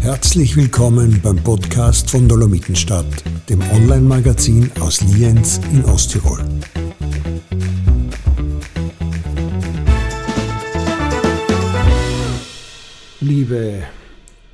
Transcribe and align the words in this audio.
Herzlich 0.00 0.56
willkommen 0.56 1.20
beim 1.22 1.36
Podcast 1.42 2.08
von 2.10 2.28
Dolomitenstadt, 2.28 3.06
dem 3.48 3.60
Online-Magazin 3.72 4.70
aus 4.78 5.00
Lienz 5.00 5.60
in 5.72 5.84
Osttirol. 5.86 6.44
Liebe 13.20 13.82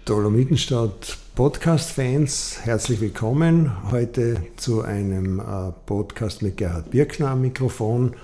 Dolomitenstadt 0.07 1.18
Podcast-Fans, 1.34 2.61
herzlich 2.62 3.00
willkommen 3.00 3.91
heute 3.91 4.43
zu 4.57 4.82
einem 4.82 5.41
äh, 5.41 5.73
Podcast 5.86 6.41
mit 6.43 6.57
Gerhard 6.57 6.91
Birkner 6.91 7.30
am 7.30 7.43
Mikrofon. 7.43 8.14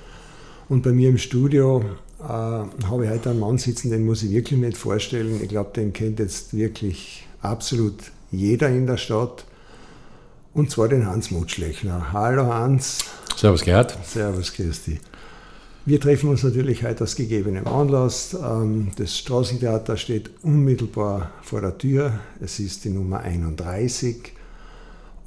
Und 0.68 0.82
bei 0.82 0.92
mir 0.92 1.08
im 1.08 1.18
Studio 1.18 1.82
äh, 2.20 2.22
habe 2.22 3.04
ich 3.04 3.10
heute 3.10 3.30
einen 3.30 3.40
Mann 3.40 3.56
sitzen, 3.56 3.90
den 3.90 4.04
muss 4.04 4.22
ich 4.22 4.30
wirklich 4.30 4.58
nicht 4.58 4.76
vorstellen. 4.76 5.40
Ich 5.42 5.48
glaube, 5.48 5.70
den 5.74 5.94
kennt 5.94 6.18
jetzt 6.18 6.54
wirklich 6.54 7.26
absolut 7.40 7.94
jeder 8.30 8.68
in 8.68 8.86
der 8.86 8.98
Stadt. 8.98 9.46
Und 10.52 10.70
zwar 10.70 10.88
den 10.88 11.06
Hans 11.06 11.30
Mutschlechner. 11.30 12.12
Hallo 12.12 12.52
Hans. 12.52 13.04
Servus 13.36 13.62
Gerhard. 13.62 13.96
Servus 14.04 14.52
Christi. 14.52 15.00
Wir 15.86 16.00
treffen 16.00 16.28
uns 16.28 16.42
natürlich 16.42 16.82
heute 16.82 17.04
aus 17.04 17.16
gegebenem 17.16 17.66
Anlass. 17.66 18.34
Ähm, 18.34 18.90
das 18.96 19.16
Straßentheater 19.16 19.96
steht 19.96 20.30
unmittelbar 20.42 21.30
vor 21.40 21.62
der 21.62 21.78
Tür. 21.78 22.20
Es 22.40 22.58
ist 22.58 22.84
die 22.84 22.90
Nummer 22.90 23.20
31. 23.20 24.32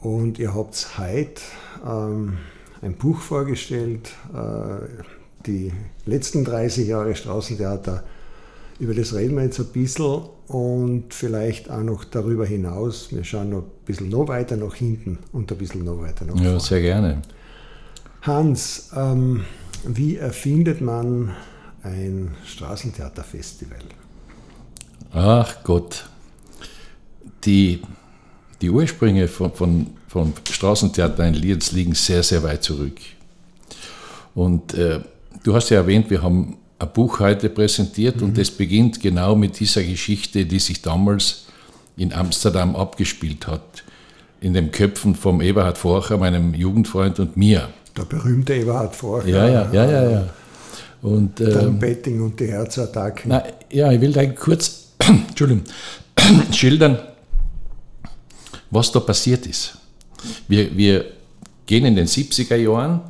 Und 0.02 0.38
ihr 0.38 0.54
habt 0.54 1.00
heute 1.00 1.42
ähm, 1.84 2.38
ein 2.84 2.94
Buch 2.94 3.22
vorgestellt, 3.22 4.12
äh, 4.36 5.04
die 5.46 5.72
letzten 6.06 6.44
30 6.44 6.88
Jahre 6.88 7.16
Straßentheater. 7.16 8.04
Über 8.80 8.94
das 8.94 9.14
reden 9.14 9.36
wir 9.36 9.44
jetzt 9.44 9.60
ein 9.60 9.68
bisschen 9.68 10.24
und 10.48 11.14
vielleicht 11.14 11.70
auch 11.70 11.84
noch 11.84 12.04
darüber 12.04 12.46
hinaus. 12.46 13.10
Wir 13.12 13.24
schauen 13.24 13.52
noch 13.52 13.60
ein 13.60 13.86
bisschen 13.86 14.10
noch 14.10 14.28
weiter 14.28 14.58
nach 14.58 14.76
hinten 14.76 15.20
und 15.32 15.52
ein 15.52 15.58
bisschen 15.58 15.84
noch 15.84 16.02
weiter 16.02 16.26
nach 16.26 16.34
vorne. 16.34 16.54
Ja, 16.54 16.60
sehr 16.60 16.82
gerne. 16.82 17.22
Hans, 18.24 18.90
ähm, 18.96 19.46
wie 19.86 20.18
erfindet 20.18 20.82
man 20.82 21.32
ein 21.84 22.36
Straßentheaterfestival? 22.46 23.80
Ach 25.14 25.64
Gott, 25.64 26.06
die, 27.44 27.82
die 28.62 28.70
Ursprünge 28.70 29.28
von, 29.28 29.54
von, 29.54 29.88
von 30.08 30.34
Straßentheater 30.50 31.28
in 31.28 31.34
Lienz 31.34 31.72
liegen 31.72 31.94
sehr, 31.94 32.24
sehr 32.24 32.44
weit 32.44 32.64
zurück. 32.64 32.98
Und 34.34 34.74
äh, 34.74 35.02
du 35.44 35.54
hast 35.54 35.70
ja 35.70 35.78
erwähnt, 35.78 36.10
wir 36.10 36.22
haben 36.22 36.58
ein 36.80 36.90
Buch 36.94 37.20
heute 37.20 37.50
präsentiert 37.50 38.18
mhm. 38.18 38.24
und 38.24 38.38
das 38.38 38.52
beginnt 38.52 39.00
genau 39.00 39.36
mit 39.36 39.60
dieser 39.60 39.84
Geschichte, 39.84 40.46
die 40.46 40.60
sich 40.60 40.82
damals 40.82 41.46
in 41.98 42.14
Amsterdam 42.14 42.76
abgespielt 42.76 43.48
hat. 43.48 43.84
In 44.40 44.54
den 44.54 44.72
Köpfen 44.72 45.14
vom 45.14 45.40
Eberhard 45.40 45.78
Forcher, 45.78 46.18
meinem 46.18 46.56
Jugendfreund 46.56 47.20
und 47.20 47.38
mir. 47.38 47.70
Der 47.96 48.04
berühmte 48.04 48.56
Eberhard 48.56 48.96
Forcher. 48.96 49.28
Ja, 49.28 49.48
ja, 49.48 49.70
ja, 49.72 49.92
ja. 49.92 50.10
ja. 50.10 50.30
Und, 51.04 51.42
ähm, 51.42 51.80
Betting 51.80 52.22
und 52.22 52.40
die 52.40 52.48
Herzattacken. 52.48 53.30
Na, 53.30 53.44
ja, 53.72 53.92
ich 53.92 54.02
will 54.02 54.12
da 54.12 54.26
kurz 54.26 54.88
Entschuldigung, 55.28 55.64
schildern, 56.52 57.00
was 58.70 58.92
da 58.92 59.00
passiert 59.00 59.46
ist. 59.46 59.78
Wir, 60.48 60.76
wir 60.76 61.06
gehen 61.66 61.86
in 61.86 61.96
den 61.96 62.08
70er 62.08 62.56
Jahren 62.56 63.02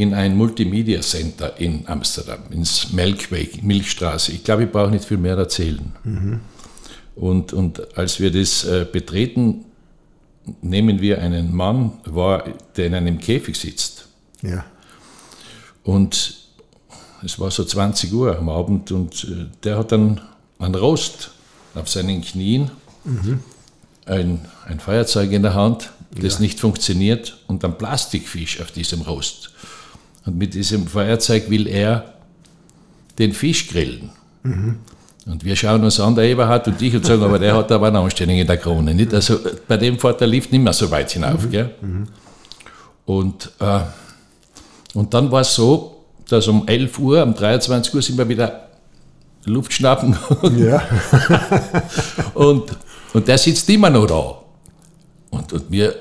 in 0.00 0.14
ein 0.14 0.34
Multimedia 0.34 1.02
Center 1.02 1.60
in 1.60 1.86
Amsterdam, 1.86 2.44
ins 2.48 2.90
Melkweg, 2.90 3.62
Milchstraße. 3.62 4.32
Ich 4.32 4.42
glaube, 4.42 4.64
ich 4.64 4.72
brauche 4.72 4.90
nicht 4.90 5.04
viel 5.04 5.18
mehr 5.18 5.36
erzählen. 5.36 5.92
Mhm. 6.04 6.40
Und, 7.16 7.52
und 7.52 7.98
als 7.98 8.18
wir 8.18 8.32
das 8.32 8.64
äh, 8.64 8.86
betreten, 8.90 9.66
nehmen 10.62 11.02
wir 11.02 11.20
einen 11.20 11.54
Mann 11.54 11.98
wahr, 12.06 12.44
der 12.76 12.86
in 12.86 12.94
einem 12.94 13.18
Käfig 13.18 13.56
sitzt. 13.56 14.08
Ja. 14.40 14.64
Und 15.82 16.34
es 17.22 17.38
war 17.38 17.50
so 17.50 17.62
20 17.62 18.10
Uhr 18.14 18.38
am 18.38 18.48
Abend 18.48 18.90
und 18.92 19.24
äh, 19.24 19.54
der 19.64 19.76
hat 19.76 19.92
dann 19.92 20.22
einen 20.58 20.76
Rost 20.76 21.32
auf 21.74 21.90
seinen 21.90 22.22
Knien, 22.22 22.70
mhm. 23.04 23.40
ein, 24.06 24.48
ein 24.64 24.80
Feuerzeug 24.80 25.30
in 25.30 25.42
der 25.42 25.52
Hand, 25.52 25.92
das 26.10 26.36
ja. 26.36 26.40
nicht 26.40 26.58
funktioniert 26.58 27.36
und 27.48 27.62
ein 27.66 27.76
Plastikfisch 27.76 28.62
auf 28.62 28.70
diesem 28.70 29.02
Rost. 29.02 29.50
Und 30.26 30.36
mit 30.36 30.54
diesem 30.54 30.86
Feuerzeug 30.86 31.48
will 31.50 31.66
er 31.66 32.14
den 33.18 33.32
Fisch 33.32 33.68
grillen. 33.68 34.10
Mhm. 34.42 34.76
Und 35.26 35.44
wir 35.44 35.54
schauen 35.54 35.84
uns 35.84 36.00
an, 36.00 36.14
der 36.14 36.24
Eberhard 36.24 36.66
und 36.68 36.80
ich, 36.80 36.94
und 36.94 37.04
sagen, 37.04 37.22
aber 37.22 37.38
der 37.38 37.54
hat 37.54 37.70
aber 37.70 37.88
eine 37.88 38.00
Anstellung 38.00 38.36
in 38.36 38.46
der 38.46 38.56
Krone. 38.56 38.94
Nicht? 38.94 39.12
Also 39.14 39.38
bei 39.68 39.76
dem 39.76 39.98
fährt 39.98 40.20
der 40.20 40.28
Lift 40.28 40.50
nicht 40.50 40.62
mehr 40.62 40.72
so 40.72 40.90
weit 40.90 41.10
hinauf. 41.10 41.44
Mhm. 41.46 41.70
Mhm. 41.80 42.08
Und, 43.04 43.50
äh, 43.60 43.80
und 44.94 45.12
dann 45.12 45.30
war 45.30 45.42
es 45.42 45.54
so, 45.54 46.04
dass 46.28 46.48
um 46.48 46.66
11 46.66 46.98
Uhr, 46.98 47.22
um 47.22 47.34
23 47.34 47.94
Uhr 47.94 48.02
sind 48.02 48.18
wir 48.18 48.28
wieder 48.28 48.68
Luft 49.44 49.72
schnappen. 49.72 50.16
Ja. 50.56 50.82
und, 52.34 52.76
und 53.12 53.28
der 53.28 53.38
sitzt 53.38 53.68
immer 53.68 53.90
noch 53.90 54.06
da. 54.06 54.36
Und, 55.30 55.52
und 55.52 55.70
mir 55.70 55.94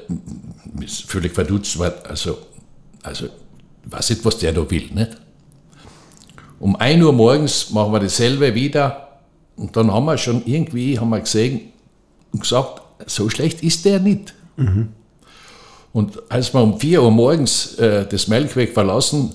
ist 0.81 1.03
völlig 1.09 1.34
verdutzt, 1.34 1.79
also, 2.08 2.38
also 3.03 3.28
weiß 3.85 4.12
nicht, 4.12 4.25
was 4.25 4.38
der 4.38 4.53
da 4.53 4.69
will. 4.69 4.90
Nicht? 4.94 5.17
Um 6.59 6.75
1 6.75 7.03
Uhr 7.03 7.13
morgens 7.13 7.69
machen 7.72 7.94
wir 7.94 8.00
dasselbe 8.00 8.53
wieder 8.53 9.19
und 9.56 9.75
dann 9.75 9.91
haben 9.91 10.06
wir 10.06 10.17
schon 10.17 10.44
irgendwie 10.45 11.00
haben 11.00 11.09
wir 11.09 11.19
gesehen 11.19 11.72
und 12.31 12.41
gesagt, 12.41 12.81
so 13.06 13.29
schlecht 13.29 13.63
ist 13.63 13.85
der 13.85 14.00
nicht. 14.00 14.34
Mhm. 14.57 14.90
Und 15.94 16.22
als 16.29 16.53
wir 16.53 16.62
um 16.62 16.79
4 16.79 17.01
Uhr 17.01 17.12
morgens 17.12 17.75
äh, 17.75 18.06
das 18.06 18.28
Melkweg 18.28 18.73
verlassen, 18.73 19.34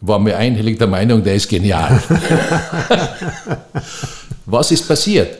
waren 0.00 0.24
wir 0.26 0.36
einhellig 0.36 0.78
der 0.78 0.86
Meinung, 0.86 1.24
der 1.24 1.34
ist 1.34 1.48
genial. 1.48 2.00
Was 4.46 4.70
ist 4.70 4.86
passiert? 4.86 5.38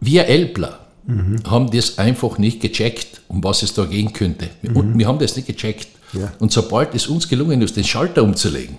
Wir 0.00 0.26
Elbler 0.26 0.79
mhm. 1.10 1.42
haben 1.50 1.70
das 1.70 1.98
einfach 1.98 2.38
nicht 2.38 2.60
gecheckt, 2.60 3.22
um 3.28 3.42
was 3.42 3.62
es 3.62 3.74
da 3.74 3.84
gehen 3.84 4.12
könnte. 4.12 4.48
Mhm. 4.62 4.76
Und 4.76 4.98
wir 4.98 5.06
haben 5.06 5.18
das 5.18 5.36
nicht 5.36 5.46
gecheckt. 5.46 5.88
Ja. 6.12 6.32
Und 6.38 6.52
sobald 6.52 6.94
es 6.94 7.06
uns 7.06 7.28
gelungen 7.28 7.62
ist, 7.62 7.76
den 7.76 7.84
Schalter 7.84 8.22
umzulegen, 8.22 8.78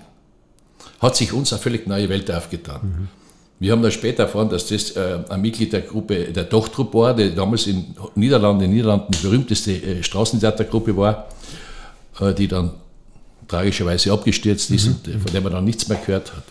hat 1.00 1.16
sich 1.16 1.32
uns 1.32 1.52
eine 1.52 1.60
völlig 1.60 1.86
neue 1.86 2.08
Welt 2.08 2.30
aufgetan. 2.30 2.80
Mhm. 2.82 3.08
Wir 3.58 3.70
haben 3.70 3.82
dann 3.82 3.92
später 3.92 4.24
erfahren, 4.24 4.48
dass 4.48 4.66
das 4.66 4.90
äh, 4.92 5.20
ein 5.28 5.40
Mitglied 5.40 5.72
der 5.72 5.82
Gruppe, 5.82 6.32
der 6.32 6.44
Dochtrupp 6.44 6.94
war, 6.94 7.14
die 7.14 7.32
damals 7.32 7.68
in 7.68 7.94
Niederlanden, 8.16 8.64
in 8.64 8.70
den 8.70 8.76
Niederlanden 8.76 9.12
die 9.12 9.22
berühmteste 9.22 9.72
äh, 9.72 10.02
Straßentheatergruppe 10.02 10.96
war, 10.96 11.28
äh, 12.20 12.34
die 12.34 12.48
dann 12.48 12.72
tragischerweise 13.46 14.12
abgestürzt 14.12 14.70
ist 14.70 14.86
mhm. 14.86 14.92
und 14.92 15.08
äh, 15.08 15.18
von 15.18 15.32
der 15.32 15.40
man 15.42 15.52
dann 15.52 15.64
nichts 15.64 15.88
mehr 15.88 15.98
gehört 16.04 16.32
hat. 16.34 16.42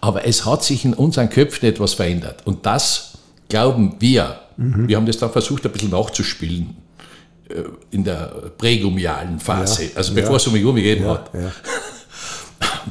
Aber 0.00 0.24
es 0.24 0.44
hat 0.46 0.62
sich 0.62 0.84
in 0.84 0.94
unseren 0.94 1.30
Köpfen 1.30 1.68
etwas 1.68 1.94
verändert. 1.94 2.42
Und 2.44 2.64
das 2.64 3.18
glauben 3.48 3.96
wir, 3.98 4.38
Mhm. 4.56 4.88
Wir 4.88 4.96
haben 4.96 5.06
das 5.06 5.18
dann 5.18 5.30
versucht, 5.30 5.64
ein 5.66 5.72
bisschen 5.72 5.90
nachzuspielen 5.90 6.76
äh, 7.48 7.62
in 7.90 8.04
der 8.04 8.32
prägumialen 8.58 9.38
Phase, 9.38 9.84
ja, 9.84 9.90
also 9.96 10.14
bevor 10.14 10.32
ja. 10.32 10.36
es 10.36 10.46
um 10.46 10.52
mich 10.52 10.64
gegeben 10.64 11.04
ja, 11.04 11.10
hat. 11.10 11.30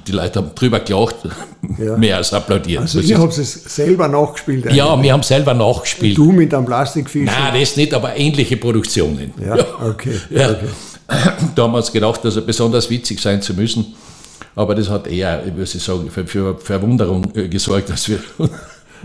Die 0.08 0.12
Leute 0.14 0.40
haben 0.40 0.52
drüber 0.56 0.80
gelacht, 0.80 1.16
mehr 1.98 2.18
als 2.18 2.34
applaudiert. 2.34 2.82
Also 2.82 3.00
ihr 3.00 3.18
habt 3.18 3.38
es 3.38 3.54
selber 3.76 4.08
nachgespielt? 4.08 4.66
Eigentlich. 4.66 4.78
Ja, 4.78 5.02
wir 5.02 5.14
haben 5.14 5.24
selber 5.24 5.54
nachgespielt. 5.54 6.18
Du 6.18 6.32
mit 6.32 6.54
einem 6.54 6.66
Plastikfisch? 6.66 7.26
Nein, 7.26 7.60
das 7.60 7.76
nicht, 7.76 7.94
aber 7.94 8.16
ähnliche 8.16 8.58
Produktionen. 8.58 9.34
Ja, 9.44 9.58
okay. 9.86 10.20
Okay. 10.32 10.56
Da 11.56 11.64
haben 11.64 11.74
wir 11.74 11.78
uns 11.78 11.92
gedacht, 11.92 12.24
also 12.24 12.42
besonders 12.42 12.90
witzig 12.90 13.20
sein 13.20 13.42
zu 13.42 13.54
müssen. 13.54 13.96
Aber 14.56 14.76
das 14.76 14.90
hat 14.90 15.08
eher, 15.08 15.46
ich 15.46 15.54
würde 15.54 15.66
sagen, 15.66 16.10
für, 16.10 16.26
für 16.26 16.58
Verwunderung 16.58 17.34
äh, 17.36 17.48
gesorgt, 17.48 17.90
dass 17.90 18.08
wir 18.08 18.20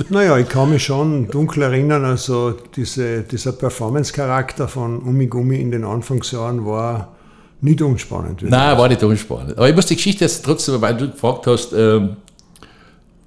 naja, 0.08 0.38
ich 0.38 0.48
kann 0.48 0.70
mich 0.70 0.84
schon 0.84 1.28
dunkel 1.28 1.62
erinnern, 1.62 2.04
also 2.04 2.52
diese, 2.74 3.22
dieser 3.22 3.52
Performance-Charakter 3.52 4.68
von 4.68 4.98
Umigumi 4.98 5.60
in 5.60 5.70
den 5.70 5.84
Anfangsjahren 5.84 6.64
war 6.64 7.14
nicht 7.60 7.80
unspannend. 7.82 8.42
Nein, 8.42 8.78
war 8.78 8.88
nicht 8.88 9.02
unspannend. 9.02 9.56
Aber 9.56 9.68
ich 9.68 9.74
muss 9.74 9.86
die 9.86 9.96
Geschichte 9.96 10.24
jetzt 10.24 10.44
trotzdem, 10.44 10.80
weil 10.80 10.96
du 10.96 11.10
gefragt 11.10 11.46
hast, 11.46 11.72
ähm, 11.72 12.16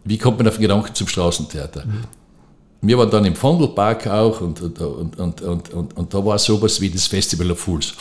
wie 0.06 0.18
kommt 0.18 0.38
man 0.38 0.48
auf 0.48 0.56
den 0.56 0.62
Gedanken 0.62 0.94
zum 0.94 1.08
Straßentheater? 1.08 1.86
Mhm. 1.86 2.04
Wir 2.82 2.98
waren 2.98 3.10
dann 3.10 3.26
im 3.26 3.36
Vondelpark 3.36 4.08
auch 4.08 4.40
und, 4.40 4.62
und, 4.62 4.80
und, 4.80 5.42
und, 5.42 5.74
und, 5.74 5.98
und 5.98 6.14
da 6.14 6.26
war 6.26 6.40
sowas 6.40 6.80
wie 6.80 6.90
das 6.90 7.08
Festival 7.08 7.52
of 7.52 7.60
Fools. 7.60 7.94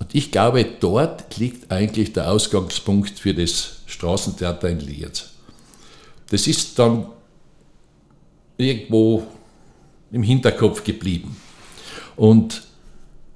Und 0.00 0.14
ich 0.14 0.32
glaube, 0.32 0.66
dort 0.80 1.36
liegt 1.36 1.70
eigentlich 1.70 2.12
der 2.12 2.30
Ausgangspunkt 2.30 3.18
für 3.18 3.34
das 3.34 3.76
Straßentheater 3.86 4.68
in 4.68 4.80
Lietz. 4.80 5.30
Das 6.30 6.46
ist 6.46 6.78
dann 6.78 7.06
irgendwo 8.56 9.26
im 10.12 10.22
Hinterkopf 10.22 10.84
geblieben. 10.84 11.36
Und 12.16 12.62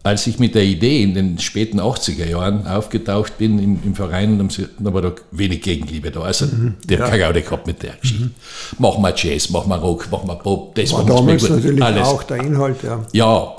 als 0.03 0.27
ich 0.27 0.39
mit 0.39 0.55
der 0.55 0.65
Idee 0.65 1.03
in 1.03 1.15
den 1.15 1.39
späten 1.39 1.79
80er 1.79 2.27
Jahren 2.27 2.67
aufgetaucht 2.67 3.37
bin 3.37 3.59
im, 3.59 3.79
im 3.85 3.95
Verein, 3.95 4.49
da 4.79 4.95
war 4.95 5.03
da 5.03 5.13
wenig 5.31 5.61
Gegenliebe 5.61 6.11
da. 6.11 6.23
Also 6.23 6.47
mhm, 6.47 6.77
der 6.85 7.01
ja. 7.01 7.05
keine 7.07 7.19
Gaudi 7.19 7.43
gehabt 7.43 7.67
mit 7.67 7.83
der 7.83 7.95
Geschichte. 8.01 8.25
Mhm. 8.25 8.33
Machen 8.79 9.03
wir 9.03 9.15
Jazz, 9.15 9.51
machen 9.51 9.69
wir 9.69 9.77
Rock, 9.77 10.11
machen 10.11 10.27
wir 10.27 10.37
Pop, 10.37 10.75
das 10.75 10.93
war, 10.93 11.07
war 11.07 11.17
damals 11.17 11.43
gut. 11.43 11.57
natürlich 11.57 11.83
Alles. 11.83 12.09
auch 12.09 12.23
der 12.23 12.39
Inhalt, 12.39 12.83
ja. 12.83 13.05
Ja. 13.13 13.57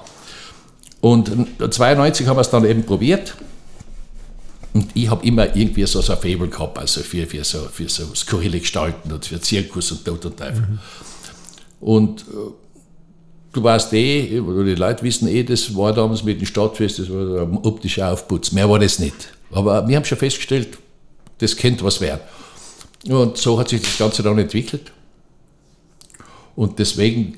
Und 0.99 1.31
92 1.69 2.27
haben 2.27 2.37
wir 2.37 2.41
es 2.41 2.49
dann 2.49 2.65
eben 2.65 2.83
probiert. 2.83 3.35
Und 4.73 4.87
ich 4.93 5.09
habe 5.09 5.25
immer 5.25 5.55
irgendwie 5.55 5.85
so, 5.85 6.01
so 6.01 6.13
ein 6.13 6.19
Fable 6.19 6.47
gehabt, 6.47 6.77
also 6.79 7.01
für, 7.01 7.27
für, 7.27 7.43
so, 7.43 7.59
für 7.71 7.89
so 7.89 8.15
skurrile 8.15 8.59
Gestalten 8.59 9.11
und 9.11 9.25
für 9.25 9.39
Zirkus 9.41 9.91
und 9.91 10.05
Tod 10.05 10.25
und 10.25 10.37
Teufel. 10.37 10.61
Mhm. 10.61 10.79
Und 11.81 12.21
äh, 12.21 12.51
du 13.51 13.63
weißt 13.63 13.91
eh, 13.93 14.39
oder 14.39 14.63
die 14.63 14.75
Leute 14.75 15.03
wissen 15.03 15.27
eh, 15.27 15.43
das 15.43 15.75
war 15.75 15.91
damals 15.91 16.23
mit 16.23 16.39
dem 16.39 16.45
Stadtfest, 16.45 16.99
das 16.99 17.09
war 17.09 17.41
ein 17.41 17.57
optischer 17.63 18.13
Aufputz. 18.13 18.51
Mehr 18.51 18.69
war 18.69 18.79
das 18.79 18.99
nicht. 18.99 19.33
Aber 19.51 19.87
wir 19.87 19.97
haben 19.97 20.05
schon 20.05 20.17
festgestellt, 20.17 20.77
das 21.39 21.57
könnte 21.57 21.83
was 21.83 21.99
werden. 21.99 22.21
Und 23.09 23.37
so 23.37 23.59
hat 23.59 23.69
sich 23.69 23.81
das 23.81 23.97
Ganze 23.97 24.23
dann 24.23 24.37
entwickelt. 24.37 24.91
Und 26.55 26.77
deswegen, 26.77 27.37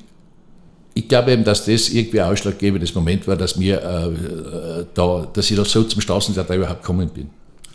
ich 0.92 1.08
glaube 1.08 1.32
eben, 1.32 1.44
dass 1.44 1.64
das 1.64 1.88
irgendwie 1.88 2.20
ein 2.20 2.30
ausschlaggebendes 2.30 2.94
Moment 2.94 3.26
war, 3.26 3.36
dass, 3.36 3.56
mir, 3.56 3.80
äh, 3.80 4.84
da, 4.92 5.26
dass 5.32 5.50
ich 5.50 5.56
da 5.56 5.64
so 5.64 5.84
zum 5.84 6.02
Straßentheater 6.02 6.54
überhaupt 6.56 6.82
gekommen 6.82 7.08
bin. 7.08 7.30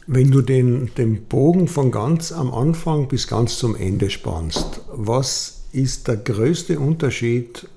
Wenn 0.05 0.31
du 0.31 0.41
den, 0.41 0.91
den 0.97 1.23
Bogen 1.25 1.67
von 1.67 1.91
ganz 1.91 2.31
am 2.31 2.53
Anfang 2.53 3.07
bis 3.07 3.27
ganz 3.27 3.57
zum 3.57 3.75
Ende 3.75 4.09
spannst, 4.09 4.81
was 4.91 5.58
ist 5.71 6.07
der 6.07 6.17
größte 6.17 6.79
Unterschied 6.79 7.67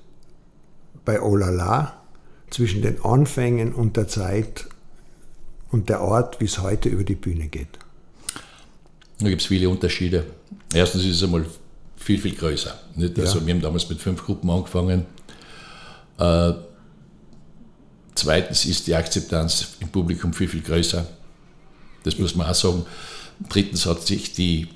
bei 1.05 1.21
Olala 1.21 2.01
zwischen 2.49 2.81
den 2.81 3.03
Anfängen 3.03 3.73
und 3.73 3.97
der 3.97 4.07
Zeit 4.07 4.67
und 5.71 5.89
der 5.89 6.01
Ort, 6.01 6.39
wie 6.39 6.45
es 6.45 6.59
heute 6.59 6.89
über 6.89 7.03
die 7.03 7.15
Bühne 7.15 7.47
geht? 7.47 7.79
Da 9.19 9.29
gibt 9.29 9.41
es 9.41 9.47
viele 9.47 9.69
Unterschiede. 9.69 10.25
Erstens 10.73 11.05
ist 11.05 11.17
es 11.17 11.23
einmal 11.23 11.45
viel, 11.97 12.19
viel 12.19 12.35
größer. 12.35 12.79
Nicht? 12.95 13.17
Also 13.19 13.39
ja. 13.39 13.45
wir 13.45 13.53
haben 13.53 13.61
damals 13.61 13.89
mit 13.89 13.99
fünf 13.99 14.23
Gruppen 14.23 14.49
angefangen. 14.49 15.05
Äh, 16.19 16.53
zweitens 18.15 18.65
ist 18.65 18.87
die 18.87 18.95
Akzeptanz 18.95 19.75
im 19.79 19.89
Publikum 19.89 20.33
viel, 20.33 20.47
viel 20.47 20.61
größer. 20.61 21.07
Das 22.03 22.17
muss 22.19 22.35
man 22.35 22.47
auch 22.47 22.55
sagen. 22.55 22.85
Drittens 23.49 23.85
hat 23.85 24.05
sich 24.05 24.33
die, 24.33 24.67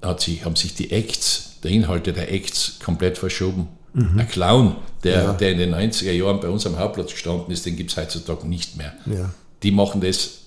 hat 0.00 0.20
sich, 0.20 0.44
haben 0.44 0.56
sich 0.56 0.74
die 0.74 0.90
Acts, 0.92 1.51
der 1.62 1.70
Inhalte 1.70 2.12
der 2.12 2.32
Acts 2.32 2.78
komplett 2.84 3.18
verschoben. 3.18 3.68
Mhm. 3.94 4.18
Ein 4.18 4.28
Clown, 4.28 4.76
der, 5.04 5.22
ja. 5.22 5.32
der 5.34 5.52
in 5.52 5.58
den 5.58 5.74
90er 5.74 6.12
Jahren 6.12 6.40
bei 6.40 6.48
uns 6.48 6.66
am 6.66 6.78
Hauptplatz 6.78 7.12
gestanden 7.12 7.52
ist, 7.52 7.66
den 7.66 7.76
gibt 7.76 7.90
es 7.90 7.96
heutzutage 7.96 8.48
nicht 8.48 8.76
mehr. 8.76 8.92
Ja. 9.06 9.32
Die 9.62 9.70
machen 9.70 10.00
das 10.00 10.38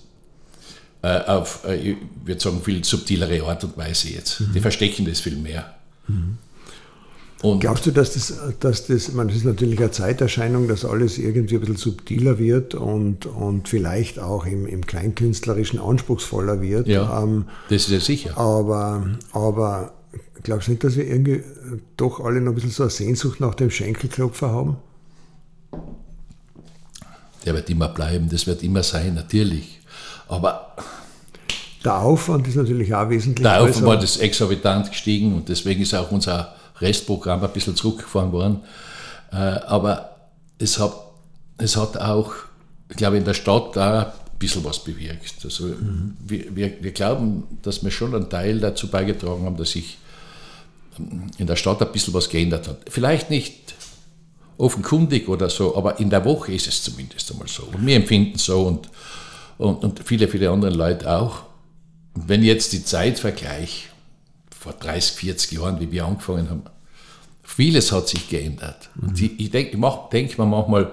äh, 1.02 1.20
auf, 1.26 1.64
äh, 1.66 1.76
ich 1.76 1.96
würde 2.24 2.40
sagen, 2.40 2.60
viel 2.62 2.84
subtilere 2.84 3.44
Art 3.44 3.62
und 3.64 3.76
Weise 3.76 4.08
jetzt. 4.08 4.40
Mhm. 4.40 4.52
Die 4.54 4.60
verstecken 4.60 5.04
das 5.04 5.20
viel 5.20 5.36
mehr. 5.36 5.74
Mhm. 6.08 6.38
Und 7.42 7.60
Glaubst 7.60 7.84
du, 7.86 7.90
dass 7.90 8.14
das, 8.14 8.34
dass 8.60 8.86
das, 8.86 9.12
man, 9.12 9.28
das 9.28 9.36
ist 9.36 9.44
natürlich 9.44 9.78
eine 9.78 9.90
Zeiterscheinung, 9.90 10.68
dass 10.68 10.84
alles 10.86 11.18
irgendwie 11.18 11.56
ein 11.56 11.60
bisschen 11.60 11.76
subtiler 11.76 12.38
wird 12.38 12.74
und, 12.74 13.26
und 13.26 13.68
vielleicht 13.68 14.18
auch 14.18 14.46
im, 14.46 14.66
im 14.66 14.86
Kleinkünstlerischen 14.86 15.78
anspruchsvoller 15.78 16.62
wird? 16.62 16.88
Ja, 16.88 17.22
ähm, 17.22 17.44
das 17.68 17.82
ist 17.82 17.90
ja 17.90 18.00
sicher. 18.00 18.38
Aber, 18.38 19.06
aber 19.32 19.92
Glaubst 20.42 20.68
du 20.68 20.72
nicht, 20.72 20.84
dass 20.84 20.96
wir 20.96 21.06
irgendwie 21.06 21.32
äh, 21.32 21.44
doch 21.96 22.20
alle 22.20 22.40
noch 22.40 22.52
ein 22.52 22.54
bisschen 22.54 22.70
so 22.70 22.84
eine 22.84 22.90
Sehnsucht 22.90 23.40
nach 23.40 23.54
dem 23.54 23.70
Schenkelklopfer 23.70 24.50
haben? 24.50 24.76
Der 27.44 27.54
wird 27.54 27.70
immer 27.70 27.88
bleiben, 27.88 28.28
das 28.28 28.46
wird 28.46 28.62
immer 28.62 28.82
sein, 28.82 29.14
natürlich. 29.14 29.80
Aber 30.28 30.74
der 31.84 31.98
Aufwand 32.00 32.48
ist 32.48 32.56
natürlich 32.56 32.92
auch 32.94 33.08
wesentlich 33.08 33.44
Der 33.44 33.62
Aufwand 33.62 33.86
war 33.86 33.96
das 33.96 34.16
exorbitant 34.16 34.90
gestiegen 34.90 35.34
und 35.34 35.48
deswegen 35.48 35.82
ist 35.82 35.94
auch 35.94 36.10
unser 36.10 36.56
Restprogramm 36.80 37.42
ein 37.44 37.52
bisschen 37.52 37.76
zurückgefahren 37.76 38.32
worden. 38.32 38.60
Äh, 39.30 39.36
aber 39.36 40.16
es 40.58 40.78
hat, 40.78 40.92
es 41.58 41.76
hat 41.76 41.96
auch, 41.96 42.32
ich 42.88 42.96
glaube, 42.96 43.16
in 43.16 43.24
der 43.24 43.34
Stadt 43.34 43.76
da 43.76 44.02
ein 44.02 44.38
bisschen 44.38 44.64
was 44.64 44.82
bewirkt. 44.82 45.36
Also 45.44 45.66
mhm. 45.66 46.16
wir, 46.26 46.54
wir, 46.56 46.72
wir 46.80 46.90
glauben, 46.90 47.44
dass 47.62 47.84
wir 47.84 47.90
schon 47.90 48.14
einen 48.14 48.28
Teil 48.28 48.58
dazu 48.58 48.88
beigetragen 48.88 49.44
haben, 49.44 49.56
dass 49.56 49.70
sich 49.70 49.98
in 50.98 51.46
der 51.46 51.56
Stadt 51.56 51.82
ein 51.82 51.92
bisschen 51.92 52.14
was 52.14 52.28
geändert 52.28 52.68
hat. 52.68 52.78
Vielleicht 52.88 53.30
nicht 53.30 53.74
offenkundig 54.58 55.28
oder 55.28 55.50
so, 55.50 55.76
aber 55.76 56.00
in 56.00 56.10
der 56.10 56.24
Woche 56.24 56.52
ist 56.52 56.66
es 56.66 56.82
zumindest 56.82 57.30
einmal 57.30 57.48
so. 57.48 57.64
Und 57.64 57.86
wir 57.86 57.96
empfinden 57.96 58.38
so 58.38 58.62
und, 58.62 58.88
und, 59.58 59.84
und 59.84 60.02
viele, 60.04 60.28
viele 60.28 60.50
andere 60.50 60.70
Leute 60.70 61.10
auch. 61.10 61.42
Und 62.14 62.28
wenn 62.28 62.40
ich 62.40 62.48
jetzt 62.48 62.72
die 62.72 62.84
Zeit 62.84 63.18
vergleiche, 63.18 63.88
vor 64.58 64.72
30, 64.72 65.12
40 65.16 65.52
Jahren, 65.52 65.80
wie 65.80 65.92
wir 65.92 66.04
angefangen 66.04 66.48
haben, 66.48 66.62
vieles 67.42 67.92
hat 67.92 68.08
sich 68.08 68.28
geändert. 68.28 68.90
Mhm. 68.94 69.08
Und 69.08 69.20
ich, 69.20 69.38
ich 69.38 69.50
denke 69.50 69.78
denk 70.10 70.38
mir 70.38 70.46
manchmal, 70.46 70.92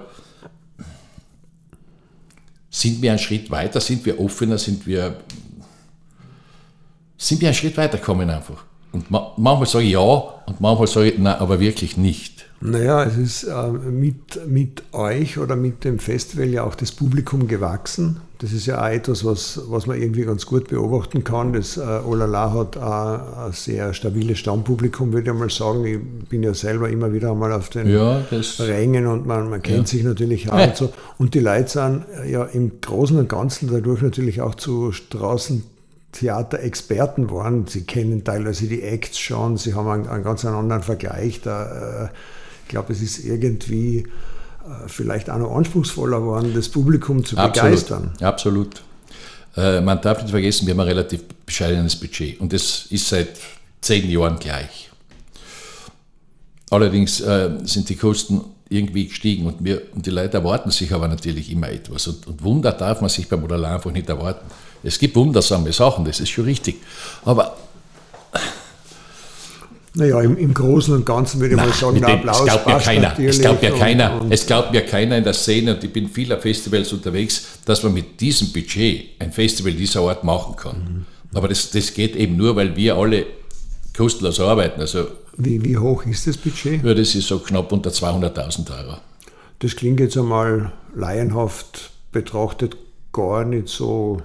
sind 2.70 3.00
wir 3.00 3.10
einen 3.10 3.18
Schritt 3.18 3.50
weiter, 3.50 3.80
sind 3.80 4.04
wir 4.04 4.20
offener, 4.20 4.58
sind 4.58 4.86
wir, 4.86 5.16
sind 7.16 7.40
wir 7.40 7.48
einen 7.48 7.54
Schritt 7.54 7.76
weiter 7.76 7.98
gekommen 7.98 8.28
einfach. 8.28 8.64
Und 8.94 9.10
manchmal 9.10 9.66
sage 9.66 9.84
ich 9.84 9.92
ja 9.92 10.00
und 10.00 10.60
manchmal 10.60 10.86
sage 10.86 11.10
ich 11.10 11.18
nein, 11.18 11.34
aber 11.34 11.58
wirklich 11.58 11.96
nicht. 11.96 12.46
Naja, 12.60 13.04
es 13.04 13.18
ist 13.18 13.44
äh, 13.44 13.68
mit, 13.68 14.48
mit 14.48 14.84
euch 14.92 15.36
oder 15.36 15.56
mit 15.56 15.84
dem 15.84 15.98
Festival 15.98 16.46
ja 16.46 16.64
auch 16.64 16.74
das 16.74 16.92
Publikum 16.92 17.46
gewachsen. 17.46 18.20
Das 18.38 18.52
ist 18.52 18.66
ja 18.66 18.82
auch 18.82 18.88
etwas, 18.88 19.24
was, 19.24 19.60
was 19.68 19.86
man 19.86 20.00
irgendwie 20.00 20.24
ganz 20.24 20.46
gut 20.46 20.68
beobachten 20.68 21.24
kann. 21.24 21.52
Das 21.52 21.76
äh, 21.76 21.80
Olala 21.80 22.52
hat 22.52 22.76
auch 22.76 23.46
ein 23.46 23.52
sehr 23.52 23.92
stabiles 23.94 24.38
Stammpublikum, 24.38 25.12
würde 25.12 25.30
ich 25.30 25.36
mal 25.36 25.50
sagen. 25.50 25.84
Ich 25.84 26.28
bin 26.28 26.42
ja 26.42 26.54
selber 26.54 26.88
immer 26.88 27.12
wieder 27.12 27.32
einmal 27.32 27.52
auf 27.52 27.68
den 27.68 27.88
ja, 27.88 28.22
Rängen 28.60 29.06
und 29.06 29.26
man, 29.26 29.50
man 29.50 29.62
kennt 29.62 29.92
ja. 29.92 29.98
sich 29.98 30.04
natürlich 30.04 30.50
auch. 30.50 30.58
Ja. 30.58 30.66
Und, 30.66 30.76
so. 30.76 30.92
und 31.18 31.34
die 31.34 31.40
Leute 31.40 31.68
sind 31.68 32.04
ja 32.30 32.44
im 32.44 32.80
Großen 32.80 33.18
und 33.18 33.28
Ganzen 33.28 33.70
dadurch 33.70 34.00
natürlich 34.02 34.40
auch 34.40 34.54
zu 34.54 34.92
Straßen 34.92 35.64
Theaterexperten 36.14 37.30
waren. 37.30 37.66
Sie 37.66 37.82
kennen 37.82 38.24
teilweise 38.24 38.66
die 38.66 38.82
Acts 38.82 39.18
schon, 39.18 39.56
sie 39.56 39.74
haben 39.74 39.88
einen, 39.88 40.08
einen 40.08 40.24
ganz 40.24 40.44
anderen 40.44 40.82
Vergleich. 40.82 41.40
Da, 41.42 42.04
äh, 42.04 42.08
ich 42.62 42.68
glaube, 42.68 42.92
es 42.92 43.02
ist 43.02 43.24
irgendwie 43.24 43.98
äh, 43.98 44.88
vielleicht 44.88 45.28
auch 45.28 45.38
noch 45.38 45.54
anspruchsvoller 45.54 46.20
geworden, 46.20 46.52
das 46.54 46.68
Publikum 46.68 47.24
zu 47.24 47.36
Absolut. 47.36 47.70
begeistern. 47.70 48.12
Absolut. 48.20 48.82
Äh, 49.56 49.80
man 49.80 50.00
darf 50.00 50.22
nicht 50.22 50.30
vergessen, 50.30 50.66
wir 50.66 50.74
haben 50.74 50.80
ein 50.80 50.88
relativ 50.88 51.24
bescheidenes 51.44 51.96
Budget 51.96 52.40
und 52.40 52.52
das 52.52 52.86
ist 52.90 53.08
seit 53.08 53.28
zehn 53.80 54.08
Jahren 54.08 54.38
gleich. 54.38 54.90
Allerdings 56.70 57.20
äh, 57.20 57.50
sind 57.64 57.88
die 57.88 57.96
Kosten 57.96 58.40
irgendwie 58.68 59.08
gestiegen 59.08 59.46
und, 59.46 59.64
wir, 59.64 59.82
und 59.94 60.06
die 60.06 60.10
Leute 60.10 60.38
erwarten 60.38 60.70
sich 60.70 60.92
aber 60.92 61.08
natürlich 61.08 61.50
immer 61.50 61.68
etwas. 61.68 62.06
Und, 62.06 62.26
und 62.26 62.42
Wunder 62.42 62.72
darf 62.72 63.00
man 63.00 63.10
sich 63.10 63.28
beim 63.28 63.40
Modell 63.40 63.64
einfach 63.64 63.92
nicht 63.92 64.08
erwarten. 64.08 64.46
Es 64.84 64.98
gibt 64.98 65.16
wundersame 65.16 65.72
Sachen, 65.72 66.04
das 66.04 66.20
ist 66.20 66.28
schon 66.28 66.44
richtig. 66.44 66.76
Aber 67.24 67.56
naja, 69.96 70.20
im, 70.22 70.36
im 70.36 70.52
Großen 70.52 70.92
und 70.92 71.06
Ganzen 71.06 71.40
würde 71.40 71.54
ich 71.54 71.60
mal 71.60 71.72
sagen, 71.72 72.00
der 72.00 72.08
Applaus 72.08 72.40
es 72.40 72.44
glaubt 72.46 72.66
mir 72.66 72.78
keiner. 72.78 73.18
Es 73.18 73.40
glaubt 73.40 73.62
mir 73.62 73.70
keiner. 73.70 74.20
Und, 74.20 74.32
es 74.32 74.46
glaubt 74.46 74.72
mir 74.72 74.80
keiner 74.80 75.18
in 75.18 75.24
der 75.24 75.34
Szene, 75.34 75.74
und 75.76 75.84
ich 75.84 75.92
bin 75.92 76.08
vieler 76.08 76.38
Festivals 76.38 76.92
unterwegs, 76.92 77.46
dass 77.64 77.84
man 77.84 77.94
mit 77.94 78.20
diesem 78.20 78.52
Budget 78.52 79.10
ein 79.20 79.30
Festival 79.30 79.72
dieser 79.72 80.00
Art 80.00 80.24
machen 80.24 80.56
kann. 80.56 80.76
Mhm. 80.76 81.06
Aber 81.36 81.46
das, 81.46 81.70
das 81.70 81.94
geht 81.94 82.16
eben 82.16 82.36
nur, 82.36 82.56
weil 82.56 82.74
wir 82.74 82.96
alle 82.96 83.24
kostenlos 83.96 84.40
arbeiten. 84.40 84.80
Also, 84.80 85.06
wie, 85.36 85.64
wie 85.64 85.76
hoch 85.76 86.04
ist 86.06 86.26
das 86.26 86.36
Budget? 86.38 86.84
Ja, 86.84 86.92
das 86.92 87.14
ist 87.14 87.28
so 87.28 87.38
knapp 87.38 87.70
unter 87.70 87.90
200.000 87.90 88.70
Euro. 88.76 88.98
Das 89.60 89.76
klingt 89.76 90.00
jetzt 90.00 90.16
einmal 90.16 90.72
laienhaft 90.96 91.92
betrachtet 92.10 92.76
gar 93.12 93.44
nicht 93.44 93.68
so 93.68 94.22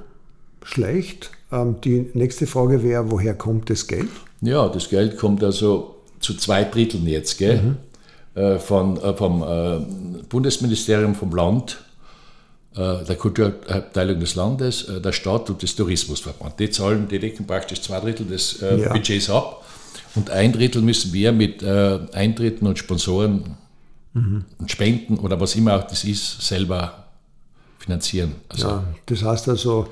schlecht. 0.70 1.32
Ähm, 1.52 1.82
die 1.84 2.10
nächste 2.14 2.48
Frage 2.48 2.84
wäre, 2.84 3.12
woher 3.12 3.34
kommt 3.34 3.70
das 3.70 3.88
Geld? 3.88 4.10
Ja, 4.42 4.70
das 4.70 4.90
Geld 4.90 5.18
kommt 5.18 5.44
also 5.44 5.96
zu 6.20 6.36
zwei 6.36 6.64
Dritteln 6.64 7.08
jetzt, 7.08 7.38
gell? 7.38 7.62
Mhm. 7.62 7.78
Äh, 8.36 8.60
von, 8.60 8.98
äh, 8.98 9.14
vom 9.16 9.44
äh, 9.44 9.80
Bundesministerium, 10.30 11.16
vom 11.16 11.36
Land, 11.36 11.84
der 12.76 13.16
Kulturabteilung 13.16 14.20
des 14.20 14.36
Landes, 14.36 14.86
der 15.04 15.12
Staat 15.12 15.50
und 15.50 15.62
des 15.62 15.76
Tourismusverband. 15.76 16.60
Die 16.60 16.70
zahlen, 16.70 17.08
die 17.10 17.18
decken 17.18 17.46
praktisch 17.48 17.82
zwei 17.82 18.00
Drittel 18.00 18.28
des 18.28 18.62
ja. 18.62 18.94
Budgets 18.94 19.30
ab. 19.30 19.66
Und 20.14 20.30
ein 20.30 20.54
Drittel 20.54 20.84
müssen 20.84 21.12
wir 21.12 21.32
mit 21.32 21.64
Eintritten 21.64 22.68
und 22.68 22.78
Sponsoren 22.78 23.58
mhm. 24.14 24.46
und 24.60 24.72
Spenden 24.72 25.18
oder 25.18 25.42
was 25.42 25.56
immer 25.56 25.78
auch 25.78 25.84
das 25.86 26.04
ist, 26.04 26.42
selber 26.42 27.06
finanzieren. 27.80 28.36
Also 28.50 28.68
ja, 28.68 28.84
das 29.08 29.24
heißt 29.24 29.50
also, 29.50 29.88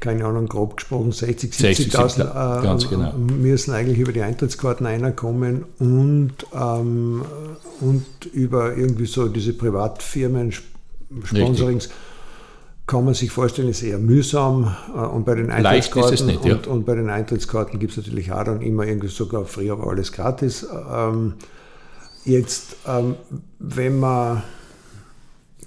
keine 0.00 0.24
Ahnung, 0.26 0.46
grob 0.46 0.76
gesprochen 0.76 1.12
60, 1.12 1.52
70.000 1.52 2.84
äh, 2.84 2.88
genau. 2.88 3.12
müssen 3.14 3.72
eigentlich 3.72 3.98
über 3.98 4.12
die 4.12 4.22
Eintrittskarten 4.22 4.86
reinkommen 4.86 5.64
und, 5.78 6.34
ähm, 6.52 7.22
und 7.80 8.04
über 8.32 8.76
irgendwie 8.76 9.06
so 9.06 9.28
diese 9.28 9.54
Privatfirmen, 9.54 10.52
Sponsorings. 11.24 11.84
Richtig. 11.84 11.98
Kann 12.86 13.06
man 13.06 13.14
sich 13.14 13.30
vorstellen, 13.30 13.68
ist 13.68 13.82
eher 13.82 13.98
mühsam. 13.98 14.76
Äh, 14.94 14.98
und 14.98 15.24
bei 15.24 15.34
den 15.34 15.50
Eintrittskarten, 15.50 16.26
nicht, 16.26 16.44
ja. 16.44 16.56
und, 16.56 16.66
und, 16.66 16.84
bei 16.84 16.94
den 16.94 17.08
Eintrittskarten 17.08 17.78
gibt 17.78 17.92
es 17.92 17.96
natürlich 17.96 18.30
auch 18.30 18.44
dann 18.44 18.60
immer 18.60 18.84
irgendwie 18.84 19.08
sogar 19.08 19.46
früher 19.46 19.78
war 19.78 19.88
alles 19.88 20.12
gratis. 20.12 20.66
Ähm, 20.92 21.34
jetzt, 22.26 22.76
ähm, 22.86 23.14
wenn 23.58 24.00
man 24.00 24.42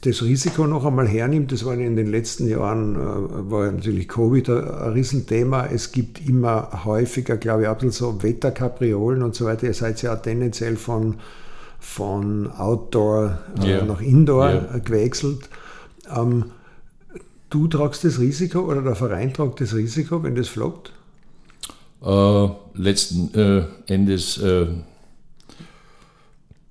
das 0.01 0.22
Risiko 0.22 0.68
noch 0.68 0.86
einmal 0.86 1.08
hernimmt, 1.08 1.51
das 1.51 1.66
war 1.66 1.74
in 1.74 1.96
den 1.96 2.12
letzten 2.12 2.48
Jahren, 2.48 2.96
äh, 2.96 3.51
war 3.51 3.72
natürlich 3.72 4.08
Covid 4.08 4.50
ein 4.50 4.94
Riesenthema. 4.94 5.66
Es 5.66 5.92
gibt 5.92 6.27
immer 6.27 6.86
häufiger, 6.86 7.38
glaube 7.38 7.63
ich, 7.63 7.70
bisschen 7.70 7.92
so 7.92 8.22
Wetterkapriolen 8.22 9.24
und 9.24 9.36
so 9.36 9.46
weiter. 9.46 9.68
Ihr 9.68 9.74
seid 9.74 10.01
ja 10.01 10.16
tendenziell 10.16 10.75
von, 10.75 11.16
von 11.80 12.51
Outdoor 12.51 13.39
yeah. 13.63 13.84
nach 13.86 14.01
Indoor 14.01 14.50
yeah. 14.50 14.80
gewechselt. 14.80 15.50
Ähm, 16.16 16.46
du 17.50 17.68
tragst 17.68 18.04
das 18.04 18.20
Risiko 18.20 18.60
oder 18.60 18.82
der 18.82 18.96
Verein 18.96 19.34
tragt 19.34 19.62
das 19.62 19.74
Risiko, 19.74 20.24
wenn 20.24 20.36
das 20.36 20.48
floppt? 20.48 20.92
Äh, 22.04 22.48
letzten 22.75 23.34
äh, 23.34 23.63
Endes 23.88 24.38
äh, 24.38 24.68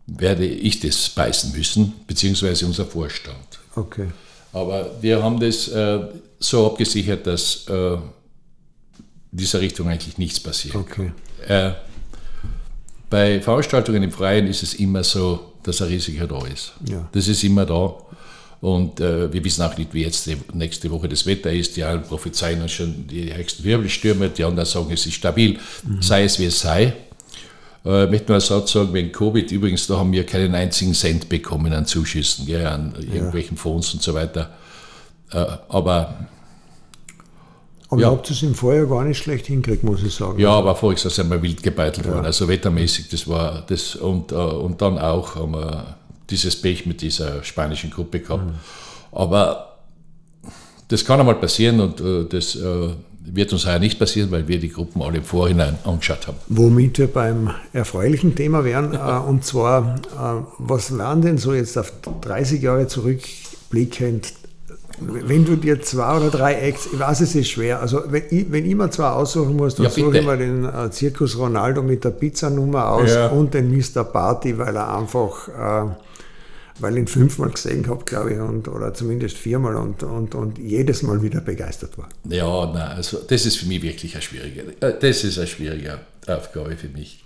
werde 0.07 0.47
ich 0.47 0.81
das 0.81 1.09
beißen 1.11 1.53
müssen, 1.53 1.93
beziehungsweise 2.07 2.67
unser 2.67 2.87
Vorstand. 2.87 3.59
Okay. 3.75 4.09
Aber 4.53 4.91
wir 5.01 5.23
haben 5.23 5.39
das 5.41 5.69
äh, 5.69 6.01
so 6.39 6.67
abgesichert, 6.67 7.27
dass 7.27 7.67
äh, 7.69 7.95
in 7.95 8.01
dieser 9.33 9.61
Richtung 9.61 9.89
eigentlich 9.89 10.17
nichts 10.19 10.41
passiert. 10.41 10.75
Okay. 10.75 11.13
Äh, 11.47 11.73
bei 13.11 13.41
Veranstaltungen 13.41 14.03
im 14.03 14.13
Freien 14.13 14.47
ist 14.47 14.63
es 14.63 14.75
immer 14.75 15.05
so, 15.05 15.53
dass 15.63 15.83
ein 15.83 15.89
Risiko 15.89 16.27
da 16.27 16.47
ist. 16.47 16.73
Ja. 16.89 17.09
Das 17.13 17.29
ist 17.29 17.43
immer 17.45 17.67
da. 17.67 17.95
Und 18.61 19.01
äh, 19.01 19.33
wir 19.33 19.45
wissen 19.45 19.63
auch 19.63 19.77
nicht, 19.77 19.93
wie 19.93 20.03
jetzt 20.03 20.27
die 20.27 20.37
nächste 20.55 20.91
Woche 20.91 21.09
das 21.09 21.27
Wetter 21.27 21.53
ist. 21.53 21.77
Die 21.77 21.85
einen 21.85 22.03
prophezeien 22.03 22.63
uns 22.63 22.73
schon 22.73 23.07
die 23.07 23.33
höchsten 23.35 23.63
Wirbelstürme, 23.65 24.31
die 24.31 24.45
anderen 24.45 24.67
sagen, 24.67 24.91
es 24.93 25.07
ist 25.07 25.15
stabil. 25.15 25.59
Mhm. 25.85 26.03
Sei 26.03 26.25
es 26.25 26.39
wie 26.39 26.47
es 26.47 26.61
sei. 26.61 26.95
Äh, 27.87 28.05
ich 28.05 28.11
möchte 28.11 28.27
nur 28.29 28.35
einen 28.35 28.41
Satz 28.41 28.73
sagen, 28.73 28.93
wegen 28.93 29.13
Covid, 29.13 29.51
übrigens, 29.53 29.87
da 29.87 29.99
haben 29.99 30.13
wir 30.13 30.27
keinen 30.27 30.55
einzigen 30.55 30.95
Cent 30.95 31.29
bekommen 31.29 31.73
an 31.73 31.87
Zuschüssen, 31.87 32.47
gell, 32.47 32.67
an 32.67 32.95
irgendwelchen 32.99 33.57
ja. 33.57 33.63
Fonds 33.63 33.95
und 33.95 34.03
so 34.03 34.13
weiter. 34.15 34.51
Äh, 35.33 35.45
aber 35.69 36.27
aber 37.89 38.01
ja. 38.01 38.09
ihr 38.09 38.13
habt 38.13 38.29
es 38.31 38.43
im 38.43 38.55
Vorjahr 38.55 38.87
gar 38.87 39.05
nicht 39.05 39.19
schlecht 39.19 39.47
hinkriegt, 39.47 39.85
muss 39.85 40.03
ich 40.03 40.13
sagen. 40.13 40.41
Ja, 40.41 40.51
aber 40.51 40.75
voriges 40.75 41.05
Jahr 41.05 41.13
sind 41.13 41.31
wir 41.31 41.41
wild 41.41 41.63
gebeitelt 41.63 42.07
ja. 42.07 42.13
worden. 42.13 42.27
Also 42.27 42.49
wettermäßig, 42.49 43.09
das 43.09 43.29
war 43.29 43.63
das 43.67 43.95
und, 43.95 44.33
äh, 44.33 44.35
und 44.35 44.83
dann 44.83 44.99
auch 44.99 45.37
haben 45.37 45.53
wir 45.53 45.97
dieses 46.29 46.61
Pech 46.61 46.87
mit 46.87 47.01
dieser 47.01 47.45
spanischen 47.45 47.91
Gruppe 47.91 48.21
gehabt. 48.21 48.45
Mhm. 48.47 48.55
Aber 49.13 49.76
das 50.89 51.05
kann 51.05 51.21
einmal 51.21 51.37
passieren 51.37 51.81
und 51.81 52.01
das 52.33 52.57
wird 53.27 53.53
uns 53.53 53.67
heuer 53.67 53.79
nicht 53.79 53.99
passieren, 53.99 54.31
weil 54.31 54.47
wir 54.47 54.59
die 54.59 54.71
Gruppen 54.71 55.03
alle 55.03 55.19
im 55.19 55.25
Vorhinein 55.25 55.77
angeschaut 55.85 56.27
haben. 56.27 56.37
Womit 56.49 56.99
wir 56.99 57.09
beim 57.09 57.51
erfreulichen 57.73 58.35
Thema 58.35 58.65
wären, 58.65 58.95
äh, 58.95 59.29
und 59.29 59.45
zwar, 59.45 59.97
äh, 59.97 60.45
was 60.59 60.97
waren 60.97 61.23
denn 61.23 61.39
so 61.39 61.53
jetzt 61.53 61.77
auf 61.77 61.93
30 62.23 62.63
Jahre 62.63 62.87
zurückblickend, 62.87 64.33
wenn 64.99 65.45
du 65.45 65.57
dir 65.57 65.83
zwei 65.83 66.17
oder 66.17 66.31
drei 66.31 66.55
Acts, 66.55 66.89
ich 66.91 66.99
weiß, 66.99 67.21
es 67.21 67.35
ist 67.35 67.51
schwer, 67.51 67.81
also 67.81 68.03
wenn 68.09 68.23
ich, 68.31 68.51
wenn 68.51 68.65
ich 68.65 68.75
mir 68.75 68.91
zwei 68.91 69.09
aussuchen 69.09 69.55
muss, 69.55 69.75
dann 69.75 69.85
ja, 69.85 69.91
suche 69.91 70.19
ich 70.19 70.27
mir 70.27 70.39
den 70.39 70.65
äh, 70.65 70.91
Zirkus 70.91 71.37
Ronaldo 71.37 71.83
mit 71.83 72.03
der 72.05 72.11
Pizzanummer 72.11 72.93
aus 72.93 73.15
ja. 73.15 73.29
und 73.29 73.53
den 73.53 73.77
Mr. 73.77 74.05
Party, 74.05 74.57
weil 74.57 74.77
er 74.77 74.97
einfach... 74.97 75.49
Äh, 75.49 75.91
weil 76.79 76.95
ich 76.95 76.99
ihn 77.01 77.07
fünfmal 77.07 77.51
gesehen 77.51 77.87
habe, 77.89 78.05
glaube 78.05 78.35
ich, 78.35 78.39
und, 78.39 78.69
oder 78.69 78.93
zumindest 78.93 79.37
viermal 79.37 79.77
und, 79.77 80.03
und, 80.03 80.35
und 80.35 80.59
jedes 80.59 81.03
Mal 81.03 81.23
wieder 81.23 81.41
begeistert 81.41 81.97
war. 81.97 82.09
Ja, 82.29 82.67
nein, 82.67 82.97
also 82.97 83.19
das 83.27 83.47
ist 83.47 83.57
für 83.57 83.67
mich 83.67 83.83
wirklich 83.83 84.15
eine 84.15 84.23
schwierige, 84.23 84.63
äh, 84.81 84.95
das 84.99 85.25
ist 85.25 85.39
eine 85.39 85.47
schwierige 85.47 86.01
Aufgabe 86.27 86.77
für 86.77 86.89
mich. 86.89 87.23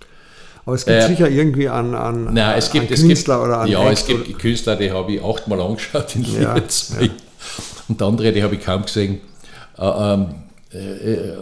Aber 0.65 0.75
es 0.75 0.85
gibt 0.85 0.97
äh, 0.97 1.07
sicher 1.07 1.29
irgendwie 1.29 1.67
an, 1.67 1.95
an, 1.95 2.33
nein, 2.33 2.57
es 2.57 2.71
gibt, 2.71 2.91
an 2.91 2.97
Künstler 2.97 3.35
gibt, 3.35 3.47
oder 3.47 3.57
an 3.59 3.67
Ja, 3.67 3.83
Act 3.83 3.99
es 3.99 4.05
gibt 4.05 4.39
Künstler, 4.39 4.75
die 4.75 4.91
habe 4.91 5.13
ich 5.13 5.23
achtmal 5.23 5.59
angeschaut 5.59 6.15
in 6.15 6.23
ja, 6.23 6.55
ja. 6.55 6.63
Und 7.87 8.01
andere, 8.01 8.31
die 8.31 8.43
habe 8.43 8.55
ich 8.55 8.63
kaum 8.63 8.83
gesehen. 8.83 9.19
Äh, 9.77 9.85
ähm, 9.85 10.27
äh, 10.71 11.13
äh 11.13 11.35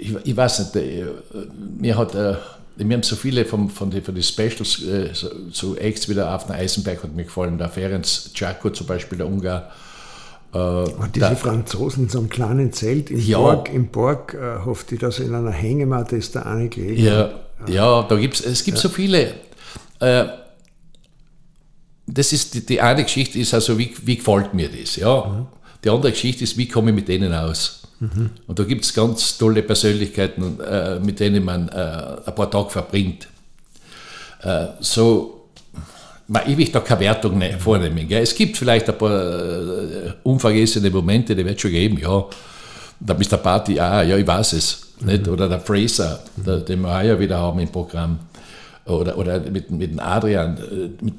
ich, 0.00 0.14
ich, 0.24 0.36
weiß 0.36 0.60
nicht, 0.60 0.76
äh, 0.76 1.06
mir 1.76 1.98
hat 1.98 2.14
wir 2.78 2.94
haben 2.94 3.02
so 3.02 3.16
viele 3.16 3.44
von, 3.44 3.70
von 3.70 3.90
den 3.90 4.04
von 4.04 4.14
die 4.14 4.22
Specials, 4.22 4.82
äh, 4.84 5.10
so, 5.12 5.28
so 5.50 5.76
Acts 5.76 6.08
wie 6.08 6.14
der 6.14 6.28
Afner 6.28 6.54
Eisenberg 6.54 7.02
hat 7.02 7.14
mir 7.14 7.24
gefallen, 7.24 7.58
der 7.58 7.68
Ferenc 7.68 8.06
Giaco 8.34 8.70
zum 8.70 8.86
Beispiel, 8.86 9.18
der 9.18 9.26
Ungar. 9.26 9.70
Äh, 10.54 10.58
und 10.58 11.14
diese 11.14 11.30
da, 11.30 11.34
Franzosen 11.34 12.04
in 12.04 12.08
so 12.08 12.18
einem 12.18 12.28
kleinen 12.28 12.72
Zelt 12.72 13.10
im 13.10 13.18
ja, 13.18 13.38
Borg, 13.38 13.72
im 13.72 13.88
Borg 13.88 14.34
äh, 14.34 14.64
hofft 14.64 14.90
die, 14.90 14.98
dass 14.98 15.18
in 15.18 15.34
einer 15.34 15.50
Hängematte 15.50 16.16
ist 16.16 16.36
da 16.36 16.42
eine 16.42 16.68
gelegen. 16.68 17.04
Ja, 17.04 17.30
ja, 17.66 18.02
da 18.02 18.16
gibt's, 18.16 18.40
es 18.40 18.62
gibt 18.62 18.78
ja. 18.78 18.82
so 18.82 18.88
viele. 18.88 19.34
Äh, 19.98 20.26
das 22.06 22.32
ist 22.32 22.54
die, 22.54 22.64
die, 22.64 22.80
eine 22.80 23.02
Geschichte 23.02 23.38
ist 23.38 23.52
also, 23.52 23.76
wie, 23.78 23.94
wie 24.04 24.16
gefällt 24.16 24.54
mir 24.54 24.68
das? 24.68 24.96
Ja? 24.96 25.24
Mhm. 25.24 25.46
Die 25.84 25.90
andere 25.90 26.12
Geschichte 26.12 26.44
ist, 26.44 26.56
wie 26.56 26.68
komme 26.68 26.90
ich 26.90 26.96
mit 26.96 27.08
denen 27.08 27.32
aus? 27.34 27.82
Mhm. 28.00 28.30
Und 28.46 28.58
da 28.58 28.64
gibt 28.64 28.84
es 28.84 28.94
ganz 28.94 29.38
tolle 29.38 29.62
Persönlichkeiten, 29.62 30.60
äh, 30.60 31.00
mit 31.00 31.20
denen 31.20 31.44
man 31.44 31.68
äh, 31.68 31.72
ein 32.26 32.34
paar 32.34 32.50
Tage 32.50 32.70
verbringt. 32.70 33.28
Äh, 34.42 34.66
so, 34.80 35.48
ich 36.46 36.56
will 36.56 36.68
da 36.68 36.80
keine 36.80 37.00
Wertung 37.00 37.38
ne, 37.38 37.58
vornehmen. 37.58 38.06
Gell? 38.06 38.22
Es 38.22 38.34
gibt 38.34 38.56
vielleicht 38.56 38.88
ein 38.88 38.98
paar 38.98 39.10
äh, 39.10 40.12
unvergessene 40.22 40.90
Momente, 40.90 41.34
die 41.34 41.44
wird 41.44 41.56
es 41.56 41.62
schon 41.62 41.70
geben, 41.70 41.98
ja. 41.98 42.24
Da 43.00 43.14
bist 43.14 43.30
der 43.30 43.36
Party, 43.36 43.78
ah, 43.78 44.02
ja, 44.02 44.16
ich 44.16 44.26
weiß 44.26 44.54
es. 44.54 44.88
Mhm. 45.00 45.06
Nicht? 45.06 45.28
Oder 45.28 45.48
der 45.48 45.60
Fraser, 45.60 46.20
mhm. 46.36 46.44
der, 46.44 46.56
den 46.58 46.80
wir 46.82 47.02
ja 47.02 47.18
wieder 47.18 47.38
haben 47.38 47.58
im 47.58 47.68
Programm. 47.68 48.18
Oder, 48.84 49.18
oder 49.18 49.40
mit, 49.40 49.70
mit 49.70 49.90
dem 49.90 50.00
Adrian. 50.00 50.56
Äh, 50.56 51.04
mit, 51.04 51.14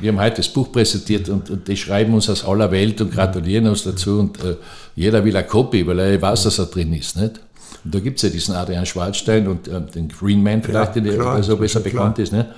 wir 0.00 0.12
haben 0.12 0.20
heute 0.20 0.36
das 0.36 0.48
Buch 0.48 0.70
präsentiert 0.70 1.28
und, 1.28 1.50
und, 1.50 1.68
die 1.68 1.76
schreiben 1.76 2.14
uns 2.14 2.28
aus 2.28 2.44
aller 2.44 2.70
Welt 2.70 3.00
und 3.00 3.12
gratulieren 3.12 3.66
uns 3.66 3.84
dazu 3.84 4.20
und 4.20 4.42
äh, 4.44 4.56
jeder 4.94 5.24
will 5.24 5.36
eine 5.36 5.46
Kopie, 5.46 5.86
weil 5.86 5.98
er 5.98 6.20
weiß, 6.20 6.44
dass 6.44 6.58
er 6.58 6.66
drin 6.66 6.92
ist. 6.92 7.16
Nicht? 7.16 7.40
Und 7.84 7.94
da 7.94 8.00
gibt 8.00 8.16
es 8.16 8.22
ja 8.22 8.28
diesen 8.28 8.54
Adrian 8.54 8.86
Schwarzstein 8.86 9.46
und 9.46 9.68
äh, 9.68 9.80
den 9.80 10.08
Green 10.08 10.42
Man 10.42 10.62
vielleicht, 10.62 10.96
ja, 10.96 11.02
der 11.02 11.14
klar, 11.14 11.42
so 11.42 11.56
besser 11.56 11.80
bekannt 11.80 12.18
ist. 12.18 12.32
Ne? 12.32 12.54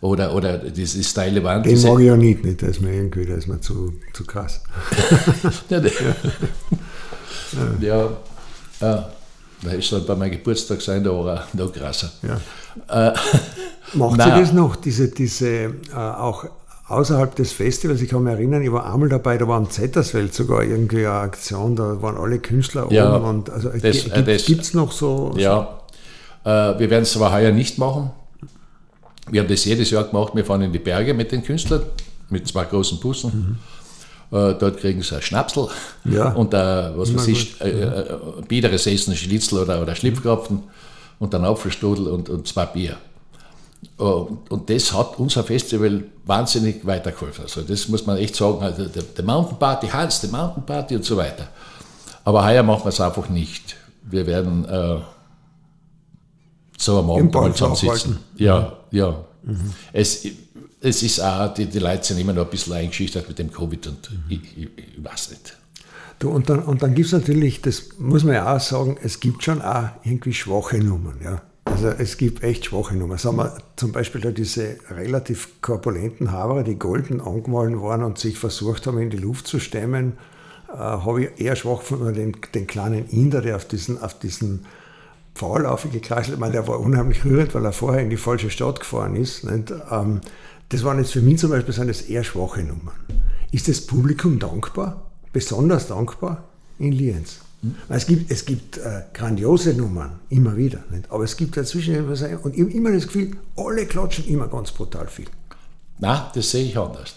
Oder, 0.00 0.34
oder 0.34 0.58
diese 0.58 1.02
steile 1.02 1.42
Wand. 1.42 1.66
Den 1.66 1.82
mag 1.82 1.98
ich 1.98 2.06
ja 2.06 2.16
nicht, 2.16 2.44
nicht. 2.44 2.62
Der 2.62 2.68
ist 2.68 2.80
mir 2.80 2.92
irgendwie, 2.92 3.26
der 3.26 3.38
ist 3.38 3.48
mir 3.48 3.60
zu, 3.60 3.94
zu 4.12 4.24
krass. 4.24 4.60
ja, 5.68 5.78
ja. 5.80 5.90
ja. 7.80 8.10
ja. 8.80 9.08
Da 9.62 9.72
ist 9.72 9.90
dann 9.90 10.06
bei 10.06 10.14
meinem 10.14 10.30
Geburtstag 10.30 10.80
sein, 10.80 11.02
da 11.02 11.10
war 11.10 11.38
er 11.38 11.46
noch 11.54 11.72
krasser. 11.72 12.10
Ja. 12.22 13.08
Äh, 13.08 13.14
Macht 13.94 14.22
sie 14.22 14.28
das 14.28 14.52
noch, 14.52 14.76
diese, 14.76 15.08
diese 15.08 15.48
äh, 15.48 15.70
auch 15.94 16.44
außerhalb 16.88 17.34
des 17.36 17.52
Festivals, 17.52 18.00
ich 18.00 18.08
kann 18.08 18.24
mich 18.24 18.32
erinnern, 18.32 18.62
ich 18.62 18.72
war 18.72 18.92
einmal 18.92 19.08
dabei, 19.08 19.36
da 19.38 19.46
war 19.46 19.56
am 19.56 19.70
Zettersfeld 19.70 20.34
sogar 20.34 20.62
irgendwie 20.62 21.06
eine 21.06 21.10
Aktion, 21.10 21.76
da 21.76 22.00
waren 22.02 22.16
alle 22.16 22.38
Künstler 22.38 22.86
ja, 22.90 23.14
oben. 23.14 23.24
Und 23.24 23.50
also 23.50 23.70
äh, 23.70 24.38
gibt 24.38 24.62
es 24.62 24.74
noch 24.74 24.92
so? 24.92 25.34
Ja, 25.36 25.80
so? 26.44 26.50
Äh, 26.50 26.78
wir 26.78 26.90
werden 26.90 27.02
es 27.02 27.14
aber 27.16 27.32
heuer 27.32 27.52
nicht 27.52 27.78
machen. 27.78 28.10
Wir 29.30 29.42
haben 29.42 29.48
das 29.48 29.64
jedes 29.66 29.90
Jahr 29.90 30.04
gemacht, 30.04 30.34
wir 30.34 30.44
fahren 30.44 30.62
in 30.62 30.72
die 30.72 30.78
Berge 30.78 31.12
mit 31.12 31.30
den 31.30 31.44
Künstlern, 31.44 31.82
mit 32.30 32.48
zwei 32.48 32.64
großen 32.64 32.98
Bussen. 32.98 33.58
Mhm. 34.30 34.38
Äh, 34.38 34.54
dort 34.54 34.78
kriegen 34.78 35.02
sie 35.02 35.14
ein 35.14 35.22
Schnapsel 35.22 35.68
ja. 36.04 36.32
und 36.34 36.54
ein, 36.54 36.96
was 36.96 37.14
weiß 37.14 37.28
ich, 37.28 37.60
äh, 37.60 37.68
äh, 37.68 38.18
biederes 38.46 38.86
Essen, 38.86 39.14
Schnitzel 39.14 39.58
oder, 39.58 39.82
oder 39.82 39.94
Schlipfkrapfen 39.94 40.62
und 41.18 41.34
dann 41.34 41.44
Apfelstrudel 41.44 42.08
und, 42.08 42.28
und 42.30 42.46
zwei 42.46 42.66
Bier. 42.66 42.96
Und 43.96 44.70
das 44.70 44.92
hat 44.92 45.18
unser 45.18 45.44
Festival 45.44 46.04
wahnsinnig 46.24 46.84
weitergeholfen. 46.86 47.44
Also 47.44 47.62
das 47.62 47.88
muss 47.88 48.06
man 48.06 48.16
echt 48.16 48.36
sagen. 48.36 48.62
Also 48.62 48.86
der, 48.86 49.24
Mountain 49.24 49.58
Party, 49.58 49.88
Hans, 49.88 50.20
der 50.20 50.30
Mountain 50.30 50.64
Party 50.64 50.96
und 50.96 51.04
so 51.04 51.16
weiter. 51.16 51.48
Aber 52.24 52.44
heuer 52.44 52.62
machen 52.62 52.84
wir 52.84 52.90
es 52.90 53.00
einfach 53.00 53.28
nicht. 53.28 53.76
Wir 54.02 54.26
werden 54.26 54.64
äh, 54.64 54.98
so 56.76 56.98
am 56.98 57.10
Abend 57.10 57.34
mal 57.34 57.52
zusammensitzen. 57.52 58.18
Ja, 58.36 58.76
ja. 58.90 59.24
Mhm. 59.42 59.72
Es, 59.92 60.26
es 60.80 61.02
ist 61.02 61.20
auch, 61.20 61.52
die, 61.54 61.66
die 61.66 61.78
Leute 61.78 62.04
sind 62.04 62.18
immer 62.18 62.32
noch 62.32 62.44
ein 62.44 62.50
bisschen 62.50 62.74
eingeschüchtert 62.74 63.28
mit 63.28 63.38
dem 63.38 63.52
Covid 63.52 63.86
und 63.88 64.10
mhm. 64.10 64.24
ich, 64.28 64.40
ich, 64.56 64.68
ich, 64.76 65.04
weiß 65.04 65.30
nicht. 65.30 65.56
Du, 66.18 66.30
und 66.30 66.48
dann, 66.48 66.62
und 66.62 66.82
dann 66.82 66.94
gibt 66.94 67.06
es 67.06 67.12
natürlich, 67.12 67.62
das 67.62 67.98
muss 67.98 68.24
man 68.24 68.34
ja 68.34 68.56
auch 68.56 68.60
sagen, 68.60 68.96
es 69.02 69.20
gibt 69.20 69.44
schon 69.44 69.62
auch 69.62 69.88
irgendwie 70.04 70.34
schwache 70.34 70.78
Nummern. 70.78 71.20
Ja. 71.22 71.42
Also 71.80 71.90
es 71.90 72.16
gibt 72.16 72.42
echt 72.42 72.64
schwache 72.64 72.96
Nummern. 72.96 73.18
Sagen 73.18 73.36
wir 73.36 73.56
zum 73.76 73.92
Beispiel 73.92 74.20
da 74.20 74.32
diese 74.32 74.78
relativ 74.90 75.60
korpulenten 75.62 76.32
Haberer, 76.32 76.64
die 76.64 76.74
golden 76.74 77.20
angemalt 77.20 77.80
waren 77.80 78.02
und 78.02 78.18
sich 78.18 78.36
versucht 78.36 78.88
haben, 78.88 78.98
in 78.98 79.10
die 79.10 79.16
Luft 79.16 79.46
zu 79.46 79.60
stemmen, 79.60 80.18
äh, 80.68 80.76
habe 80.76 81.22
ich 81.22 81.40
eher 81.40 81.54
schwach 81.54 81.82
von 81.82 82.12
den, 82.14 82.36
den 82.52 82.66
kleinen 82.66 83.06
Inder, 83.10 83.42
der 83.42 83.54
auf 83.54 83.64
diesen, 83.64 84.02
auf 84.02 84.18
diesen 84.18 84.66
Pfahl 85.36 85.66
aufgekreiselt, 85.66 86.34
ich 86.34 86.40
meine, 86.40 86.54
der 86.54 86.66
war 86.66 86.80
unheimlich 86.80 87.24
rührend, 87.24 87.54
weil 87.54 87.64
er 87.64 87.72
vorher 87.72 88.02
in 88.02 88.10
die 88.10 88.16
falsche 88.16 88.50
Stadt 88.50 88.80
gefahren 88.80 89.14
ist. 89.14 89.44
Ähm, 89.44 90.20
Das 90.70 90.82
waren 90.82 90.98
jetzt 90.98 91.12
für 91.12 91.22
mich 91.22 91.38
zum 91.38 91.50
Beispiel 91.50 91.72
sind 91.72 92.10
eher 92.10 92.24
schwache 92.24 92.64
Nummern. 92.64 92.96
Ist 93.52 93.68
das 93.68 93.82
Publikum 93.82 94.40
dankbar? 94.40 95.12
Besonders 95.32 95.86
dankbar 95.86 96.42
in 96.80 96.90
Lienz? 96.90 97.38
Es 97.88 98.06
gibt, 98.06 98.30
es 98.30 98.44
gibt 98.44 98.78
äh, 98.78 99.02
grandiose 99.12 99.74
Nummern, 99.74 100.20
immer 100.28 100.56
wieder. 100.56 100.78
Nicht? 100.90 101.10
Aber 101.10 101.24
es 101.24 101.36
gibt 101.36 101.56
dazwischen 101.56 101.94
etwas, 101.94 102.22
und 102.42 102.54
ich 102.54 102.60
habe 102.60 102.70
immer 102.70 102.92
das 102.92 103.06
Gefühl, 103.06 103.32
alle 103.56 103.86
klatschen 103.86 104.26
immer 104.28 104.46
ganz 104.46 104.70
brutal 104.70 105.08
viel. 105.08 105.26
Na, 105.98 106.30
das 106.34 106.50
sehe 106.50 106.64
ich 106.64 106.78
anders. 106.78 107.14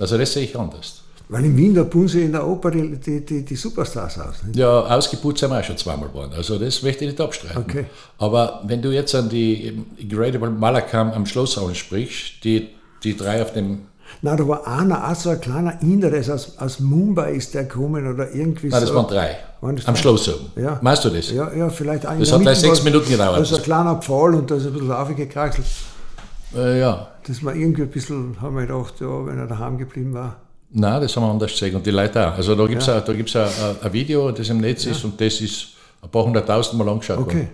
Also 0.00 0.16
das 0.16 0.32
sehe 0.32 0.44
ich 0.44 0.58
anders. 0.58 1.02
Weil 1.28 1.44
in 1.44 1.56
Wien, 1.56 1.90
tun 1.90 2.08
sie 2.08 2.24
in 2.24 2.32
der 2.32 2.46
Oper 2.46 2.70
die, 2.70 2.96
die, 2.96 3.24
die, 3.24 3.44
die 3.44 3.56
Superstars 3.56 4.18
aus. 4.18 4.42
Nicht? 4.42 4.56
Ja, 4.56 4.80
ausgeputzt 4.80 5.40
sind 5.40 5.50
wir 5.50 5.60
auch 5.60 5.64
schon 5.64 5.76
zweimal 5.76 6.08
geworden. 6.08 6.32
Also 6.34 6.58
das 6.58 6.82
möchte 6.82 7.04
ich 7.04 7.10
nicht 7.10 7.20
abstreiten. 7.20 7.58
Okay. 7.58 7.86
Aber 8.18 8.62
wenn 8.66 8.82
du 8.82 8.90
jetzt 8.90 9.14
an 9.14 9.28
die 9.28 9.84
Incredible 9.96 10.50
Malakam 10.50 11.10
am 11.12 11.24
Schloss 11.26 11.58
sprichst, 11.74 12.44
die, 12.44 12.68
die 13.02 13.16
drei 13.16 13.42
auf 13.42 13.52
dem 13.52 13.80
Nein, 14.20 14.36
da 14.36 14.46
war 14.48 14.66
einer, 14.66 15.10
auch 15.10 15.14
so 15.14 15.30
ein 15.30 15.40
kleiner 15.40 15.80
Inder, 15.82 16.10
der 16.10 16.20
ist 16.20 16.30
aus, 16.30 16.58
aus 16.58 16.78
Mumbai 16.80 17.32
ist 17.32 17.54
der 17.54 17.64
gekommen 17.64 18.06
oder 18.12 18.30
irgendwie 18.32 18.68
Nein, 18.68 18.80
so. 18.80 18.86
das 18.86 18.94
waren 18.94 19.08
drei. 19.08 19.36
Waren 19.60 19.76
das 19.76 19.86
Am 19.86 19.94
drei? 19.94 20.00
Schloss 20.00 20.28
oben. 20.28 20.52
Ja. 20.62 20.78
Meinst 20.82 21.04
du 21.04 21.10
das? 21.10 21.30
Ja, 21.30 21.52
ja, 21.52 21.68
vielleicht 21.70 22.04
ein 22.06 22.20
Das 22.20 22.32
hat 22.32 22.40
gleich 22.42 22.58
sechs 22.58 22.82
Minuten 22.84 23.10
gedauert. 23.10 23.38
Da 23.38 23.42
ist 23.42 23.54
ein 23.54 23.62
kleiner 23.62 23.96
Pfahl 23.96 24.34
und 24.34 24.50
da 24.50 24.56
ist 24.56 24.66
ein 24.66 24.72
bisschen 24.72 24.92
aufgekraxelt. 24.92 25.66
Äh, 26.54 26.80
ja. 26.80 27.08
Das 27.26 27.42
war 27.44 27.54
irgendwie 27.54 27.82
ein 27.82 27.88
bisschen, 27.90 28.36
haben 28.40 28.56
wir 28.56 28.66
gedacht, 28.66 28.94
ja, 29.00 29.26
wenn 29.26 29.38
er 29.38 29.46
daheim 29.46 29.78
geblieben 29.78 30.12
war. 30.14 30.36
Nein, 30.74 31.00
das 31.02 31.14
haben 31.16 31.24
wir 31.24 31.30
anders 31.30 31.50
gesehen 31.52 31.76
und 31.76 31.84
die 31.86 31.90
Leute 31.90 32.26
auch. 32.28 32.34
Also 32.34 32.54
da 32.54 32.66
gibt 32.66 32.80
es 32.82 32.86
Ja. 32.88 32.96
ein, 32.96 33.02
da 33.04 33.12
gibt's 33.12 33.36
ein, 33.36 33.92
Video, 33.92 34.30
das 34.32 34.48
im 34.48 34.58
Netz 34.58 34.86
ist 34.86 35.04
und 35.04 35.20
das 35.20 35.40
ist 35.40 35.68
ein 36.02 36.08
paar 36.10 36.24
hunderttausend 36.24 36.78
Mal 36.78 36.88
angeschaut 36.88 37.18
Okay. 37.18 37.48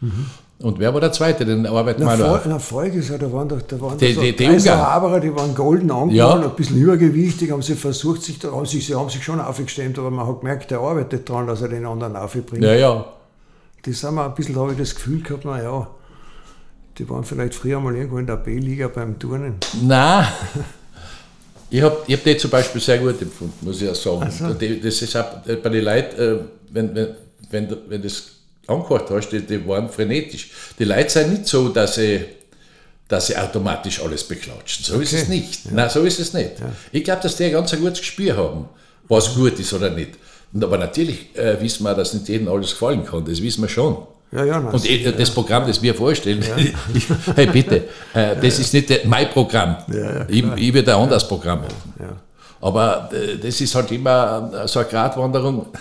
worden. 0.00 0.30
Und 0.60 0.78
wer 0.80 0.92
war 0.92 1.00
der 1.00 1.12
Zweite? 1.12 1.44
Den 1.44 1.64
arbeiten 1.66 2.00
wir 2.04 2.16
noch 2.16 2.44
na 2.44 2.58
folgendes, 2.58 3.08
ja, 3.10 3.16
da 3.18 3.32
waren 3.32 3.48
doch, 3.48 3.62
da 3.62 3.80
waren 3.80 3.96
Die- 3.96 4.12
so 4.12 4.20
die- 4.20 4.34
die. 4.34 4.68
Haberer, 4.70 5.20
die 5.20 5.32
waren 5.34 5.54
golden 5.54 5.88
angenommen, 5.90 6.10
Ja. 6.14 6.34
ein 6.34 6.50
bisschen 6.56 6.78
übergewichtig, 6.78 7.52
haben 7.52 7.62
sie 7.62 7.76
versucht, 7.76 8.22
sich, 8.24 8.42
haben 8.42 8.66
sich, 8.66 8.84
sie 8.86 8.94
haben 8.96 9.08
sich 9.08 9.22
schon 9.22 9.40
aufgestemmt, 9.40 9.98
aber 10.00 10.10
man 10.10 10.26
hat 10.26 10.40
gemerkt, 10.40 10.70
der 10.72 10.80
arbeitet 10.80 11.28
daran, 11.28 11.46
dass 11.46 11.62
er 11.62 11.68
den 11.68 11.86
anderen 11.86 12.16
aufbringt. 12.16 12.64
Ja, 12.64 12.74
ja. 12.74 13.04
Die 13.84 13.92
sind 13.92 14.14
wir 14.16 14.24
ein 14.24 14.34
bisschen, 14.34 14.54
da 14.56 14.62
habe 14.62 14.72
ich 14.72 14.78
das 14.78 14.96
Gefühl 14.96 15.22
gehabt, 15.22 15.44
naja, 15.44 15.86
die 16.98 17.08
waren 17.08 17.22
vielleicht 17.22 17.54
früher 17.54 17.78
mal 17.78 17.94
irgendwo 17.94 18.18
in 18.18 18.26
der 18.26 18.36
B-Liga 18.36 18.88
beim 18.88 19.16
Turnen. 19.18 19.54
Nein. 19.82 20.26
Ich 21.70 21.82
habe 21.82 21.98
ich 22.06 22.16
hab 22.16 22.24
die 22.24 22.34
zum 22.38 22.50
Beispiel 22.50 22.80
sehr 22.80 22.96
gut 22.96 23.20
empfunden, 23.20 23.52
muss 23.66 23.82
ich 23.82 23.90
auch 23.90 23.94
sagen. 23.94 24.30
So. 24.30 24.54
Das 24.54 25.02
ist 25.02 25.14
auch 25.14 25.46
äh, 25.46 25.56
bei 25.56 25.68
den 25.68 25.84
Leuten, 25.84 26.18
äh, 26.18 26.38
wenn, 26.72 26.94
wenn, 26.94 27.08
wenn, 27.50 27.76
wenn 27.88 28.02
das 28.02 28.22
angehört 28.68 29.10
hast, 29.10 29.30
die, 29.30 29.40
die 29.40 29.66
waren 29.66 29.88
frenetisch. 29.88 30.50
Die 30.78 30.84
Leute 30.84 31.10
sind 31.10 31.30
nicht 31.32 31.46
so, 31.46 31.68
dass 31.70 31.94
sie, 31.96 32.24
dass 33.08 33.26
sie 33.28 33.36
automatisch 33.36 34.00
alles 34.02 34.22
beklatschen. 34.24 34.84
So 34.84 35.00
ist 35.00 35.12
Okay. 35.12 35.22
es 35.22 35.28
nicht. 35.28 35.72
Nein, 35.72 35.88
so 35.90 36.00
ist 36.02 36.20
es 36.20 36.32
nicht. 36.34 36.52
Ich 36.92 37.02
glaube, 37.04 37.22
dass 37.22 37.36
die 37.36 37.44
ein 37.44 37.52
ganz 37.52 37.72
ein 37.72 37.80
gutes 37.80 37.98
Gespür 38.00 38.36
haben, 38.36 38.68
was 39.08 39.34
gut 39.34 39.58
ist 39.58 39.72
oder 39.72 39.90
nicht. 39.90 40.10
Und 40.52 40.62
aber 40.64 40.78
natürlich 40.78 41.36
äh, 41.36 41.60
wissen 41.60 41.82
wir, 41.84 41.94
dass 41.94 42.14
nicht 42.14 42.28
jedem 42.28 42.48
alles 42.48 42.70
gefallen 42.70 43.04
kann. 43.04 43.24
Das 43.24 43.42
wissen 43.42 43.62
wir 43.62 43.68
schon. 43.68 43.96
Ja, 44.30 44.44
ja, 44.44 44.58
Und 44.58 44.84
eh, 44.88 45.10
das 45.12 45.30
Programm, 45.30 45.66
das 45.66 45.80
wir 45.80 45.94
vorstellen, 45.94 46.42
hey 47.34 47.46
bitte, 47.46 47.84
äh, 48.12 48.36
das 48.40 48.58
ist 48.58 48.74
nicht 48.74 48.90
der- 48.90 49.06
mein 49.06 49.30
Programm. 49.30 49.76
ja, 49.90 50.26
ich, 50.28 50.44
ich 50.56 50.74
würde 50.74 50.94
ein 50.94 51.00
anderes 51.02 51.26
Programm 51.26 51.60
machen. 51.62 51.94
ja. 51.98 52.16
Aber 52.60 53.08
äh, 53.12 53.36
das 53.38 53.60
ist 53.60 53.74
halt 53.74 53.90
immer 53.92 54.50
äh, 54.64 54.68
so 54.68 54.80
eine 54.80 54.88
Gratwanderung. 54.88 55.66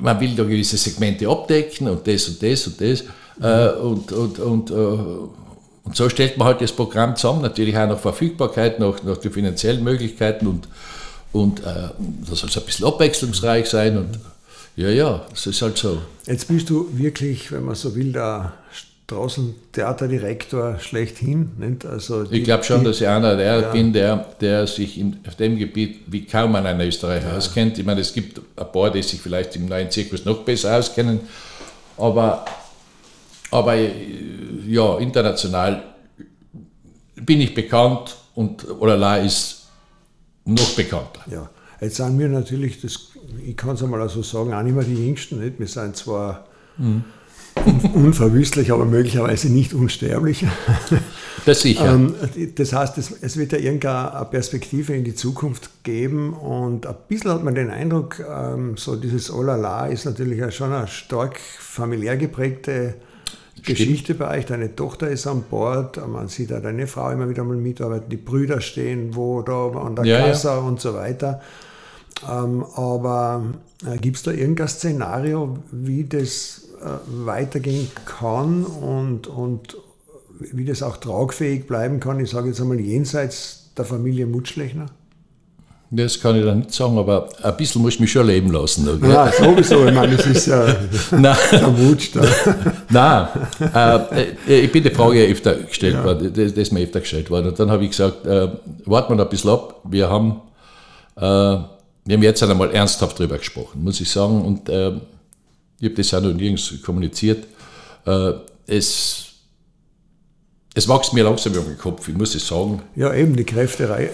Man 0.00 0.20
will 0.20 0.34
da 0.34 0.44
gewisse 0.44 0.76
Segmente 0.76 1.28
abdecken 1.28 1.88
und 1.88 2.06
das 2.06 2.28
und 2.28 2.42
das 2.42 2.66
und 2.66 2.80
das. 2.80 3.04
Äh, 3.40 3.76
und, 3.78 4.12
und, 4.12 4.38
und, 4.38 4.70
äh, 4.70 4.74
und 4.74 5.96
so 5.96 6.08
stellt 6.08 6.38
man 6.38 6.48
halt 6.48 6.60
das 6.60 6.72
Programm 6.72 7.16
zusammen, 7.16 7.42
natürlich 7.42 7.76
auch 7.76 7.88
nach 7.88 7.98
Verfügbarkeit, 7.98 8.78
nach, 8.78 9.02
nach 9.02 9.18
den 9.18 9.32
finanziellen 9.32 9.82
Möglichkeiten 9.84 10.46
und, 10.46 10.68
und 11.32 11.60
äh, 11.60 11.90
das 12.28 12.38
soll 12.38 12.50
so 12.50 12.60
ein 12.60 12.66
bisschen 12.66 12.86
abwechslungsreich 12.86 13.68
sein. 13.68 13.98
Und 13.98 14.18
ja, 14.76 14.88
ja, 14.88 15.26
das 15.30 15.46
ist 15.46 15.60
halt 15.62 15.76
so. 15.76 16.00
Jetzt 16.26 16.48
bist 16.48 16.70
du 16.70 16.88
wirklich, 16.92 17.52
wenn 17.52 17.64
man 17.64 17.74
so 17.74 17.94
will, 17.94 18.12
der 18.12 18.52
Straßentheaterdirektor 19.06 20.78
schlechthin. 20.80 21.52
Nicht? 21.58 21.84
Also 21.86 22.24
die- 22.24 22.38
Ich 22.38 22.44
glaube 22.44 22.64
schon, 22.64 22.80
die- 22.80 22.86
dass 22.86 23.00
ich 23.00 23.08
einer 23.08 23.36
der 23.36 23.72
bin, 23.72 23.92
der, 23.92 24.24
der 24.40 24.66
sich 24.66 24.98
in, 24.98 25.18
auf 25.26 25.34
dem 25.36 25.58
Gebiet 25.58 26.00
wie 26.06 26.24
kaum 26.24 26.54
einer 26.54 26.70
in 26.72 26.80
Österreich 26.80 27.24
auskennt. 27.26 27.78
Ich 27.78 27.84
meine, 27.84 28.00
es 28.00 28.12
gibt 28.12 28.40
ein 28.56 28.72
paar, 28.72 28.90
die 28.90 29.02
sich 29.02 29.20
vielleicht 29.20 29.56
im 29.56 29.66
neuen 29.66 29.90
Zirkus 29.90 30.24
noch 30.24 30.38
besser 30.44 30.76
auskennen, 30.78 31.20
aber, 31.96 32.44
aber 33.50 33.74
äh, 33.76 33.90
ja, 34.66 34.98
international 34.98 35.82
bin 37.16 37.40
ich 37.40 37.54
bekannt 37.54 38.16
und 38.34 38.66
Olala 38.80 39.18
ist 39.18 39.68
noch 40.44 40.70
bekannter. 40.74 41.20
Ja, 41.30 41.48
jetzt 41.80 41.96
sind 41.96 42.18
wir 42.18 42.28
natürlich, 42.28 42.80
das, 42.80 42.98
ich 43.46 43.56
kann 43.56 43.70
es 43.76 43.82
einmal 43.82 44.06
so 44.08 44.22
sagen, 44.22 44.52
auch 44.52 44.62
nicht 44.62 44.74
mehr 44.74 44.84
die 44.84 45.06
Jüngsten. 45.06 45.40
Nicht? 45.40 45.58
Wir 45.58 45.66
sind 45.68 45.96
zwar 45.96 46.46
un 46.78 47.04
unverwüstlich, 47.94 48.72
aber 48.72 48.84
möglicherweise 48.84 49.50
nicht 49.52 49.74
unsterblich. 49.74 50.46
Das 51.46 51.60
sicher. 51.60 51.92
Ähm, 51.92 52.14
das 52.54 52.72
heißt, 52.72 52.96
es, 52.96 53.36
wird 53.36 53.52
ja 53.52 53.58
irgendeine 53.58 54.24
Perspektive 54.30 54.94
in 54.94 55.04
die 55.04 55.14
Zukunft 55.14 55.82
geben 55.82 56.32
und 56.32 56.86
ein 56.86 56.94
bisschen 57.06 57.32
hat 57.32 57.44
man 57.44 57.54
den 57.54 57.68
Eindruck, 57.70 58.20
ähm, 58.20 58.78
so 58.78 58.96
dieses 58.96 59.30
Olala 59.30 59.86
ist 59.86 60.06
natürlich 60.06 60.54
schon 60.54 60.72
eine 60.72 60.88
stark 60.88 61.38
familiär 61.38 62.16
geprägte 62.16 62.94
Geschichte 63.62 64.14
bei 64.14 64.38
euch. 64.38 64.46
Deine 64.46 64.74
Tochter 64.74 65.08
ist 65.08 65.26
an 65.26 65.42
Bord, 65.42 66.00
man 66.08 66.28
sieht 66.28 66.52
auch 66.52 66.62
deine 66.62 66.86
Frau 66.86 67.10
immer 67.10 67.28
wieder 67.28 67.44
mal 67.44 67.56
mitarbeiten, 67.56 68.08
die 68.08 68.16
Brüder 68.16 68.60
stehen 68.60 69.14
wo 69.14 69.42
da 69.42 69.68
an 69.68 69.96
der 69.96 70.04
Ja, 70.06 70.18
ja. 70.20 70.26
Kasse 70.28 70.58
und 70.60 70.80
so 70.80 70.94
weiter. 70.94 71.42
Ähm, 72.30 72.64
aber 72.74 73.44
äh, 73.86 73.98
gibt 73.98 74.16
es 74.16 74.22
da 74.22 74.30
irgendein 74.30 74.68
Szenario, 74.68 75.58
wie 75.72 76.04
das 76.04 76.68
weitergehen 77.06 77.90
kann 78.04 78.64
und, 78.64 79.26
und 79.26 79.76
wie 80.40 80.64
das 80.64 80.82
auch 80.82 80.96
tragfähig 80.96 81.66
bleiben 81.66 82.00
kann? 82.00 82.20
Ich 82.20 82.30
sage 82.30 82.48
jetzt 82.48 82.60
einmal 82.60 82.80
jenseits 82.80 83.70
der 83.76 83.84
Familie 83.84 84.26
Mutschlechner. 84.26 84.86
Das 85.90 86.20
kann 86.20 86.36
ich 86.36 86.44
da 86.44 86.54
nicht 86.54 86.72
sagen, 86.72 86.98
aber 86.98 87.28
ein 87.42 87.56
bisschen 87.56 87.80
muss 87.82 87.94
ich 87.94 88.00
mich 88.00 88.10
schon 88.10 88.26
leben 88.26 88.50
lassen. 88.50 88.88
Okay? 88.88 89.12
Ja, 89.12 89.30
sowieso. 89.30 89.86
Ich 89.86 89.94
meine, 89.94 90.16
das 90.16 90.26
ist 90.26 90.46
ja 90.46 90.66
Nein. 91.12 91.36
der 91.52 91.68
Mutsch 91.68 92.10
da. 92.14 92.26
Nein, 93.70 94.06
äh, 94.48 94.52
äh, 94.52 94.60
ich 94.60 94.72
bin 94.72 94.82
die 94.82 94.90
Frage 94.90 95.24
ja 95.24 95.30
öfter 95.30 95.54
gestellt 95.54 96.02
worden, 96.02 96.32
das, 96.34 96.52
das 96.52 96.62
ist 96.62 96.72
mir 96.72 96.80
öfter 96.80 97.00
gestellt 97.00 97.30
worden. 97.30 97.48
Und 97.48 97.60
dann 97.60 97.70
habe 97.70 97.84
ich 97.84 97.90
gesagt, 97.90 98.26
äh, 98.26 98.48
warten 98.86 99.12
wir 99.12 99.16
noch 99.16 99.24
ein 99.24 99.30
bisschen 99.30 99.50
ab. 99.50 99.80
Wir 99.84 100.08
haben, 100.08 100.40
äh, 101.16 101.20
wir 101.20 102.16
haben 102.16 102.22
jetzt 102.22 102.42
einmal 102.42 102.70
ernsthaft 102.72 103.18
drüber 103.18 103.38
gesprochen, 103.38 103.84
muss 103.84 104.00
ich 104.00 104.10
sagen. 104.10 104.42
Und 104.44 104.68
äh, 104.68 104.92
ich 105.80 105.86
habe 105.86 105.94
das 105.96 106.14
auch 106.14 106.20
noch 106.20 106.32
nirgends 106.32 106.72
kommuniziert. 106.84 107.44
Äh, 108.06 108.32
es, 108.66 109.26
es 110.74 110.88
wächst 110.88 111.12
mir 111.12 111.24
langsam 111.24 111.52
um 111.56 111.64
den 111.64 111.78
Kopf, 111.78 112.08
ich 112.08 112.14
muss 112.16 112.34
es 112.34 112.46
sagen. 112.46 112.82
Ja, 112.96 113.12
eben, 113.14 113.36
die 113.36 113.44
Kräfte 113.44 113.88
rei 113.88 114.10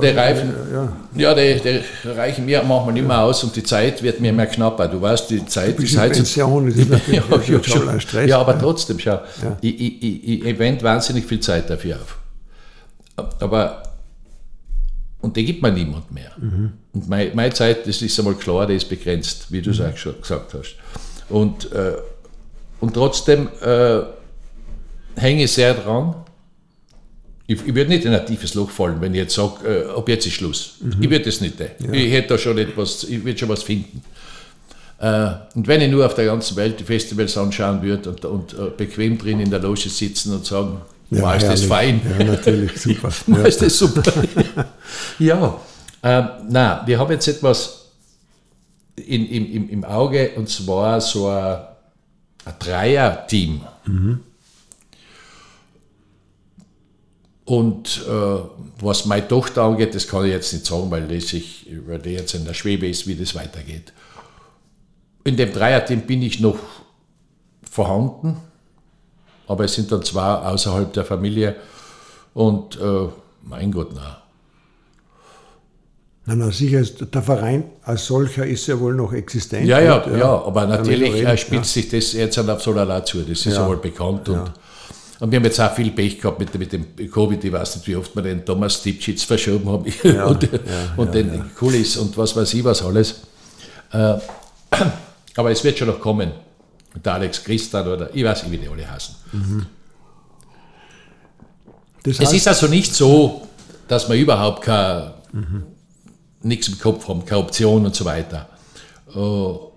Der 0.00 0.16
Reifen, 0.16 0.52
Ja. 0.72 0.92
ja, 1.16 1.34
die, 1.34 1.60
die 1.60 2.08
reichen 2.08 2.44
mir 2.44 2.62
manchmal 2.62 2.92
nicht 2.92 3.06
mehr 3.06 3.20
aus 3.22 3.42
und 3.44 3.54
die 3.56 3.62
Zeit 3.62 4.02
wird 4.02 4.20
mir 4.20 4.30
immer 4.30 4.46
knapper. 4.46 4.88
Du 4.88 5.00
weißt, 5.00 5.30
die 5.30 5.44
Zeit 5.46 5.76
bist 5.76 5.94
ist 5.94 5.98
Pension, 6.00 6.68
ist 6.68 6.88
natürlich 6.88 7.22
ja, 7.48 7.56
ja, 7.56 7.64
schon 7.64 7.88
ein 7.88 8.00
Stress. 8.00 8.28
ja, 8.28 8.38
aber 8.38 8.58
trotzdem, 8.58 8.98
schau, 8.98 9.20
ich, 9.60 9.80
ich, 9.80 10.02
ich, 10.02 10.44
ich 10.44 10.58
wende 10.58 10.82
wahnsinnig 10.84 11.24
viel 11.26 11.40
Zeit 11.40 11.68
dafür 11.70 11.96
auf. 11.96 12.18
Aber, 13.40 13.82
und 15.20 15.36
die 15.36 15.44
gibt 15.44 15.62
mir 15.62 15.72
niemand 15.72 16.10
mehr. 16.12 16.30
Mhm. 16.38 16.72
Und 16.92 17.08
meine, 17.08 17.32
meine 17.34 17.52
Zeit, 17.52 17.86
das 17.86 18.00
ist 18.02 18.18
einmal 18.18 18.34
klar, 18.34 18.66
die 18.66 18.74
ist 18.74 18.88
begrenzt, 18.88 19.50
wie 19.50 19.60
du 19.62 19.70
es 19.70 19.78
Mhm. 19.78 19.86
auch 19.86 19.96
schon 19.96 20.20
gesagt 20.20 20.54
hast. 20.54 20.76
Und, 21.28 21.70
äh, 21.72 21.94
und 22.80 22.94
trotzdem 22.94 23.48
äh, 23.60 24.00
hänge 25.16 25.44
ich 25.44 25.52
sehr 25.52 25.74
dran. 25.74 26.14
Ich, 27.46 27.66
ich 27.66 27.74
würde 27.74 27.90
nicht 27.90 28.04
in 28.04 28.12
ein 28.12 28.26
tiefes 28.26 28.54
Loch 28.54 28.70
fallen, 28.70 29.00
wenn 29.00 29.14
ich 29.14 29.20
jetzt 29.20 29.34
sage, 29.34 29.86
äh, 29.88 29.90
ab 29.96 30.08
jetzt 30.08 30.26
ist 30.26 30.34
Schluss. 30.34 30.76
Ich 31.00 31.08
würde 31.10 31.24
das 31.24 31.40
nicht. 31.40 31.58
äh. 31.60 31.70
Ich 31.92 32.12
hätte 32.12 32.28
da 32.28 32.38
schon 32.38 32.58
etwas, 32.58 33.04
ich 33.04 33.24
würde 33.24 33.38
schon 33.38 33.48
was 33.48 33.62
finden. 33.62 34.02
Äh, 35.00 35.30
und 35.54 35.66
wenn 35.66 35.80
ich 35.80 35.90
nur 35.90 36.04
auf 36.04 36.14
der 36.14 36.26
ganzen 36.26 36.56
Welt 36.56 36.78
die 36.78 36.84
Festivals 36.84 37.36
anschauen 37.38 37.82
würde 37.82 38.10
und, 38.10 38.24
und 38.24 38.52
äh, 38.52 38.70
bequem 38.76 39.16
drin 39.16 39.40
in 39.40 39.50
der 39.50 39.60
Loge 39.60 39.88
sitzen 39.88 40.34
und 40.34 40.44
sagen, 40.44 40.80
Ja, 41.10 41.22
war 41.22 41.36
ist 41.36 41.46
das 41.46 41.64
fein. 41.64 42.00
Ja, 42.18 42.24
natürlich, 42.24 42.80
super. 42.80 43.10
War 43.26 43.38
Ja. 43.44 43.44
das 43.44 43.78
super. 43.78 44.02
ja, 45.18 45.60
ähm, 46.02 46.28
na, 46.48 46.82
wir 46.86 46.98
haben 46.98 47.10
jetzt 47.12 47.28
etwas 47.28 47.90
in, 48.96 49.26
im, 49.26 49.52
im, 49.52 49.68
im 49.70 49.84
Auge 49.84 50.32
und 50.36 50.48
zwar 50.48 51.00
so 51.00 51.28
ein, 51.28 51.58
ein 52.44 52.54
Dreier-Team. 52.58 53.60
Und 57.44 58.02
äh, 58.06 58.38
was 58.80 59.06
meine 59.06 59.26
Tochter 59.26 59.62
angeht, 59.62 59.94
das 59.94 60.06
kann 60.06 60.24
ich 60.26 60.32
jetzt 60.32 60.52
nicht 60.52 60.66
sagen, 60.66 60.90
weil 60.90 61.08
die, 61.08 61.20
sich, 61.20 61.66
weil 61.86 61.98
die 61.98 62.10
jetzt 62.10 62.34
in 62.34 62.44
der 62.44 62.52
Schwebe 62.54 62.86
ist, 62.86 63.06
wie 63.06 63.14
das 63.14 63.34
weitergeht. 63.34 63.92
In 65.24 65.36
dem 65.36 65.52
Dreierteam 65.52 66.02
bin 66.02 66.22
ich 66.22 66.40
noch 66.40 66.58
vorhanden, 67.62 68.36
aber 69.48 69.64
es 69.64 69.74
sind 69.74 69.90
dann 69.90 70.02
zwei 70.02 70.34
außerhalb 70.34 70.92
der 70.92 71.04
Familie. 71.04 71.56
Und 72.34 72.76
äh, 72.76 73.08
mein 73.42 73.72
Gott, 73.72 73.90
na. 73.94 74.22
Na, 76.26 76.34
na, 76.34 76.50
sicher, 76.50 76.82
der 76.82 77.22
Verein 77.22 77.64
als 77.84 78.04
solcher 78.04 78.44
ist 78.44 78.66
ja 78.66 78.78
wohl 78.78 78.94
noch 78.94 79.14
existent. 79.14 79.66
Ja, 79.66 79.80
ja, 79.80 80.04
ja, 80.06 80.18
ja, 80.18 80.44
aber 80.44 80.66
natürlich 80.66 81.14
reden, 81.14 81.38
spitzt 81.38 81.74
ja. 81.74 81.82
sich 81.82 81.88
das 81.88 82.12
jetzt 82.12 82.38
auf 82.38 82.62
Solala 82.62 83.02
zu, 83.02 83.22
das 83.22 83.46
ist 83.46 83.46
ja, 83.46 83.66
wohl 83.66 83.78
bekannt. 83.78 84.28
Und, 84.28 84.52
und 85.20 85.30
wir 85.32 85.38
haben 85.38 85.44
jetzt 85.44 85.58
auch 85.58 85.72
viel 85.72 85.90
Pech 85.90 86.20
gehabt 86.20 86.38
mit, 86.38 86.56
mit 86.58 86.70
dem 86.70 87.10
Covid, 87.10 87.42
ich 87.42 87.50
weiß 87.50 87.76
nicht, 87.76 87.88
wie 87.88 87.96
oft 87.96 88.14
wir 88.14 88.22
den 88.22 88.44
Thomas 88.44 88.82
Dipschitz 88.82 89.22
verschoben 89.22 89.70
haben 89.70 89.86
ja, 90.02 90.26
und, 90.26 90.42
ja, 90.42 90.50
und 90.98 91.14
den 91.14 91.34
ja. 91.34 91.46
Kulis 91.58 91.96
und 91.96 92.14
was 92.18 92.36
weiß 92.36 92.52
ich 92.52 92.62
was 92.62 92.82
alles. 92.84 93.22
Äh, 93.92 94.16
aber 95.36 95.50
es 95.50 95.64
wird 95.64 95.78
schon 95.78 95.88
noch 95.88 95.98
kommen. 95.98 96.30
Der 97.04 97.14
Alex 97.14 97.44
Christian 97.44 97.86
oder 97.86 98.14
ich 98.14 98.24
weiß 98.24 98.44
nicht, 98.44 98.52
wie 98.52 98.58
die 98.58 98.68
alle 98.68 98.90
heißen. 98.90 99.14
Mhm. 99.32 99.66
Das 102.02 102.18
heißt, 102.18 102.32
es 102.32 102.38
ist 102.38 102.48
also 102.48 102.66
nicht 102.66 102.94
so, 102.94 103.46
dass 103.86 104.08
man 104.08 104.18
überhaupt 104.18 104.62
kein, 104.62 105.10
mhm. 105.32 105.64
nichts 106.42 106.68
im 106.68 106.78
Kopf 106.78 107.06
haben, 107.08 107.24
keine 107.24 107.40
Option 107.42 107.84
und 107.84 107.94
so 107.94 108.04
weiter. 108.04 108.48
Uh, 109.14 109.68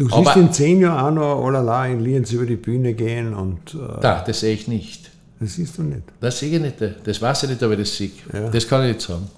Du 0.00 0.08
siehst 0.08 0.36
in 0.36 0.50
zehn 0.50 0.80
Jahren 0.80 1.18
auch 1.18 1.36
noch 1.36 1.44
Olala 1.44 1.86
in 1.86 2.00
Lienz 2.00 2.32
über 2.32 2.46
die 2.46 2.56
Bühne 2.56 2.94
gehen 2.94 3.34
und. 3.34 3.74
Äh, 3.74 4.00
da, 4.00 4.24
das 4.26 4.40
sehe 4.40 4.54
ich 4.54 4.66
nicht. 4.66 5.10
Das 5.38 5.56
siehst 5.56 5.76
du 5.76 5.82
nicht. 5.82 6.04
Das 6.20 6.38
sehe 6.38 6.56
ich 6.56 6.60
nicht. 6.60 6.76
Das 7.04 7.20
weiß 7.20 7.42
ich 7.42 7.50
nicht, 7.50 7.62
ob 7.62 7.72
ich 7.72 7.80
das 7.80 7.96
sehe. 7.96 8.10
Ja. 8.32 8.48
Das 8.48 8.66
kann 8.66 8.82
ich 8.84 8.94
nicht 8.94 9.02
sagen. 9.02 9.28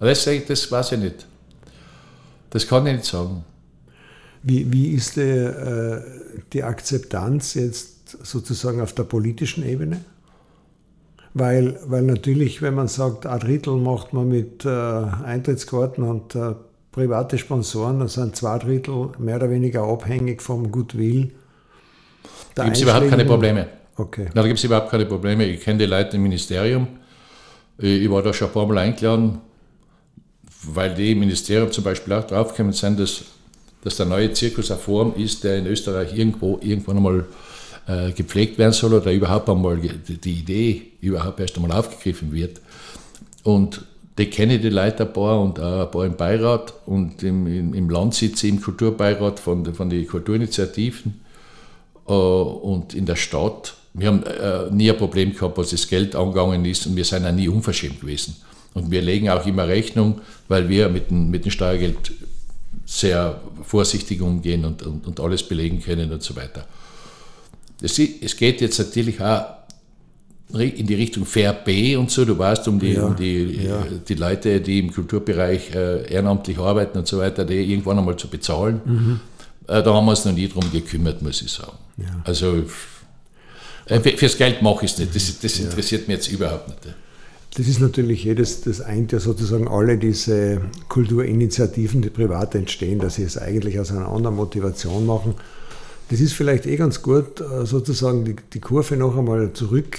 Das, 0.00 0.24
das 0.24 0.72
weiß 0.72 0.92
ich 0.92 0.98
nicht. 1.00 1.26
Das 2.48 2.66
kann 2.66 2.86
ich 2.86 2.94
nicht 2.94 3.04
sagen. 3.04 3.44
Wie, 4.48 4.72
wie 4.72 4.92
ist 4.92 5.16
die, 5.16 5.22
äh, 5.22 6.00
die 6.52 6.62
Akzeptanz 6.62 7.54
jetzt 7.54 8.16
sozusagen 8.24 8.80
auf 8.80 8.92
der 8.92 9.02
politischen 9.02 9.66
Ebene? 9.66 10.02
Weil, 11.34 11.80
weil 11.84 12.02
natürlich, 12.02 12.62
wenn 12.62 12.74
man 12.74 12.86
sagt, 12.86 13.26
ein 13.26 13.40
Drittel 13.40 13.74
macht 13.74 14.12
man 14.12 14.28
mit 14.28 14.64
äh, 14.64 14.68
Eintrittskarten 14.68 16.04
und 16.04 16.36
äh, 16.36 16.54
private 16.92 17.38
Sponsoren, 17.38 17.98
da 17.98 18.06
sind 18.06 18.36
zwei 18.36 18.58
Drittel 18.58 19.10
mehr 19.18 19.34
oder 19.36 19.50
weniger 19.50 19.82
abhängig 19.82 20.40
vom 20.40 20.70
Goodwill. 20.70 21.32
Da 22.54 22.64
gibt 22.64 22.76
es 22.76 22.82
überhaupt 22.84 23.10
keine 23.10 23.24
Probleme. 23.24 23.66
Okay. 23.96 24.26
Na, 24.32 24.42
da 24.42 24.46
gibt 24.46 24.58
es 24.58 24.64
überhaupt 24.64 24.90
keine 24.90 25.06
Probleme. 25.06 25.44
Ich 25.44 25.60
kenne 25.60 25.80
die 25.80 25.86
Leute 25.86 26.16
im 26.16 26.22
Ministerium. 26.22 26.86
Ich 27.78 28.08
war 28.08 28.22
da 28.22 28.32
schon 28.32 28.46
ein 28.46 28.54
paar 28.54 28.66
Mal 28.66 28.78
eingeladen, 28.78 29.40
weil 30.62 30.94
die 30.94 31.10
im 31.10 31.18
Ministerium 31.18 31.72
zum 31.72 31.82
Beispiel 31.82 32.12
auch 32.12 32.24
draufgekommen 32.24 32.72
sind, 32.72 33.00
dass, 33.00 33.24
dass 33.86 33.98
der 33.98 34.06
neue 34.06 34.32
Zirkus 34.32 34.72
eine 34.72 34.80
Form 34.80 35.14
ist, 35.16 35.44
der 35.44 35.58
in 35.58 35.66
Österreich 35.68 36.12
irgendwo 36.12 36.58
irgendwann 36.60 36.96
einmal 36.96 37.24
äh, 37.86 38.10
gepflegt 38.10 38.58
werden 38.58 38.72
soll 38.72 38.94
oder 38.94 39.12
überhaupt 39.12 39.48
einmal 39.48 39.78
die 39.78 40.32
Idee 40.32 40.82
überhaupt 41.00 41.38
erst 41.38 41.54
einmal 41.54 41.70
aufgegriffen 41.70 42.32
wird. 42.32 42.60
Und 43.44 43.84
die 44.18 44.26
kenne 44.26 44.58
die 44.58 44.70
Leute 44.70 45.04
ein 45.04 45.12
paar 45.12 45.40
und 45.40 45.60
auch 45.60 45.82
ein 45.82 45.90
paar 45.92 46.04
im 46.04 46.16
Beirat 46.16 46.74
und 46.86 47.22
im, 47.22 47.46
im, 47.46 47.74
im 47.74 47.88
Land 47.88 48.14
sitze 48.14 48.48
ich 48.48 48.54
im 48.54 48.60
Kulturbeirat 48.60 49.38
von, 49.38 49.72
von 49.72 49.88
den 49.88 50.04
Kulturinitiativen 50.04 51.20
äh, 52.08 52.12
und 52.12 52.92
in 52.92 53.06
der 53.06 53.14
Stadt. 53.14 53.76
Wir 53.94 54.08
haben 54.08 54.24
äh, 54.24 54.68
nie 54.72 54.90
ein 54.90 54.98
Problem 54.98 55.32
gehabt, 55.32 55.58
was 55.58 55.70
das 55.70 55.86
Geld 55.86 56.16
angegangen 56.16 56.64
ist 56.64 56.88
und 56.88 56.96
wir 56.96 57.04
sind 57.04 57.24
auch 57.24 57.30
nie 57.30 57.46
unverschämt 57.46 58.00
gewesen. 58.00 58.34
Und 58.74 58.90
wir 58.90 59.00
legen 59.00 59.28
auch 59.28 59.46
immer 59.46 59.68
Rechnung, 59.68 60.22
weil 60.48 60.68
wir 60.68 60.88
mit 60.88 61.08
dem, 61.08 61.30
mit 61.30 61.44
dem 61.44 61.52
Steuergeld 61.52 62.10
sehr 62.84 63.40
vorsichtig 63.62 64.20
umgehen 64.20 64.64
und, 64.64 64.82
und, 64.82 65.06
und 65.06 65.20
alles 65.20 65.42
belegen 65.42 65.80
können 65.80 66.12
und 66.12 66.22
so 66.22 66.36
weiter. 66.36 66.66
Es, 67.80 67.98
es 67.98 68.36
geht 68.36 68.60
jetzt 68.60 68.78
natürlich 68.78 69.20
auch 69.20 69.56
in 70.52 70.86
die 70.86 70.94
Richtung 70.94 71.26
Fair 71.26 71.52
B 71.52 71.96
und 71.96 72.10
so, 72.10 72.24
du 72.24 72.38
weißt, 72.38 72.68
um 72.68 72.78
die, 72.78 72.92
ja, 72.92 73.04
um 73.04 73.16
die, 73.16 73.64
ja. 73.64 73.84
die 74.08 74.14
Leute, 74.14 74.60
die 74.60 74.78
im 74.78 74.92
Kulturbereich 74.92 75.74
äh, 75.74 76.12
ehrenamtlich 76.12 76.58
arbeiten 76.58 76.98
und 76.98 77.06
so 77.06 77.18
weiter, 77.18 77.44
die 77.44 77.54
irgendwann 77.54 77.98
einmal 77.98 78.16
zu 78.16 78.28
bezahlen. 78.28 78.80
Mhm. 78.84 79.20
Äh, 79.66 79.82
da 79.82 79.92
haben 79.92 80.06
wir 80.06 80.10
uns 80.10 80.24
noch 80.24 80.32
nie 80.32 80.48
drum 80.48 80.70
gekümmert, 80.70 81.20
muss 81.20 81.42
ich 81.42 81.50
sagen. 81.50 81.76
Ja. 81.96 82.22
Also 82.24 82.62
äh, 83.86 84.00
fürs 84.00 84.38
Geld 84.38 84.62
mache 84.62 84.84
ich 84.84 84.92
es 84.92 84.98
nicht, 84.98 85.14
das, 85.14 85.40
das 85.40 85.58
interessiert 85.58 86.06
mich 86.06 86.18
jetzt 86.18 86.28
überhaupt 86.28 86.68
nicht. 86.68 86.94
Das 87.56 87.68
ist 87.68 87.80
natürlich 87.80 88.22
jedes, 88.22 88.60
das 88.60 88.82
eint 88.82 89.12
ja 89.12 89.18
sozusagen 89.18 89.66
alle 89.66 89.96
diese 89.96 90.60
Kulturinitiativen, 90.88 92.02
die 92.02 92.10
privat 92.10 92.54
entstehen, 92.54 92.98
dass 92.98 93.14
sie 93.14 93.22
es 93.22 93.38
eigentlich 93.38 93.80
aus 93.80 93.90
einer 93.90 94.08
anderen 94.08 94.36
Motivation 94.36 95.06
machen. 95.06 95.34
Das 96.10 96.20
ist 96.20 96.34
vielleicht 96.34 96.66
eh 96.66 96.76
ganz 96.76 97.00
gut, 97.00 97.40
äh, 97.40 97.64
sozusagen 97.64 98.26
die, 98.26 98.36
die 98.52 98.60
Kurve 98.60 98.96
noch 98.98 99.16
einmal 99.16 99.54
zurück 99.54 99.98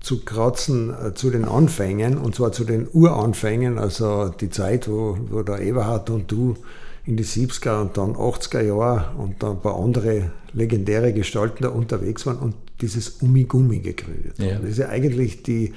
zu 0.00 0.24
kratzen 0.24 0.90
äh, 0.90 1.14
zu 1.14 1.30
den 1.30 1.44
Anfängen, 1.44 2.18
und 2.18 2.34
zwar 2.34 2.50
zu 2.50 2.64
den 2.64 2.88
Uranfängen, 2.92 3.78
also 3.78 4.28
die 4.28 4.50
Zeit, 4.50 4.88
wo, 4.88 5.16
wo 5.30 5.42
der 5.42 5.60
Eberhard 5.60 6.10
und 6.10 6.30
du 6.30 6.56
in 7.04 7.16
die 7.16 7.24
70er 7.24 7.82
und 7.82 7.96
dann 7.96 8.14
80er 8.14 8.62
Jahre 8.62 9.16
und 9.16 9.42
dann 9.44 9.52
ein 9.52 9.60
paar 9.60 9.78
andere 9.78 10.32
legendäre 10.52 11.12
Gestalten 11.12 11.62
da 11.62 11.68
unterwegs 11.68 12.26
waren 12.26 12.38
und 12.38 12.54
dieses 12.80 13.08
Umigummi 13.20 13.78
gegründet 13.78 14.34
ja. 14.38 14.58
Das 14.58 14.70
ist 14.70 14.78
ja 14.78 14.88
eigentlich 14.88 15.44
die, 15.44 15.72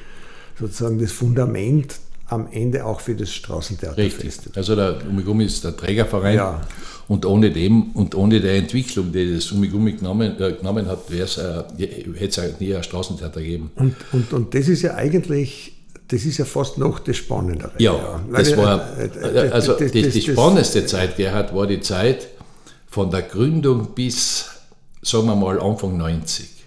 sozusagen 0.60 1.00
das 1.00 1.12
Fundament 1.12 1.96
am 2.28 2.48
Ende 2.52 2.86
auch 2.86 3.00
für 3.00 3.16
das 3.16 3.32
Straßentheaterfest. 3.32 4.24
Richtig. 4.24 4.58
Also 4.58 4.76
der 4.76 5.00
Umigummi 5.10 5.46
ist 5.46 5.64
der 5.64 5.76
Trägerverein. 5.76 6.36
Ja. 6.36 6.62
Und 7.08 7.26
ohne 7.26 7.50
dem 7.50 7.92
und 7.94 8.14
ohne 8.14 8.40
der 8.40 8.56
Entwicklung, 8.56 9.12
die 9.12 9.34
das 9.34 9.52
Umigummi 9.52 9.94
genommen, 9.94 10.40
äh, 10.40 10.54
genommen 10.54 10.86
hat, 10.88 11.10
äh, 11.10 11.16
hätte 11.18 12.26
es 12.28 12.36
ja 12.36 12.44
nie 12.60 12.76
ein 12.76 12.84
Straßentheater 12.84 13.42
gegeben. 13.42 13.72
Und, 13.76 13.96
und, 14.12 14.32
und 14.32 14.54
das 14.54 14.68
ist 14.68 14.84
ja 14.84 14.94
eigentlich 14.94 15.74
das 16.10 16.26
ist 16.26 16.40
ja 16.40 16.46
fast 16.46 16.78
noch 16.78 17.00
das 17.00 17.18
Spannendere. 17.18 17.72
Ja, 17.78 17.94
ja. 17.94 18.22
das 18.32 18.58
war, 18.58 18.98
äh, 18.98 19.06
äh, 19.06 19.50
also 19.52 19.74
das, 19.74 19.92
die, 19.92 20.10
die 20.10 20.22
spannendste 20.22 20.86
Zeit, 20.86 21.18
Gerhard, 21.18 21.54
war 21.56 21.68
die 21.68 21.82
Zeit 21.82 22.28
von 22.88 23.12
der 23.12 23.22
Gründung 23.22 23.94
bis, 23.94 24.50
sagen 25.04 25.28
wir 25.28 25.36
mal, 25.36 25.60
Anfang 25.60 25.98
90. 25.98 26.59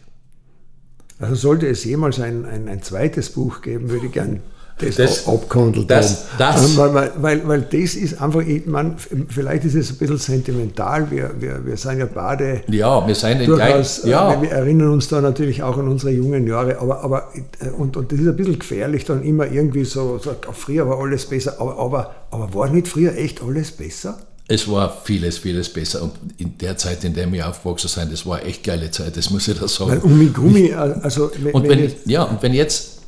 Also 1.23 1.35
sollte 1.37 1.69
es 1.69 1.85
jemals 1.85 2.21
ein, 2.21 2.45
ein, 2.45 2.69
ein 2.69 2.83
zweites 2.83 3.31
Buch 3.31 3.63
geben, 3.63 3.91
würde 3.91 4.07
ich 4.07 4.13
gerne 4.13 4.41
das, 4.79 4.97
das 4.97 5.29
abgehandelt 5.29 5.91
das, 5.91 6.27
das, 6.39 6.77
weil, 6.77 6.95
weil, 6.95 7.13
weil, 7.17 7.49
weil, 7.49 7.61
das 7.63 7.95
ist 7.95 8.21
einfach, 8.21 8.43
meine, 8.67 8.97
vielleicht 9.29 9.65
ist 9.65 9.75
es 9.75 9.91
ein 9.91 9.99
bisschen 9.99 10.19
sentimental, 10.19 11.11
wir, 11.11 11.31
wir, 11.39 11.65
wir 11.65 11.77
sind 11.77 11.99
ja 11.99 12.09
beide 12.13 12.63
ja, 12.69 13.07
wir 13.07 13.15
sind 13.15 13.47
durchaus, 13.47 14.05
ja. 14.05 14.41
wir 14.41 14.51
erinnern 14.51 14.91
uns 14.91 15.09
da 15.09 15.21
natürlich 15.21 15.63
auch 15.63 15.79
an 15.79 15.89
unsere 15.89 16.13
jungen 16.13 16.47
Jahre, 16.47 16.79
aber, 16.81 17.05
aber 17.05 17.29
und, 17.77 17.97
und 17.97 18.13
das 18.13 18.19
ist 18.19 18.27
ein 18.27 18.37
bisschen 18.37 18.59
gefährlich, 18.59 19.05
dann 19.05 19.23
immer 19.23 19.47
irgendwie 19.47 19.85
so, 19.85 20.19
so 20.19 20.35
früher 20.53 20.89
war 20.89 20.99
alles 20.99 21.27
besser, 21.27 21.57
aber, 21.59 21.79
aber, 21.79 22.15
aber 22.31 22.55
war 22.55 22.69
nicht 22.69 22.89
früher 22.89 23.17
echt 23.17 23.43
alles 23.43 23.73
besser? 23.73 24.19
Es 24.49 24.69
war 24.69 25.03
vieles, 25.05 25.39
vieles 25.39 25.69
besser. 25.69 26.03
Und 26.03 26.13
in 26.37 26.59
der 26.59 26.77
Zeit, 26.77 27.05
in 27.05 27.15
der 27.15 27.31
wir 27.33 27.49
aufgewachsen 27.49 27.89
sind, 27.89 28.13
das 28.13 28.27
war 28.27 28.45
echt 28.45 28.65
geile 28.65 28.91
Zeit, 28.91 29.17
das 29.17 29.31
muss 29.31 29.49
ich 29.49 29.59
da 29.59 29.69
sagen. 29.69 29.91
Weil 29.93 29.99
Umi 30.01 30.27
Gummi, 30.27 30.73
also. 30.73 31.31
und 31.53 31.69
wenn, 31.69 31.81
wenn 31.81 31.93
ja, 32.05 32.25
und 32.25 32.43
wenn 32.43 32.53
jetzt, 32.53 33.01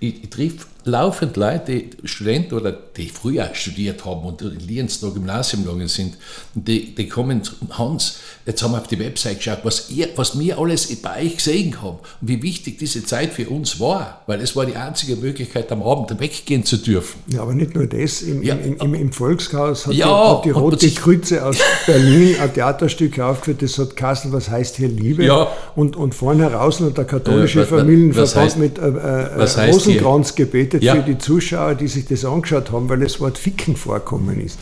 ich, 0.00 0.24
ich 0.24 0.30
triff 0.30 0.66
laufend 0.84 1.36
Leute, 1.36 1.84
Studenten 2.04 2.54
oder 2.54 2.72
die 2.72 3.08
früher 3.08 3.50
studiert 3.54 4.04
haben 4.04 4.24
und 4.24 4.40
in 4.42 4.58
Lienz 4.60 5.02
noch 5.02 5.12
Gymnasium 5.12 5.64
gegangen 5.64 5.88
sind, 5.88 6.16
die, 6.54 6.94
die 6.94 7.08
kommen, 7.08 7.42
Hans, 7.70 8.18
jetzt 8.46 8.62
haben 8.62 8.72
wir 8.72 8.78
auf 8.78 8.88
die 8.88 8.98
Website 8.98 9.38
geschaut, 9.38 9.60
was, 9.64 9.90
ihr, 9.90 10.08
was 10.16 10.38
wir 10.38 10.58
alles 10.58 10.94
bei 10.96 11.24
euch 11.24 11.36
gesehen 11.36 11.80
haben 11.82 11.98
und 12.20 12.28
wie 12.28 12.42
wichtig 12.42 12.78
diese 12.78 13.04
Zeit 13.04 13.32
für 13.32 13.48
uns 13.48 13.78
war, 13.78 14.22
weil 14.26 14.40
es 14.40 14.56
war 14.56 14.66
die 14.66 14.76
einzige 14.76 15.16
Möglichkeit, 15.16 15.70
am 15.70 15.82
Abend 15.82 16.18
weggehen 16.18 16.64
zu 16.64 16.78
dürfen. 16.78 17.20
Ja, 17.28 17.42
aber 17.42 17.54
nicht 17.54 17.74
nur 17.74 17.86
das, 17.86 18.22
im, 18.22 18.42
ja, 18.42 18.54
im, 18.54 18.76
im, 18.76 18.94
im 18.94 19.12
Volkshaus 19.12 19.86
hat, 19.86 19.94
ja, 19.94 20.06
die, 20.06 20.36
hat 20.36 20.44
die 20.44 20.50
Rote 20.50 20.90
Kreuze 20.90 21.44
aus 21.44 21.58
Berlin 21.86 22.36
ein 22.40 22.52
Theaterstück 22.54 23.18
aufgeführt, 23.18 23.62
das 23.62 23.78
hat 23.78 23.96
Kassel, 23.96 24.32
was 24.32 24.48
heißt 24.48 24.76
hier 24.76 24.88
Liebe? 24.88 25.24
Ja. 25.24 25.48
Und, 25.76 25.96
und 25.96 26.14
vorne 26.14 26.44
heraus 26.44 26.80
noch 26.80 26.92
der 26.92 27.04
katholische 27.04 27.62
äh, 27.62 27.66
Familienverband 27.66 28.58
mit 28.58 28.78
äh, 28.78 28.82
äh, 28.82 29.70
Rosenkranzgebet 29.70 30.69
gebetet 30.70 30.82
ja. 30.82 30.94
für 30.94 31.02
die 31.02 31.18
Zuschauer, 31.18 31.74
die 31.74 31.88
sich 31.88 32.06
das 32.06 32.24
angeschaut 32.24 32.72
haben, 32.72 32.88
weil 32.88 33.00
das 33.00 33.20
Wort 33.20 33.38
Ficken 33.38 33.76
vorkommen 33.76 34.40
ist. 34.40 34.58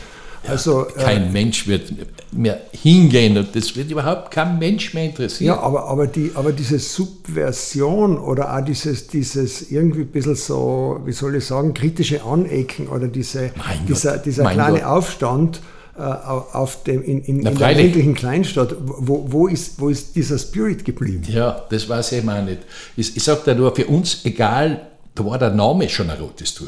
Also, 0.47 0.87
kein 0.95 1.27
äh, 1.27 1.31
Mensch 1.31 1.67
wird 1.67 1.91
mehr 2.31 2.61
hingehen 2.71 3.37
und 3.37 3.53
das 3.55 3.75
wird 3.75 3.91
überhaupt 3.91 4.31
kein 4.31 4.57
Mensch 4.57 4.93
mehr 4.93 5.05
interessieren. 5.05 5.47
Ja, 5.47 5.59
aber, 5.59 5.85
aber, 5.85 6.07
die, 6.07 6.31
aber 6.33 6.53
diese 6.53 6.79
Subversion 6.79 8.17
oder 8.17 8.55
auch 8.55 8.63
dieses, 8.63 9.07
dieses 9.07 9.69
irgendwie 9.69 10.01
ein 10.01 10.07
bisschen 10.07 10.35
so, 10.35 11.01
wie 11.05 11.11
soll 11.11 11.35
ich 11.35 11.45
sagen, 11.45 11.73
kritische 11.73 12.23
Anecken 12.23 12.87
oder 12.87 13.09
diese, 13.09 13.51
dieser, 13.87 14.17
dieser 14.17 14.49
kleine 14.49 14.79
Gott. 14.79 14.87
Aufstand 14.87 15.61
äh, 15.97 16.01
auf 16.01 16.83
dem, 16.83 17.03
in, 17.03 17.21
in, 17.21 17.45
in 17.45 17.57
der 17.57 17.73
ländlichen 17.73 18.13
Kleinstadt, 18.13 18.73
wo, 18.79 19.25
wo, 19.27 19.47
ist, 19.47 19.81
wo 19.81 19.89
ist 19.89 20.15
dieser 20.15 20.39
Spirit 20.39 20.85
geblieben? 20.85 21.23
Ja, 21.27 21.65
das 21.69 21.89
weiß 21.89 22.13
ich 22.13 22.23
immer 22.23 22.41
nicht. 22.41 22.59
Ich, 22.95 23.17
ich 23.17 23.23
sage 23.23 23.41
da 23.43 23.53
nur, 23.53 23.75
für 23.75 23.87
uns, 23.87 24.21
egal 24.23 24.88
da 25.15 25.25
war 25.25 25.37
der 25.37 25.51
Name 25.51 25.89
schon 25.89 26.09
ein 26.09 26.19
rotes 26.19 26.53
Tuch. 26.53 26.67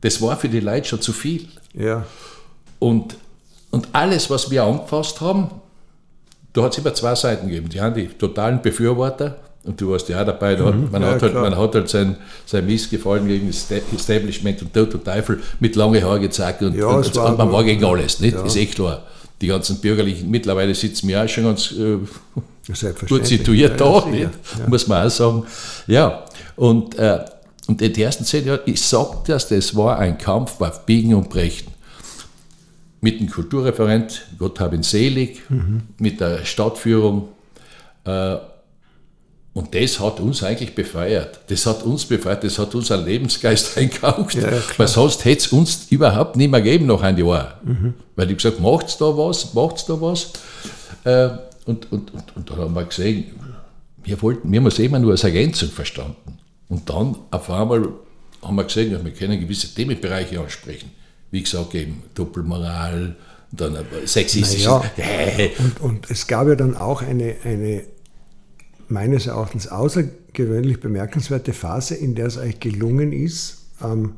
Das 0.00 0.20
war 0.20 0.36
für 0.36 0.48
die 0.48 0.60
Leute 0.60 0.88
schon 0.88 1.00
zu 1.00 1.12
viel. 1.12 1.48
Ja. 1.74 2.04
Und, 2.78 3.16
und 3.70 3.88
alles, 3.92 4.30
was 4.30 4.50
wir 4.50 4.64
angefasst 4.64 5.20
haben, 5.20 5.50
da 6.52 6.62
hat 6.62 6.72
es 6.72 6.78
immer 6.78 6.94
zwei 6.94 7.14
Seiten 7.14 7.48
gegeben. 7.48 7.68
Die 7.68 7.80
haben 7.80 7.94
die 7.94 8.06
totalen 8.08 8.62
Befürworter 8.62 9.36
und 9.66 9.80
du 9.80 9.90
warst 9.90 10.08
ja 10.08 10.22
auch 10.22 10.26
dabei, 10.26 10.54
da 10.54 10.70
mhm, 10.70 10.90
man, 10.90 11.02
ja, 11.02 11.08
hat 11.08 11.22
halt, 11.22 11.34
man 11.34 11.56
hat 11.56 11.74
halt 11.74 11.88
sein, 11.88 12.16
sein 12.46 12.64
Missgefallen 12.66 13.26
gegen 13.26 13.48
das 13.48 13.66
Establishment 13.94 14.62
und 14.62 14.76
und 14.76 15.04
Teufel 15.04 15.40
mit 15.58 15.74
lange 15.74 16.02
Haare 16.02 16.20
gezeigt 16.20 16.62
und, 16.62 16.74
ja, 16.74 16.86
und, 16.86 17.16
und 17.16 17.38
man 17.38 17.52
war 17.52 17.64
gegen 17.64 17.84
alles, 17.84 18.20
nicht? 18.20 18.36
Ja. 18.36 18.44
ist 18.44 18.56
eh 18.56 18.66
klar. 18.66 19.02
Die 19.40 19.48
ganzen 19.48 19.80
Bürgerlichen, 19.80 20.30
mittlerweile 20.30 20.74
sitzen 20.74 21.08
wir 21.08 21.22
auch 21.22 21.28
schon 21.28 21.44
ganz 21.44 21.72
äh, 21.72 21.98
gut 23.08 23.26
situiert 23.26 23.78
da, 23.80 24.06
muss 24.66 24.86
man 24.86 25.06
auch 25.06 25.10
sagen. 25.10 25.44
Ja, 25.88 26.24
und, 26.54 26.96
äh, 26.98 27.18
und 27.66 27.82
in 27.82 27.92
den 27.92 28.04
ersten 28.04 28.24
zehn 28.24 28.46
Jahren, 28.46 28.60
ich 28.66 28.80
sage 28.80 29.18
das, 29.26 29.48
das 29.48 29.74
war 29.74 29.98
ein 29.98 30.18
Kampf 30.18 30.60
auf 30.60 30.86
Biegen 30.86 31.14
und 31.14 31.28
Brechen 31.28 31.76
mit 33.00 33.20
dem 33.20 33.30
Kulturreferent, 33.30 34.22
Gott 34.36 34.58
hab 34.58 34.72
ihn 34.72 34.82
selig, 34.82 35.48
mhm. 35.48 35.82
mit 35.98 36.20
der 36.20 36.44
Stadtführung. 36.44 37.28
Äh, 38.04 38.36
und 39.52 39.74
das 39.74 40.00
hat 40.00 40.18
uns 40.20 40.42
eigentlich 40.42 40.74
befeuert. 40.74 41.40
Das 41.46 41.64
hat 41.66 41.82
uns 41.84 42.04
befeuert, 42.04 42.44
das 42.44 42.58
hat 42.58 42.74
uns 42.74 42.90
einen 42.90 43.06
Lebensgeist 43.06 43.78
eingehaucht. 43.78 44.34
Ja, 44.34 44.50
weil 44.76 44.88
sonst 44.88 45.24
hätte 45.24 45.38
es 45.38 45.46
uns 45.48 45.86
überhaupt 45.90 46.36
nicht 46.36 46.50
mehr 46.50 46.60
gegeben 46.60 46.86
nach 46.86 47.00
einem 47.00 47.26
Jahr. 47.26 47.60
Mhm. 47.64 47.94
Weil 48.16 48.30
ich 48.30 48.38
gesagt 48.38 48.60
macht's 48.60 48.98
da 48.98 49.04
was, 49.04 49.54
macht's 49.54 49.86
da 49.86 50.00
was. 50.00 50.32
Äh, 51.04 51.28
und, 51.64 51.90
und, 51.92 52.12
und, 52.12 52.36
und 52.36 52.50
dann 52.50 52.58
haben 52.58 52.74
wir 52.74 52.84
gesehen, 52.84 53.24
wir 54.02 54.20
wollten, 54.20 54.50
wir 54.50 54.60
haben 54.60 54.66
es 54.66 54.78
immer 54.78 54.98
nur 54.98 55.12
als 55.12 55.24
Ergänzung 55.24 55.70
verstanden. 55.70 56.35
Und 56.68 56.88
dann 56.88 57.16
auf 57.30 57.50
einmal 57.50 57.88
haben 58.42 58.56
wir 58.56 58.64
gesehen, 58.64 59.04
wir 59.04 59.12
können 59.12 59.40
gewisse 59.40 59.74
Themenbereiche 59.74 60.40
ansprechen. 60.40 60.90
Wie 61.30 61.42
gesagt, 61.42 61.74
eben 61.74 62.02
Doppelmoral, 62.14 63.16
dann 63.52 63.76
sexistisches. 64.04 64.66
Naja, 64.66 64.82
und, 65.58 65.80
und 65.80 66.10
es 66.10 66.26
gab 66.26 66.48
ja 66.48 66.54
dann 66.54 66.76
auch 66.76 67.02
eine, 67.02 67.36
eine 67.44 67.84
meines 68.88 69.26
Erachtens 69.26 69.68
außergewöhnlich 69.68 70.80
bemerkenswerte 70.80 71.52
Phase, 71.52 71.94
in 71.94 72.14
der 72.14 72.26
es 72.26 72.36
euch 72.36 72.60
gelungen 72.60 73.12
ist, 73.12 73.64
ähm, 73.82 74.14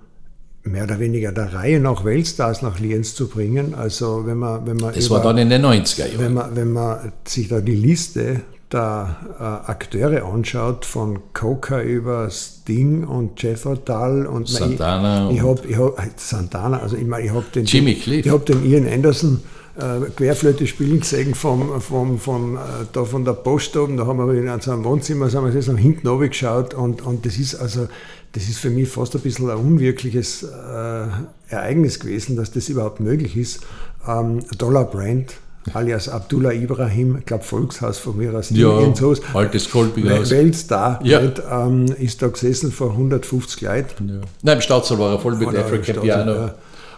mehr 0.63 0.85
oder 0.85 0.99
weniger 0.99 1.33
der 1.33 1.53
Reihe 1.55 1.81
nach 1.81 2.05
Weltstars 2.05 2.63
nach 2.63 2.79
Lienz 2.79 3.15
zu 3.15 3.29
bringen. 3.29 3.75
Also 3.75 4.27
wenn 4.27 4.39
man, 4.39 4.67
wenn 4.67 4.77
man 4.77 4.95
das 4.95 5.07
über, 5.07 5.17
war 5.17 5.23
dann 5.23 5.39
in 5.39 5.49
den 5.49 5.65
90er 5.65 6.07
Jahren. 6.07 6.19
Wenn 6.19 6.35
man, 6.35 6.57
wenn 6.57 6.73
man 6.73 7.13
sich 7.25 7.49
da 7.49 7.61
die 7.61 7.75
Liste 7.77 8.43
der 8.73 9.17
äh, 9.39 9.71
Akteure 9.71 10.25
anschaut, 10.25 10.85
von 10.85 11.21
Coca 11.33 11.81
über 11.81 12.29
Sting 12.31 13.05
und 13.05 13.43
Jethro 13.43 13.77
Tull 13.77 14.27
und 14.27 14.49
Santana. 14.49 15.31
Ich, 15.31 15.37
ich 15.37 15.43
habe 15.43 15.97
hab, 15.97 16.21
Santana, 16.21 16.81
also 16.81 16.97
ich, 16.97 17.07
mein, 17.07 17.25
ich 17.25 17.31
habe 17.31 17.45
den, 17.55 17.65
Jimmy 17.65 17.95
Cliff. 17.95 18.27
Ich 18.27 18.33
habe 18.33 18.45
den 18.45 18.65
Ian 18.65 18.87
Anderson 18.87 19.41
äh, 19.79 20.11
Querflöte 20.17 20.67
spielen 20.67 21.01
gesehen 21.01 21.35
vom, 21.35 21.81
vom, 21.81 22.19
vom, 22.19 22.57
äh, 22.57 22.59
da 22.93 23.05
von 23.05 23.25
der 23.25 23.33
Post 23.35 23.77
oben, 23.77 23.97
da 23.97 24.07
haben 24.07 24.19
wir 24.19 24.35
in 24.35 24.49
einem 24.49 24.85
Wohnzimmer, 24.85 25.31
sind 25.31 25.45
wir 25.45 25.53
jetzt 25.53 25.71
hinten 25.71 26.09
oben 26.09 26.29
geschaut 26.29 26.75
und, 26.75 27.03
und 27.03 27.25
das 27.25 27.39
ist 27.39 27.55
also, 27.55 27.89
das 28.33 28.49
ist 28.49 28.59
für 28.59 28.71
mich 28.71 28.89
fast 28.89 29.15
ein 29.15 29.23
bisschen 29.23 29.49
ein 29.49 29.57
unwirkliches 29.57 30.43
äh, 30.43 31.07
Ereignis 31.49 32.01
gewesen, 32.01 32.37
dass 32.37 32.51
das 32.51 32.69
überhaupt 32.69 33.01
möglich 33.01 33.37
ist. 33.37 33.61
Ähm, 34.07 34.41
Dollar 34.59 34.85
Brand, 34.85 35.35
alias 35.75 36.09
Abdullah 36.09 36.53
Ibrahim, 36.53 37.19
ich 37.19 37.27
glaube 37.27 37.45
Volkshaus 37.45 37.99
von 37.99 38.17
mir 38.17 38.35
aus 38.35 38.51
ja, 38.51 38.69
Haus, 38.69 39.21
altes 39.35 39.71
Kolbighaus. 39.71 40.31
Weltstar, 40.31 41.01
ja. 41.03 41.21
Nicht, 41.21 41.43
ähm, 41.51 41.87
ist 41.99 42.23
da 42.23 42.29
gesessen 42.29 42.73
vor 42.73 42.93
150 42.93 43.61
Leuten. 43.63 44.09
Ja. 44.09 44.21
Nein, 44.43 44.57
im 44.57 44.63
Staatssaal 44.63 44.99
war 44.99 45.13
er 45.13 45.19
voll 45.19 45.37
mit 45.37 45.49
African 45.49 46.01
Piano. 46.01 46.33
Ja. 46.33 46.55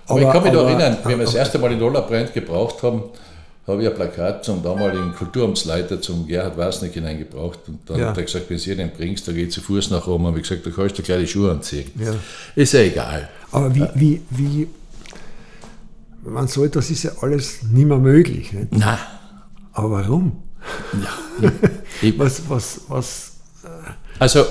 Aber, 0.06 0.20
ich 0.20 0.30
kann 0.30 0.42
mich 0.42 0.52
aber, 0.52 0.62
da 0.62 0.68
erinnern, 0.68 0.96
wenn 1.04 1.18
wir 1.18 1.24
das 1.24 1.34
erste 1.34 1.58
Mal 1.58 1.72
in 1.72 1.78
Dollarbrand 1.78 2.32
gebraucht 2.34 2.82
haben, 2.82 3.04
habe 3.66 3.82
ich 3.82 3.88
ein 3.88 3.94
Plakat 3.94 4.44
zum 4.44 4.62
damaligen 4.62 5.14
Kulturamtsleiter, 5.14 6.00
zum 6.00 6.26
Gerhard 6.26 6.56
Wasnick 6.56 6.94
hineingebracht. 6.94 7.60
Und 7.68 7.78
dann 7.86 8.00
ja. 8.00 8.08
hat 8.08 8.16
er 8.16 8.24
gesagt, 8.24 8.46
wenn 8.48 8.58
du 8.58 8.76
den 8.76 8.90
bringst, 8.90 9.28
da 9.28 9.32
geht 9.32 9.52
zu 9.52 9.60
Fuß 9.60 9.90
nach 9.90 10.06
Rom. 10.06 10.24
Und 10.24 10.36
ich 10.36 10.42
gesagt, 10.42 10.66
da 10.66 10.70
kannst 10.70 10.98
du 10.98 11.02
gleich 11.02 11.20
die 11.20 11.26
Schuhe 11.28 11.52
anziehen. 11.52 11.90
Ja. 11.98 12.14
Ist 12.56 12.72
ja 12.72 12.80
egal. 12.80 13.28
Aber 13.52 13.74
wie, 13.74 13.86
wie, 13.94 14.22
wie, 14.30 14.68
man 16.22 16.48
so 16.48 16.64
etwas 16.64 16.90
ist 16.90 17.02
ja 17.04 17.12
alles 17.20 17.62
nicht 17.62 17.86
mehr 17.86 17.98
möglich. 17.98 18.52
Nicht? 18.52 18.72
Nein. 18.72 18.98
Aber 19.72 19.90
warum? 19.90 20.42
Ja. 21.40 21.52
was, 22.16 22.42
was, 22.48 22.80
was. 22.88 23.36
Äh, 23.64 23.68
also, 24.18 24.44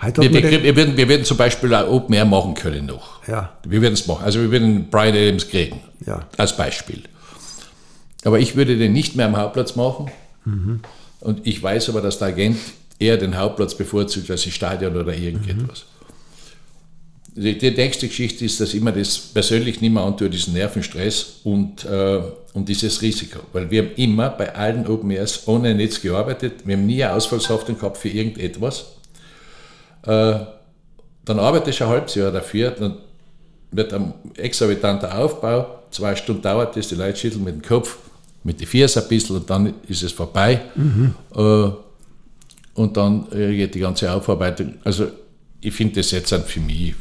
wir, 0.00 0.32
wir, 0.32 0.62
wir, 0.62 0.76
werden, 0.76 0.96
wir 0.96 1.08
werden 1.08 1.24
zum 1.24 1.36
Beispiel 1.36 1.74
auch 1.74 1.88
Open 1.88 2.14
Air 2.14 2.24
machen 2.24 2.54
können 2.54 2.86
noch. 2.86 3.26
Ja. 3.26 3.58
Wir 3.66 3.82
werden 3.82 3.94
es 3.94 4.06
machen. 4.06 4.24
Also 4.24 4.40
wir 4.40 4.50
werden 4.50 4.88
Brian 4.90 5.14
Adams 5.14 5.48
kriegen. 5.48 5.80
Ja. 6.06 6.26
Als 6.36 6.56
Beispiel. 6.56 7.02
Aber 8.24 8.38
ich 8.38 8.54
würde 8.54 8.76
den 8.76 8.92
nicht 8.92 9.16
mehr 9.16 9.26
am 9.26 9.36
Hauptplatz 9.36 9.74
machen. 9.74 10.10
Mhm. 10.44 10.80
Und 11.20 11.46
ich 11.46 11.60
weiß 11.60 11.88
aber, 11.88 12.00
dass 12.00 12.18
der 12.18 12.28
Agent 12.28 12.58
eher 13.00 13.16
den 13.16 13.36
Hauptplatz 13.36 13.74
bevorzugt 13.74 14.30
als 14.30 14.44
das 14.44 14.52
Stadion 14.52 14.96
oder 14.96 15.14
irgendetwas. 15.14 15.84
Mhm. 15.84 15.97
Die, 17.40 17.56
die 17.56 17.70
nächste 17.70 18.08
Geschichte 18.08 18.44
ist, 18.44 18.60
dass 18.60 18.70
ich 18.70 18.80
immer 18.80 18.90
das 18.90 19.16
persönlich 19.16 19.80
nicht 19.80 19.92
mehr 19.92 20.02
antue, 20.02 20.28
diesen 20.28 20.54
Nervenstress 20.54 21.36
und, 21.44 21.84
äh, 21.84 22.20
und 22.52 22.68
dieses 22.68 23.00
Risiko. 23.00 23.38
Weil 23.52 23.70
wir 23.70 23.82
haben 23.82 23.90
immer 23.94 24.30
bei 24.30 24.52
allen 24.52 24.88
Open 24.88 25.12
Airs 25.12 25.46
ohne 25.46 25.72
Netz 25.72 26.00
gearbeitet. 26.00 26.54
Wir 26.64 26.76
haben 26.76 26.86
nie 26.86 27.04
eine 27.04 27.14
Ausfallshaftung 27.14 27.78
gehabt 27.78 27.96
für 27.96 28.08
irgendetwas. 28.08 28.86
Äh, 30.02 30.34
dann 31.24 31.38
arbeitest 31.38 31.78
du 31.78 31.84
ein 31.84 31.90
halbes 31.90 32.16
Jahr 32.16 32.32
dafür, 32.32 32.72
dann 32.72 32.96
wird 33.70 33.92
ein 33.92 34.14
exorbitanter 34.34 35.16
Aufbau, 35.16 35.82
zwei 35.92 36.16
Stunden 36.16 36.42
dauert 36.42 36.76
das, 36.76 36.88
die 36.88 36.96
Leute 36.96 37.18
schütteln 37.18 37.44
mit 37.44 37.54
dem 37.54 37.62
Kopf, 37.62 37.98
mit 38.42 38.58
den 38.58 38.66
Füßen 38.66 39.00
ein 39.00 39.08
bisschen 39.08 39.36
und 39.36 39.48
dann 39.48 39.74
ist 39.86 40.02
es 40.02 40.10
vorbei. 40.10 40.62
Mhm. 40.74 41.14
Äh, 41.36 41.70
und 42.74 42.96
dann 42.96 43.26
geht 43.30 43.76
die 43.76 43.80
ganze 43.80 44.10
Aufarbeitung. 44.12 44.74
Also 44.82 45.06
ich 45.60 45.74
finde 45.74 45.96
das 45.96 46.10
jetzt 46.10 46.34
für 46.34 46.60
mich 46.60 46.94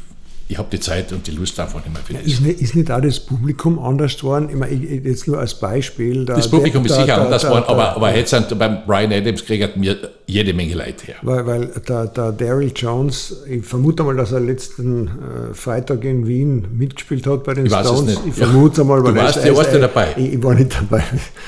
ich 0.50 0.58
habe 0.58 0.70
die 0.72 0.80
Zeit 0.80 1.12
und 1.12 1.28
die 1.28 1.32
Lust 1.32 1.60
einfach 1.60 1.84
nicht 1.84 1.94
mehr 1.94 2.02
für 2.02 2.14
das. 2.14 2.24
Ist 2.24 2.42
nicht, 2.42 2.62
ist 2.62 2.74
nicht 2.74 2.90
auch 2.90 3.02
das 3.02 3.20
Publikum 3.20 3.80
anders 3.80 4.18
geworden? 4.18 4.48
Ich 4.50 4.56
meine, 4.56 4.74
jetzt 4.74 5.28
nur 5.28 5.40
als 5.40 5.54
Beispiel. 5.54 6.24
Da, 6.24 6.36
das 6.36 6.50
Publikum 6.50 6.84
der, 6.84 6.92
ist 6.92 7.02
sicher 7.02 7.18
da, 7.18 7.24
anders 7.26 7.44
geworden, 7.44 7.66
aber, 7.68 7.98
aber 7.98 8.16
jetzt 8.16 8.30
sind 8.30 8.58
beim 8.58 8.86
Brian 8.86 9.12
Adams 9.12 9.44
kriegt 9.46 9.76
mir 9.76 9.98
jede 10.26 10.54
Menge 10.54 10.74
Leute 10.74 11.08
her. 11.08 11.16
Weil, 11.22 11.46
weil 11.46 11.68
der, 11.88 12.08
der 12.08 12.32
Daryl 12.32 12.72
Jones, 12.74 13.44
ich 13.50 13.66
vermute 13.66 14.04
mal, 14.04 14.16
dass 14.16 14.32
er 14.32 14.40
letzten 14.40 15.08
äh, 15.08 15.54
Freitag 15.54 16.06
in 16.06 16.26
Wien 16.28 16.66
mitgespielt 16.78 17.28
hat 17.28 17.44
bei 17.44 17.54
den 17.54 17.66
ich 17.66 17.74
Stones. 17.74 18.18
Ich 18.26 18.34
vermute 18.34 18.82
ja. 18.82 18.84
mal, 18.88 19.04
weil 19.04 19.14
du 19.14 19.20
warst, 19.20 19.38
er, 19.38 19.56
warst 19.56 19.74
ja 19.74 19.80
dabei. 19.80 20.14
Ich, 20.16 20.34
ich, 20.34 20.44
war 20.44 20.56
nicht 20.56 20.74
dabei. 20.74 21.04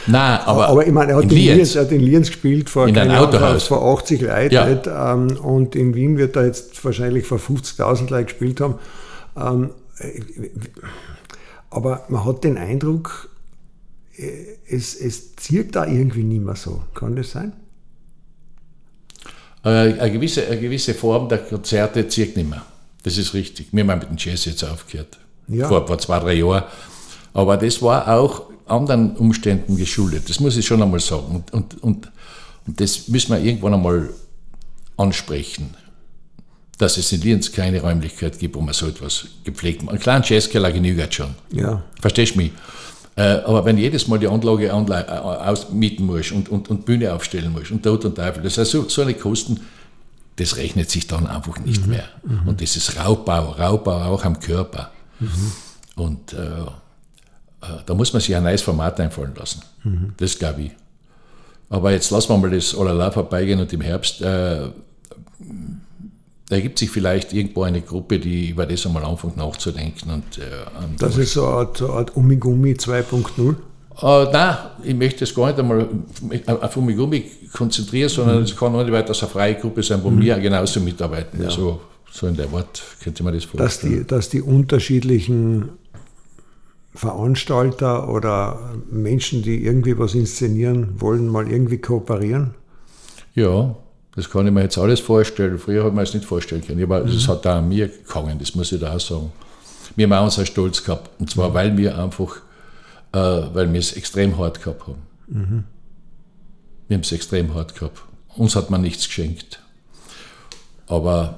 Nein, 0.07 0.39
aber, 0.43 0.67
aber 0.67 0.85
ich 0.85 0.91
meine, 0.91 1.11
er 1.13 1.17
hat 1.17 1.23
in, 1.23 1.29
Lienz, 1.29 1.75
er 1.75 1.83
hat 1.83 1.91
in 1.93 2.01
Lienz 2.01 2.27
gespielt 2.27 2.69
vor, 2.69 2.85
in 2.85 2.97
ein 2.97 3.11
Autohaus. 3.11 3.63
vor 3.63 3.81
80 3.97 4.21
Leuten 4.21 4.53
ja. 4.53 5.13
ähm, 5.13 5.37
und 5.37 5.77
in 5.77 5.95
Wien 5.95 6.17
wird 6.17 6.35
er 6.35 6.45
jetzt 6.45 6.83
wahrscheinlich 6.83 7.25
vor 7.25 7.37
50.000 7.37 8.09
Leuten 8.09 8.25
gespielt 8.25 8.59
haben. 8.59 8.75
Ähm, 9.39 9.71
aber 11.69 12.05
man 12.09 12.25
hat 12.25 12.43
den 12.43 12.57
Eindruck, 12.57 13.29
äh, 14.17 14.57
es, 14.67 14.95
es 14.95 15.35
zirkt 15.35 15.75
da 15.75 15.85
irgendwie 15.85 16.23
nicht 16.23 16.43
mehr 16.43 16.55
so. 16.55 16.83
Kann 16.93 17.15
das 17.15 17.31
sein? 17.31 17.53
Äh, 19.63 19.69
eine 19.99 20.11
gewisse, 20.11 20.45
eine 20.47 20.59
gewisse 20.59 20.93
Form 20.93 21.29
der 21.29 21.39
Konzerte 21.39 22.07
zirkt 22.07 22.37
nicht 22.37 22.49
mehr. 22.49 22.65
Das 23.03 23.17
ist 23.17 23.33
richtig. 23.33 23.67
Wir 23.71 23.85
haben 23.85 23.99
mit 23.99 24.09
dem 24.09 24.17
Jazz 24.17 24.45
jetzt 24.45 24.63
aufgehört. 24.63 25.17
Ja. 25.47 25.67
Vor, 25.67 25.87
vor 25.87 25.97
zwei, 25.99 26.19
drei 26.19 26.33
Jahren. 26.33 26.63
Aber 27.33 27.57
das 27.57 27.81
war 27.81 28.07
auch 28.07 28.43
anderen 28.65 29.15
Umständen 29.15 29.77
geschuldet. 29.77 30.29
Das 30.29 30.39
muss 30.39 30.57
ich 30.57 30.65
schon 30.65 30.81
einmal 30.81 30.99
sagen. 30.99 31.35
Und, 31.35 31.53
und, 31.53 31.83
und, 31.83 32.11
und 32.67 32.81
das 32.81 33.07
müssen 33.07 33.33
wir 33.33 33.39
irgendwann 33.39 33.73
einmal 33.73 34.09
ansprechen 34.97 35.75
dass 36.79 36.97
es 36.97 37.11
in 37.11 37.21
Lienz 37.21 37.51
keine 37.51 37.81
Räumlichkeit 37.81 38.39
gibt, 38.39 38.55
wo 38.55 38.61
man 38.61 38.73
so 38.73 38.87
etwas 38.87 39.25
gepflegt 39.43 39.83
macht. 39.83 39.95
Ein 39.95 39.99
kleiner 40.01 40.25
Jazzkeller 40.25 40.71
genügt 40.71 41.13
schon. 41.13 41.35
Ja. 41.51 41.83
Verstehst 41.99 42.35
du 42.35 42.39
mich? 42.39 42.51
Äh, 43.17 43.41
aber 43.45 43.65
wenn 43.65 43.77
jedes 43.77 44.07
Mal 44.07 44.17
die 44.17 44.29
Anlage 44.29 44.69
äh, 44.69 45.55
mieten 45.73 46.05
muss 46.05 46.31
und, 46.31 46.47
und, 46.47 46.69
und 46.69 46.85
Bühne 46.85 47.13
aufstellen 47.13 47.51
muss 47.51 47.69
und 47.69 47.85
dort 47.85 48.05
und 48.05 48.15
Teufel, 48.15 48.41
das 48.43 48.57
heißt 48.57 48.71
so, 48.71 48.87
so 48.87 49.01
eine 49.01 49.13
Kosten, 49.13 49.59
das 50.37 50.55
rechnet 50.55 50.89
sich 50.89 51.05
dann 51.05 51.27
einfach 51.27 51.59
nicht 51.59 51.85
mhm. 51.85 51.91
mehr. 51.91 52.05
Mhm. 52.23 52.47
Und 52.47 52.61
das 52.61 52.77
ist 52.77 52.97
Raubbau, 52.97 53.51
Raubbau 53.51 54.03
auch 54.05 54.23
am 54.23 54.39
Körper. 54.39 54.91
Mhm. 55.19 55.51
Und 55.97 56.31
äh, 56.31 56.37
äh, 56.37 56.67
da 57.85 57.93
muss 57.93 58.13
man 58.13 58.21
sich 58.21 58.33
ein 58.33 58.43
neues 58.43 58.61
Format 58.61 59.01
einfallen 59.01 59.35
lassen. 59.35 59.63
Mhm. 59.83 60.13
Das 60.15 60.39
glaube 60.39 60.61
ich. 60.61 60.71
Aber 61.69 61.91
jetzt 61.91 62.09
lassen 62.09 62.29
wir 62.29 62.37
mal 62.37 62.51
das 62.51 62.73
Olala 62.73 63.11
vorbeigehen 63.11 63.59
und 63.59 63.73
im 63.73 63.81
Herbst 63.81 64.21
äh, 64.21 64.69
da 66.49 66.55
ergibt 66.55 66.79
sich 66.79 66.89
vielleicht 66.89 67.31
irgendwo 67.31 67.61
eine 67.61 67.81
Gruppe, 67.81 68.19
die 68.19 68.49
über 68.49 68.65
das 68.65 68.85
einmal 68.85 69.05
anfängt 69.05 69.37
nachzudenken. 69.37 70.09
Und, 70.09 70.39
äh, 70.39 70.41
das 70.97 71.15
ist 71.17 71.33
so 71.33 71.45
eine 71.45 71.55
Art, 71.55 71.77
so 71.77 71.91
Art 71.91 72.15
Umigumi 72.17 72.71
2.0? 72.73 73.55
Äh, 74.01 74.31
nein, 74.31 74.57
ich 74.83 74.95
möchte 74.95 75.25
es 75.25 75.35
gar 75.35 75.47
nicht 75.47 75.59
einmal 75.59 75.87
auf 76.47 76.75
Umigumi 76.75 77.23
konzentrieren, 77.53 78.09
sondern 78.09 78.37
mhm. 78.37 78.43
es 78.43 78.55
kann 78.55 78.73
auch 78.73 78.81
nicht 78.81 78.91
weiter 78.91 79.13
eine 79.13 79.29
freie 79.29 79.55
Gruppe 79.55 79.83
sein, 79.83 80.03
wo 80.03 80.09
mhm. 80.09 80.21
wir 80.21 80.39
genauso 80.39 80.79
mitarbeiten. 80.79 81.43
Ja. 81.43 81.51
So, 81.51 81.81
so 82.11 82.25
in 82.25 82.35
der 82.35 82.51
Wort 82.51 82.81
könnte 83.03 83.23
man 83.23 83.35
das 83.35 83.43
vorstellen. 83.43 83.67
Dass 83.67 83.79
die, 83.79 84.07
dass 84.07 84.29
die 84.29 84.41
unterschiedlichen 84.41 85.69
Veranstalter 86.95 88.09
oder 88.09 88.73
Menschen, 88.89 89.43
die 89.43 89.63
irgendwie 89.63 89.99
was 89.99 90.15
inszenieren 90.15 90.99
wollen, 90.99 91.27
mal 91.27 91.47
irgendwie 91.47 91.77
kooperieren? 91.77 92.55
Ja, 93.35 93.75
Das 94.19 94.29
kann 94.29 94.45
ich 94.45 94.51
mir 94.51 94.63
jetzt 94.63 94.77
alles 94.77 94.99
vorstellen. 94.99 95.57
Früher 95.57 95.85
hat 95.85 95.93
man 95.93 96.03
es 96.03 96.13
nicht 96.13 96.25
vorstellen 96.25 96.61
können. 96.61 96.83
Aber 96.83 97.05
mhm. 97.05 97.13
das 97.13 97.25
hat 97.29 97.45
da 97.45 97.59
an 97.59 97.69
mir 97.69 97.87
gehangen, 97.87 98.37
das 98.37 98.53
muss 98.53 98.69
ich 98.69 98.81
da 98.81 98.93
auch 98.93 98.99
sagen. 98.99 99.31
Wir 99.95 100.07
haben 100.07 100.11
auch 100.11 100.25
unseren 100.25 100.45
Stolz 100.45 100.83
gehabt. 100.83 101.09
Und 101.21 101.29
zwar, 101.29 101.51
mhm. 101.51 101.53
weil 101.53 101.77
wir 101.77 101.97
einfach, 101.97 102.35
äh, 103.13 103.17
weil 103.17 103.71
wir 103.71 103.79
es 103.79 103.93
extrem 103.93 104.37
hart 104.37 104.61
gehabt 104.61 104.87
haben. 104.87 105.01
Mhm. 105.27 105.63
Wir 106.89 106.95
haben 106.95 107.01
es 107.01 107.13
extrem 107.13 107.53
hart 107.55 107.75
gehabt. 107.75 108.01
Uns 108.35 108.57
hat 108.57 108.69
man 108.69 108.81
nichts 108.81 109.05
geschenkt. 109.05 109.61
Aber 110.87 111.37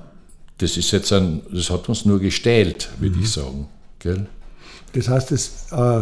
das 0.57 0.75
ist 0.75 0.89
jetzt 0.89 1.13
ein, 1.13 1.43
das 1.51 1.69
hat 1.69 1.87
uns 1.87 2.05
nur 2.05 2.19
gestählt, 2.19 2.89
würde 2.97 3.15
mhm. 3.15 3.21
ich 3.21 3.31
sagen. 3.31 3.67
Gell? 3.99 4.25
Das 4.93 5.07
heißt, 5.07 5.31
es 5.33 5.67
äh, 5.71 6.01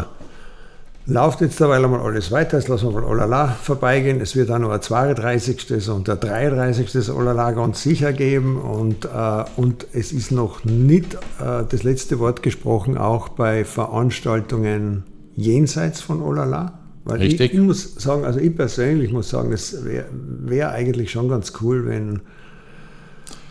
läuft 1.05 1.41
jetzt 1.41 1.59
derweil 1.59 1.83
einmal 1.83 2.01
alles 2.01 2.31
weiter, 2.31 2.57
jetzt 2.57 2.67
lassen 2.67 2.87
wir 2.93 3.01
mal 3.01 3.03
Olala 3.03 3.47
vorbeigehen. 3.47 4.21
Es 4.21 4.35
wird 4.35 4.51
auch 4.51 4.59
noch 4.59 4.71
ein 4.71 4.81
32. 4.81 5.89
und 5.89 6.09
ein 6.09 6.19
33. 6.19 7.11
Olala 7.11 7.51
ganz 7.51 7.81
sicher 7.81 8.13
geben 8.13 8.57
und, 8.57 9.05
äh, 9.05 9.43
und 9.55 9.87
es 9.93 10.11
ist 10.11 10.31
noch 10.31 10.63
nicht 10.65 11.15
äh, 11.15 11.63
das 11.67 11.83
letzte 11.83 12.19
Wort 12.19 12.43
gesprochen, 12.43 12.97
auch 12.97 13.29
bei 13.29 13.65
Veranstaltungen 13.65 15.03
jenseits 15.35 16.01
von 16.01 16.21
Olala. 16.21 16.79
Weil 17.05 17.19
Richtig. 17.19 17.53
Ich, 17.53 17.59
ich, 17.59 17.65
muss 17.65 17.95
sagen, 17.95 18.25
also 18.25 18.39
ich 18.39 18.55
persönlich 18.55 19.11
muss 19.11 19.29
sagen, 19.29 19.51
es 19.51 19.83
wäre 19.83 20.05
wär 20.11 20.71
eigentlich 20.71 21.11
schon 21.11 21.27
ganz 21.27 21.53
cool, 21.61 21.85
wenn 21.87 22.21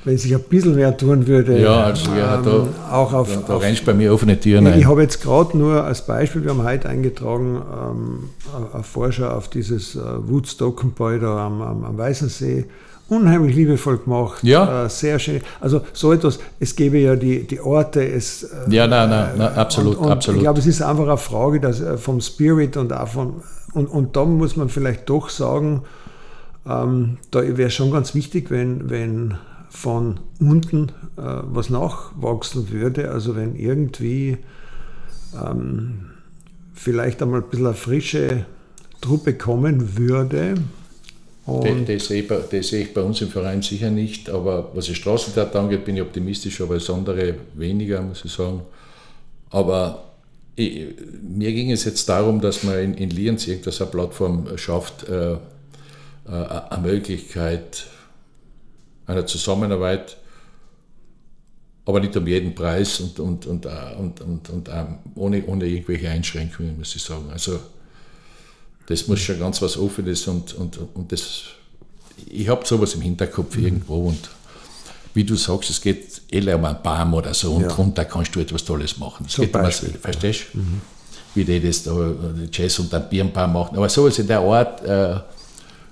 wenn 0.05 0.17
sich 0.17 0.35
ein 0.35 0.43
bisschen 0.43 0.77
mehr 0.77 0.97
tun 0.97 1.27
würde. 1.27 1.61
Ja, 1.61 1.85
also 1.85 2.11
ja, 2.13 2.37
ähm, 2.37 2.45
da, 2.45 2.95
auch 2.95 3.13
auf, 3.13 3.33
da, 3.33 3.41
da 3.47 3.55
auf, 3.57 3.63
rennst 3.63 3.85
bei 3.85 3.95
mir 3.95 4.13
offene 4.13 4.39
Türen 4.39 4.67
ein. 4.67 4.79
Ich 4.79 4.87
habe 4.87 5.03
jetzt 5.03 5.23
gerade 5.23 5.57
nur 5.57 5.85
als 5.85 6.07
Beispiel, 6.07 6.45
wir 6.45 6.51
haben 6.51 6.63
heute 6.63 6.89
eingetragen, 6.89 7.61
ähm, 7.73 8.31
ein 8.73 8.85
Forscher 8.85 9.37
auf 9.37 9.49
dieses 9.49 9.97
äh, 9.97 10.01
Woodstock-Gebäude 10.01 11.29
am, 11.29 11.61
am, 11.63 11.85
am 11.85 11.99
Weißensee 11.99 12.67
unheimlich 13.09 13.57
liebevoll 13.57 13.99
gemacht. 13.99 14.45
Ja. 14.45 14.85
Äh, 14.85 14.91
sehr 14.91 15.19
schön. 15.19 15.41
Also 15.61 15.81
so 15.93 16.13
etwas, 16.13 16.39
es 16.61 16.77
gäbe 16.77 16.99
ja 16.99 17.17
die, 17.17 17.47
die 17.47 17.61
Orte, 17.61 18.07
es. 18.07 18.45
Äh, 18.45 18.75
ja, 18.75 18.87
nein, 18.87 19.09
nein, 19.09 19.31
nein 19.37 19.55
absolut, 19.55 19.97
und, 19.97 20.05
und 20.05 20.13
absolut. 20.13 20.39
Ich 20.39 20.45
glaube, 20.45 20.59
es 20.61 20.67
ist 20.67 20.83
einfach 20.83 21.07
eine 21.07 21.17
Frage 21.17 21.61
dass, 21.61 21.81
äh, 21.81 21.97
vom 21.97 22.21
Spirit 22.21 22.77
und 22.77 22.93
auch 22.93 23.09
von. 23.09 23.43
Und, 23.73 23.87
und 23.87 24.17
da 24.17 24.25
muss 24.25 24.57
man 24.57 24.69
vielleicht 24.69 25.09
doch 25.11 25.29
sagen, 25.29 25.83
ähm, 26.67 27.19
da 27.31 27.57
wäre 27.57 27.71
schon 27.71 27.91
ganz 27.91 28.15
wichtig, 28.15 28.51
wenn, 28.51 28.89
wenn 28.91 29.35
von 29.71 30.21
unten 30.41 30.89
äh, 31.17 31.23
was 31.45 31.71
nachwachsen 31.71 32.71
würde. 32.71 33.11
Also 33.11 33.37
wenn 33.37 33.55
irgendwie 33.57 34.39
ähm, 35.35 36.11
vielleicht 36.75 37.23
einmal 37.23 37.43
ein 37.43 37.49
bisschen 37.49 37.67
eine 37.67 37.75
frische 37.75 38.47
Truppe 39.01 39.35
kommen 39.35 39.97
würde. 39.97 40.55
Das, 41.47 42.09
das, 42.51 42.69
sehe 42.69 42.83
ich, 42.83 42.93
bei 42.93 43.01
uns 43.01 43.23
im 43.23 43.29
Verein 43.29 43.63
sicher 43.63 43.91
nicht, 43.91 44.29
aber 44.29 44.71
was 44.75 44.85
die 44.85 44.95
Straßentheater 44.95 45.61
angeht, 45.61 45.85
bin 45.85 45.97
ich 45.97 46.03
optimistisch, 46.03 46.61
aber 46.61 46.75
das 46.75 46.91
andere 46.91 47.37
weniger, 47.55 48.03
muss 48.03 48.23
ich 48.25 48.33
sagen. 48.33 48.61
Aber 49.49 50.13
ich, 50.57 50.89
mir 51.23 51.53
ging 51.53 51.71
es 51.71 51.85
jetzt 51.85 52.07
darum, 52.09 52.43
dass 52.43 52.65
man 52.65 52.79
in, 52.79 52.95
in 52.95 53.11
Lienz 53.11 53.47
irgendwas 53.47 53.81
eine 53.81 53.91
Plattform 53.91 54.47
schafft, 54.59 55.09
äh, 55.09 55.33
äh, 55.33 55.39
eine 56.27 56.83
Möglichkeit, 56.83 57.87
einer 59.09 59.27
Zusammenarbeit, 59.27 60.17
aber 61.85 62.01
nicht 62.01 62.17
um 62.17 62.27
jeden 62.27 62.55
Preis 62.55 63.01
und, 63.01 63.19
und, 63.19 63.47
und, 63.47 63.67
äh, 63.67 63.71
und, 63.99 64.21
und, 64.21 64.51
und 64.51 64.71
ohne, 65.15 65.45
ohne 65.47 65.67
irgendwelche 65.67 66.11
Einschränkungen, 66.11 66.79
muss 66.79 66.95
ich 66.95 67.03
sagen. 67.03 67.29
Also 67.33 67.59
das 68.87 69.09
muss 69.09 69.21
schon 69.21 69.39
ganz 69.39 69.61
was 69.63 69.77
Offenes 69.77 70.27
und, 70.29 70.55
und, 70.55 70.79
und 70.95 71.11
das, 71.11 71.45
ich 72.31 72.49
habe 72.49 72.67
sowas 72.67 72.95
im 72.95 73.01
Hinterkopf 73.01 73.57
mhm. 73.57 73.65
irgendwo 73.65 74.09
und 74.09 74.29
wie 75.15 75.25
du 75.25 75.35
sagst, 75.35 75.71
es 75.71 75.81
geht 75.81 76.21
eher 76.31 76.57
um 76.57 76.65
einen 76.65 76.83
Baum 76.83 77.15
oder 77.15 77.33
so 77.33 77.55
und 77.55 77.63
ja. 77.63 77.69
runter 77.69 78.05
kannst 78.05 78.35
du 78.35 78.41
etwas 78.41 78.65
Tolles 78.65 78.99
machen. 78.99 79.25
Das 79.27 79.37
geht 79.37 79.53
Beispiel, 79.53 79.91
um, 79.91 80.01
verstehst 80.01 80.47
du? 80.53 80.59
Mhm. 80.59 80.81
Wie 81.35 81.45
die 81.45 81.61
das 81.61 81.83
da, 81.83 82.15
Jazz 82.53 82.79
und 82.79 82.93
einen 82.93 83.09
Birnbaum 83.09 83.53
machen. 83.53 83.77
Aber 83.77 83.89
sowas 83.89 84.19
in 84.19 84.27
der 84.27 84.41
Art 84.41 84.85
äh, 84.85 85.15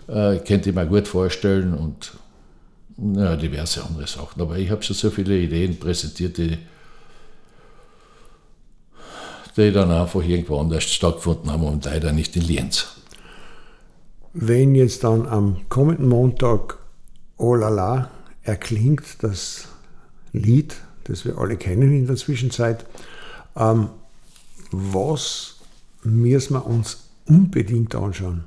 äh, 0.08 0.38
könnte 0.40 0.70
ich 0.70 0.74
mir 0.74 0.86
gut 0.86 1.08
vorstellen 1.08 1.74
und 1.74 2.12
ja, 2.98 3.36
diverse 3.36 3.84
andere 3.84 4.06
Sachen. 4.06 4.40
Aber 4.40 4.56
ich 4.58 4.70
habe 4.70 4.82
schon 4.82 4.96
so 4.96 5.10
viele 5.10 5.38
Ideen 5.38 5.78
präsentiert, 5.78 6.38
die, 6.38 6.58
die 9.56 9.72
dann 9.72 9.90
einfach 9.90 10.22
irgendwo 10.22 10.58
anders 10.58 10.84
stattgefunden 10.84 11.50
haben 11.50 11.64
und 11.64 11.84
leider 11.84 12.12
nicht 12.12 12.36
in 12.36 12.42
Lienz. 12.42 12.86
Wenn 14.32 14.74
jetzt 14.74 15.04
dann 15.04 15.26
am 15.26 15.68
kommenden 15.68 16.08
Montag 16.08 16.78
Oh 17.38 17.54
la 17.54 17.68
la 17.68 18.10
erklingt, 18.42 19.22
das 19.22 19.68
Lied, 20.32 20.76
das 21.04 21.24
wir 21.24 21.38
alle 21.38 21.56
kennen 21.56 21.92
in 21.92 22.06
der 22.06 22.16
Zwischenzeit, 22.16 22.86
ähm, 23.56 23.90
was 24.70 25.56
müssen 26.02 26.54
wir 26.54 26.66
uns 26.66 27.08
unbedingt 27.26 27.94
anschauen? 27.94 28.46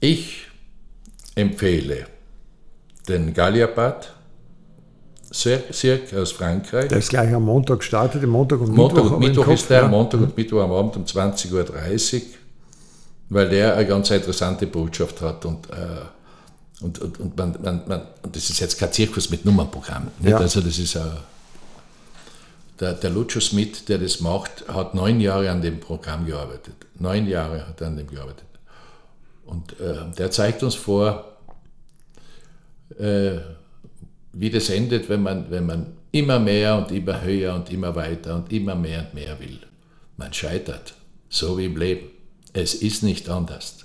Ich 0.00 0.46
empfehle 1.34 2.06
den 3.08 3.34
Galliapad, 3.34 4.12
Cirque 5.32 6.20
aus 6.20 6.32
Frankreich. 6.32 6.88
Der 6.88 6.98
ist 6.98 7.08
gleich 7.08 7.32
am 7.34 7.44
Montag 7.44 7.78
gestartet, 7.78 8.24
Montag 8.26 8.60
und 8.60 8.74
Montag 8.74 8.96
Mittwoch. 8.96 9.16
Und 9.16 9.20
Mittwoch 9.20 9.48
ist 9.48 9.70
der, 9.70 9.82
ja. 9.82 9.88
Montag 9.88 10.20
und 10.20 10.36
Mittwoch 10.36 10.62
am 10.62 10.72
Abend 10.72 10.96
um 10.96 11.04
20.30 11.04 11.52
Uhr, 11.52 12.20
weil 13.30 13.48
der 13.48 13.76
eine 13.76 13.86
ganz 13.86 14.10
interessante 14.10 14.66
Botschaft 14.66 15.20
hat 15.22 15.44
und, 15.46 15.70
äh, 15.70 16.82
und, 16.82 16.98
und, 16.98 17.20
und, 17.20 17.36
man, 17.36 17.56
man, 17.62 17.82
man, 17.86 18.02
und 18.22 18.36
das 18.36 18.50
ist 18.50 18.60
jetzt 18.60 18.78
kein 18.78 18.92
Zirkus 18.92 19.30
mit 19.30 19.44
Nummernprogramm. 19.44 20.08
Ja. 20.22 20.36
Also 20.36 20.60
das 20.60 20.78
ist 20.78 20.96
ein, 20.96 21.10
der, 22.80 22.94
der 22.94 23.10
Lucio 23.10 23.40
Smith, 23.40 23.84
der 23.86 23.98
das 23.98 24.20
macht, 24.20 24.64
hat 24.68 24.94
neun 24.94 25.20
Jahre 25.20 25.50
an 25.50 25.62
dem 25.62 25.80
Programm 25.80 26.26
gearbeitet. 26.26 26.74
Neun 26.98 27.26
Jahre 27.26 27.66
hat 27.66 27.80
er 27.80 27.86
an 27.86 27.96
dem 27.96 28.08
gearbeitet. 28.08 28.44
Und 29.46 29.78
äh, 29.80 30.10
der 30.18 30.30
zeigt 30.30 30.62
uns 30.62 30.74
vor, 30.74 31.31
äh, 33.02 33.40
wie 34.32 34.50
das 34.50 34.70
endet, 34.70 35.08
wenn 35.08 35.22
man, 35.22 35.50
wenn 35.50 35.66
man 35.66 35.86
immer 36.12 36.38
mehr 36.38 36.76
und 36.76 36.90
immer 36.90 37.22
höher 37.22 37.54
und 37.54 37.70
immer 37.72 37.94
weiter 37.94 38.36
und 38.36 38.52
immer 38.52 38.74
mehr 38.74 39.00
und 39.00 39.14
mehr 39.14 39.38
will. 39.40 39.58
Man 40.16 40.32
scheitert, 40.32 40.94
so 41.28 41.58
wie 41.58 41.66
im 41.66 41.76
Leben. 41.76 42.10
Es 42.52 42.74
ist 42.74 43.02
nicht 43.02 43.28
anders. 43.28 43.78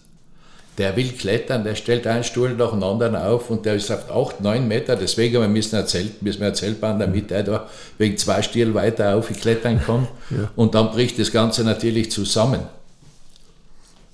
Der 0.77 0.95
will 0.95 1.10
klettern, 1.13 1.63
der 1.63 1.73
stellt 1.73 2.06
einen 2.06 2.23
Stuhl 2.23 2.53
nach 2.53 2.69
dem 2.69 2.84
anderen 2.84 3.15
auf 3.15 3.49
und 3.49 3.65
der 3.65 3.75
ist 3.75 3.89
auf 3.91 4.12
8, 4.12 4.41
9 4.41 4.67
Meter, 4.67 4.95
deswegen 4.95 5.41
wir 5.41 5.47
müssen 5.47 5.75
ein 5.75 5.88
Zelt, 5.88 6.21
müssen 6.21 6.41
wir 6.41 6.49
ein 6.49 6.56
Zelt 6.56 6.80
bauen, 6.80 6.99
damit 6.99 7.32
er 7.32 7.41
da 7.41 7.67
wegen 7.97 8.15
zwei 8.17 8.43
Stiel 8.43 8.75
weiter 8.75 9.15
aufklettern 9.15 9.82
kann. 9.82 10.08
Ja. 10.30 10.51
Und 10.58 10.75
dann 10.75 10.91
bricht 10.91 11.17
das 11.19 11.32
Ganze 11.32 11.63
natürlich 11.63 12.12
zusammen. 12.12 12.60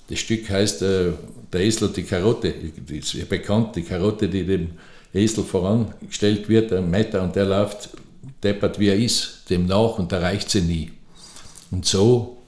Das 0.08 0.20
Stück 0.20 0.48
heißt 0.48 0.82
äh, 0.82 1.12
Der 1.52 1.60
Esel 1.62 1.88
und 1.88 1.96
die 1.96 2.04
Karotte. 2.04 2.54
Das 2.86 2.96
ist 2.96 3.14
ja 3.14 3.24
bekannt, 3.24 3.74
die 3.74 3.82
Karotte, 3.82 4.28
die 4.28 4.44
dem 4.46 4.70
Esel 5.14 5.44
vorangestellt 5.44 6.48
wird, 6.48 6.72
ein 6.72 6.90
Meter, 6.90 7.22
und 7.22 7.36
der 7.36 7.46
läuft 7.46 7.90
deppert, 8.42 8.78
wie 8.78 8.88
er 8.88 8.96
ist, 8.96 9.44
dem 9.48 9.66
nach 9.66 9.98
und 9.98 10.12
erreicht 10.12 10.50
sie 10.50 10.60
nie. 10.60 10.92
Und 11.70 11.86
so 11.86 12.38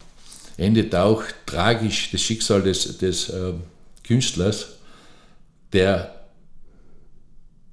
endet 0.56 0.94
auch 0.94 1.22
tragisch 1.46 2.10
das 2.10 2.20
Schicksal 2.22 2.62
des, 2.62 2.98
des 2.98 3.28
äh, 3.28 3.52
Künstlers, 4.04 4.66
der 5.72 6.14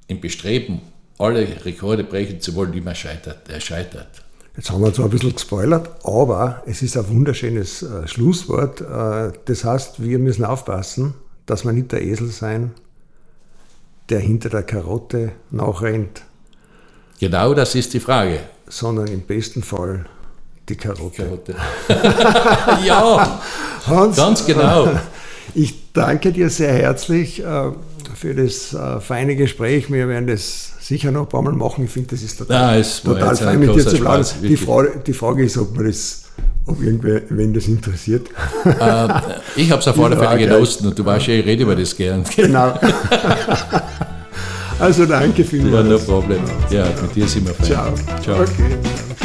im 0.08 0.20
Bestreben, 0.20 0.82
alle 1.18 1.48
Rekorde 1.64 2.04
brechen 2.04 2.42
zu 2.42 2.56
wollen, 2.56 2.74
immer 2.74 2.96
scheitert. 2.96 3.50
Er 3.50 3.62
scheitert. 3.62 4.24
Jetzt 4.56 4.70
haben 4.70 4.84
wir 4.84 4.94
zwar 4.94 5.06
ein 5.06 5.12
bisschen 5.12 5.34
gespoilert, 5.34 5.90
aber 6.06 6.62
es 6.68 6.82
ist 6.82 6.98
ein 6.98 7.08
wunderschönes 7.08 7.82
äh, 7.82 8.08
Schlusswort. 8.08 8.82
Äh, 8.82 9.38
das 9.46 9.64
heißt, 9.64 10.04
wir 10.04 10.20
müssen 10.20 10.46
aufpassen, 10.46 11.16
dass 11.46 11.66
wir 11.66 11.72
nicht 11.72 11.92
der 11.92 12.04
Esel 12.04 12.30
sein, 12.30 12.72
der 14.10 14.20
hinter 14.20 14.50
der 14.50 14.63
Karotte 14.63 15.32
nachrennt. 15.52 16.24
Genau 17.20 17.54
das 17.54 17.76
ist 17.76 17.93
die 17.93 17.99
Frage. 17.99 18.39
Sondern 18.68 19.08
im 19.08 19.22
besten 19.22 19.64
Fall 19.64 20.06
die 20.68 20.76
Karotte. 20.76 21.24
Karotte. 21.24 21.56
ja, 22.86 23.41
Hans, 23.86 24.18
ganz 24.18 24.45
genau. 24.45 24.89
Ich 25.56 25.91
danke 25.93 26.32
dir 26.32 26.49
sehr 26.49 26.74
herzlich 26.74 27.43
äh, 27.43 27.72
für 28.16 28.34
das 28.34 28.74
äh, 28.74 28.99
feine 29.01 29.36
Gespräch. 29.36 29.91
Wir 29.91 30.08
werden 30.08 30.26
das 30.26 30.74
sicher 30.80 31.12
noch 31.12 31.24
ein 31.24 31.30
paar 31.30 31.43
Mal 31.43 31.54
machen. 31.54 31.86
Ich 31.86 31.91
finde, 31.91 32.12
das 32.12 32.24
ist 32.24 32.38
total, 32.38 32.80
ja, 32.80 32.88
total 33.04 33.36
fein 33.36 33.60
mit 33.60 33.76
dir 33.76 33.86
zu 33.86 33.97
plaudern. 33.97 34.26
Die 34.41 34.58
Frage, 34.58 35.01
die 35.06 35.14
Frage 35.14 35.43
ist, 35.43 35.58
ob 35.58 35.76
man 35.76 35.86
das 35.86 36.22
ob 36.66 36.82
irgendwer, 36.82 37.22
wenn 37.30 37.53
das 37.53 37.68
interessiert. 37.68 38.28
Äh, 38.66 39.07
ich 39.55 39.72
habe 39.72 39.82
es 39.82 39.88
auf 39.88 39.99
alle 39.99 40.18
Fälle 40.18 40.38
genossen 40.38 40.88
und 40.88 40.97
du 40.97 41.05
weißt 41.05 41.28
ja, 41.28 41.34
ich 41.36 41.45
rede 41.45 41.64
über 41.64 41.76
das 41.76 41.95
gern. 41.95 42.24
Genau. 42.36 42.80
Also 44.80 45.05
danke 45.05 45.43
vielmals. 45.45 45.86
Ja, 45.88 45.93
no 45.93 45.99
problem. 45.99 46.41
Ja, 46.70 46.86
mit 47.01 47.16
dir 47.16 47.28
sind 47.28 47.47
wir 47.47 47.53
fein. 47.53 47.68
Ciao. 47.68 47.93
Ciao. 48.22 48.41
Okay. 48.41 49.22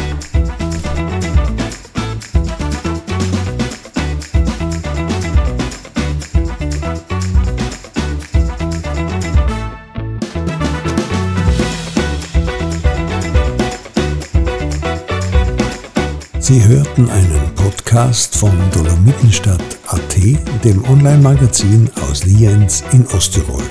Sie 16.48 16.64
hörten 16.64 17.10
einen 17.10 17.54
Podcast 17.56 18.34
von 18.34 18.58
Dolomitenstadt.at, 18.72 20.16
dem 20.64 20.82
Online-Magazin 20.88 21.90
aus 22.08 22.24
Lienz 22.24 22.82
in 22.90 23.06
Osttirol. 23.08 23.62